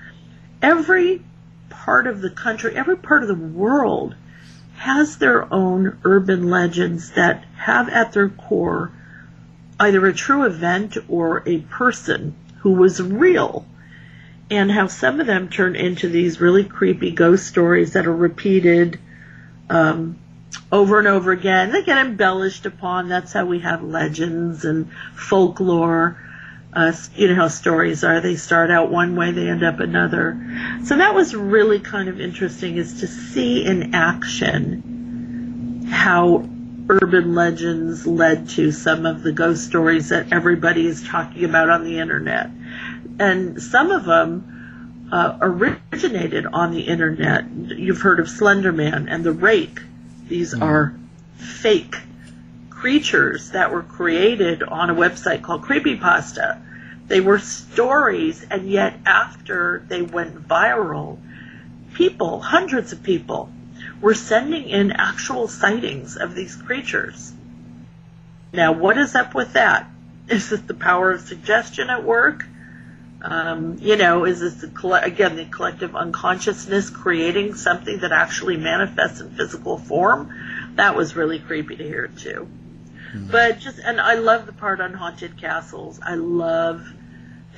Every 0.62 1.22
part 1.68 2.06
of 2.06 2.20
the 2.20 2.30
country, 2.30 2.76
every 2.76 2.96
part 2.96 3.22
of 3.22 3.28
the 3.28 3.34
world 3.34 4.14
has 4.76 5.18
their 5.18 5.52
own 5.52 5.98
urban 6.04 6.48
legends 6.48 7.12
that 7.12 7.44
have 7.56 7.88
at 7.88 8.12
their 8.12 8.28
core 8.28 8.90
either 9.80 10.06
a 10.06 10.12
true 10.12 10.44
event 10.44 10.98
or 11.08 11.42
a 11.46 11.58
person 11.58 12.34
who 12.58 12.72
was 12.72 13.00
real. 13.00 13.66
And 14.50 14.70
how 14.70 14.88
some 14.88 15.20
of 15.20 15.26
them 15.26 15.48
turn 15.48 15.76
into 15.76 16.08
these 16.08 16.40
really 16.40 16.64
creepy 16.64 17.12
ghost 17.12 17.46
stories 17.46 17.92
that 17.92 18.06
are 18.06 18.14
repeated 18.14 18.98
um, 19.70 20.18
over 20.72 20.98
and 20.98 21.08
over 21.08 21.32
again. 21.32 21.72
They 21.72 21.82
get 21.82 21.98
embellished 21.98 22.66
upon. 22.66 23.08
That's 23.08 23.32
how 23.32 23.46
we 23.46 23.60
have 23.60 23.82
legends 23.82 24.64
and 24.64 24.90
folklore. 25.14 26.18
Uh, 26.72 26.92
you 27.14 27.28
know 27.28 27.34
how 27.34 27.48
stories 27.48 28.04
are. 28.04 28.20
They 28.20 28.36
start 28.36 28.70
out 28.70 28.90
one 28.90 29.16
way, 29.16 29.32
they 29.32 29.48
end 29.48 29.64
up 29.64 29.80
another. 29.80 30.78
So 30.84 30.96
that 30.96 31.14
was 31.14 31.34
really 31.34 31.80
kind 31.80 32.08
of 32.08 32.20
interesting 32.20 32.76
is 32.76 33.00
to 33.00 33.08
see 33.08 33.64
in 33.64 33.94
action 33.94 35.88
how 35.90 36.48
urban 36.88 37.34
legends 37.34 38.06
led 38.06 38.48
to 38.50 38.70
some 38.70 39.04
of 39.06 39.22
the 39.22 39.32
ghost 39.32 39.64
stories 39.64 40.10
that 40.10 40.32
everybody 40.32 40.86
is 40.86 41.06
talking 41.06 41.44
about 41.44 41.70
on 41.70 41.84
the 41.84 41.98
internet. 41.98 42.50
And 43.18 43.60
some 43.60 43.90
of 43.90 44.04
them 44.04 45.08
uh, 45.12 45.38
originated 45.40 46.46
on 46.46 46.72
the 46.72 46.82
internet. 46.82 47.50
You've 47.50 48.00
heard 48.00 48.20
of 48.20 48.26
Slenderman 48.26 49.12
and 49.12 49.24
the 49.24 49.32
Rake. 49.32 49.80
These 50.30 50.54
are 50.54 50.94
fake 51.38 51.96
creatures 52.70 53.50
that 53.50 53.72
were 53.72 53.82
created 53.82 54.62
on 54.62 54.88
a 54.88 54.94
website 54.94 55.42
called 55.42 55.62
Creepypasta. 55.62 56.62
They 57.08 57.20
were 57.20 57.40
stories, 57.40 58.46
and 58.48 58.70
yet 58.70 59.00
after 59.04 59.84
they 59.88 60.02
went 60.02 60.46
viral, 60.46 61.18
people, 61.94 62.40
hundreds 62.40 62.92
of 62.92 63.02
people, 63.02 63.50
were 64.00 64.14
sending 64.14 64.68
in 64.68 64.92
actual 64.92 65.48
sightings 65.48 66.16
of 66.16 66.36
these 66.36 66.54
creatures. 66.54 67.32
Now, 68.52 68.70
what 68.70 68.98
is 68.98 69.16
up 69.16 69.34
with 69.34 69.54
that? 69.54 69.90
Is 70.28 70.52
it 70.52 70.68
the 70.68 70.74
power 70.74 71.10
of 71.10 71.22
suggestion 71.22 71.90
at 71.90 72.04
work? 72.04 72.46
Um, 73.22 73.76
you 73.80 73.96
know, 73.96 74.24
is 74.24 74.40
this 74.40 74.54
the, 74.54 75.00
again 75.02 75.36
the 75.36 75.44
collective 75.44 75.94
unconsciousness 75.94 76.88
creating 76.88 77.54
something 77.54 77.98
that 78.00 78.12
actually 78.12 78.56
manifests 78.56 79.20
in 79.20 79.30
physical 79.30 79.78
form? 79.78 80.32
That 80.76 80.96
was 80.96 81.14
really 81.16 81.38
creepy 81.38 81.76
to 81.76 81.84
hear 81.84 82.08
too. 82.08 82.48
Mm-hmm. 83.12 83.30
But 83.30 83.58
just 83.58 83.78
and 83.78 84.00
I 84.00 84.14
love 84.14 84.46
the 84.46 84.52
part 84.52 84.80
on 84.80 84.94
haunted 84.94 85.36
castles. 85.36 86.00
I 86.02 86.14
love 86.14 86.86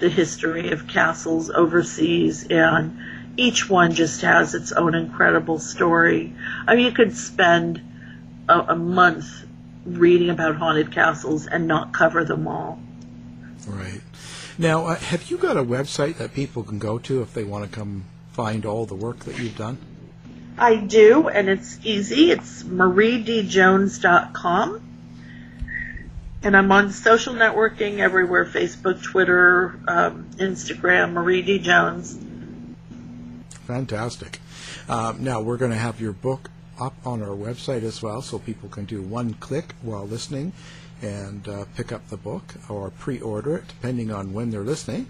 the 0.01 0.09
history 0.09 0.73
of 0.73 0.89
castles 0.89 1.49
overseas 1.49 2.47
and 2.49 2.99
each 3.37 3.69
one 3.69 3.93
just 3.93 4.23
has 4.23 4.55
its 4.55 4.73
own 4.73 4.95
incredible 4.95 5.59
story. 5.59 6.35
I 6.67 6.75
mean, 6.75 6.87
you 6.87 6.93
could 6.93 7.17
spend 7.17 7.81
a, 8.49 8.59
a 8.61 8.77
month 8.77 9.45
reading 9.87 10.31
about 10.31 10.57
haunted 10.57 10.93
castles 10.93 11.47
and 11.47 11.67
not 11.67 11.93
cover 11.93 12.25
them 12.25 12.47
all. 12.47 12.81
Right. 13.67 14.01
Now, 14.59 14.86
uh, 14.86 14.96
have 14.96 15.30
you 15.30 15.38
got 15.38 15.57
a 15.57 15.64
website 15.64 16.18
that 16.18 16.34
people 16.34 16.62
can 16.62 16.78
go 16.78 16.98
to 16.98 17.22
if 17.22 17.32
they 17.32 17.44
want 17.44 17.64
to 17.64 17.70
come 17.70 18.05
find 18.32 18.66
all 18.66 18.86
the 18.86 18.94
work 18.94 19.20
that 19.20 19.38
you've 19.38 19.57
done? 19.57 19.78
I 20.59 20.76
do, 20.76 21.28
and 21.28 21.48
it's 21.48 21.78
easy. 21.82 22.30
It's 22.30 22.62
mariedjones.com. 22.62 24.88
And 26.44 26.57
I'm 26.57 26.72
on 26.72 26.90
social 26.90 27.34
networking 27.34 28.00
everywhere 28.00 28.44
Facebook, 28.44 29.00
Twitter, 29.03 29.78
um, 29.88 30.26
Instagram, 30.34 31.12
Marie 31.12 31.42
D. 31.42 31.59
Jones. 31.59 32.18
Fantastic. 33.66 34.40
Um, 34.88 35.22
now, 35.22 35.40
we're 35.40 35.57
going 35.57 35.70
to 35.70 35.76
have 35.76 36.00
your 36.00 36.12
book 36.12 36.50
up 36.80 36.94
on 37.07 37.22
our 37.22 37.28
website 37.28 37.84
as 37.84 38.03
well, 38.03 38.20
so 38.20 38.38
people 38.38 38.68
can 38.68 38.84
do 38.84 39.00
one 39.00 39.34
click 39.34 39.74
while 39.82 40.05
listening 40.07 40.53
and 41.03 41.46
uh, 41.48 41.64
pick 41.76 41.92
up 41.92 42.09
the 42.09 42.16
book 42.16 42.55
or 42.68 42.90
pre-order 42.90 43.57
it, 43.57 43.68
depending 43.68 44.11
on 44.11 44.32
when 44.32 44.50
they're 44.50 44.62
listening. 44.62 45.07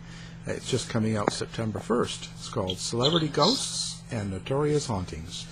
It's 0.46 0.68
just 0.68 0.88
coming 0.88 1.16
out 1.16 1.32
September 1.32 1.78
1st. 1.78 2.28
It's 2.34 2.48
called 2.48 2.78
Celebrity 2.78 3.28
Ghosts 3.28 4.02
and 4.10 4.30
Notorious 4.30 4.86
Hauntings. 4.86 5.46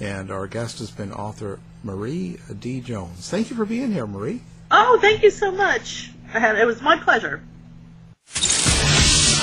And 0.00 0.30
our 0.32 0.48
guest 0.48 0.80
has 0.80 0.90
been 0.90 1.12
author 1.12 1.60
Marie 1.84 2.38
D. 2.58 2.80
Jones. 2.80 3.30
Thank 3.30 3.50
you 3.50 3.56
for 3.56 3.64
being 3.64 3.92
here, 3.92 4.06
Marie. 4.06 4.40
Oh, 4.70 4.98
thank 5.00 5.22
you 5.22 5.30
so 5.30 5.52
much. 5.52 6.10
Had, 6.28 6.56
it 6.56 6.66
was 6.66 6.80
my 6.82 6.98
pleasure. 6.98 7.42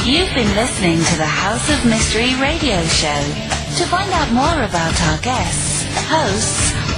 You've 0.03 0.33
been 0.33 0.55
listening 0.55 0.97
to 0.97 1.17
the 1.17 1.25
House 1.25 1.69
of 1.69 1.85
Mystery 1.85 2.33
radio 2.41 2.81
show. 2.83 3.21
To 3.77 3.85
find 3.85 4.11
out 4.11 4.31
more 4.33 4.63
about 4.65 4.99
our 5.03 5.21
guests, 5.21 5.85
hosts, 6.09 6.68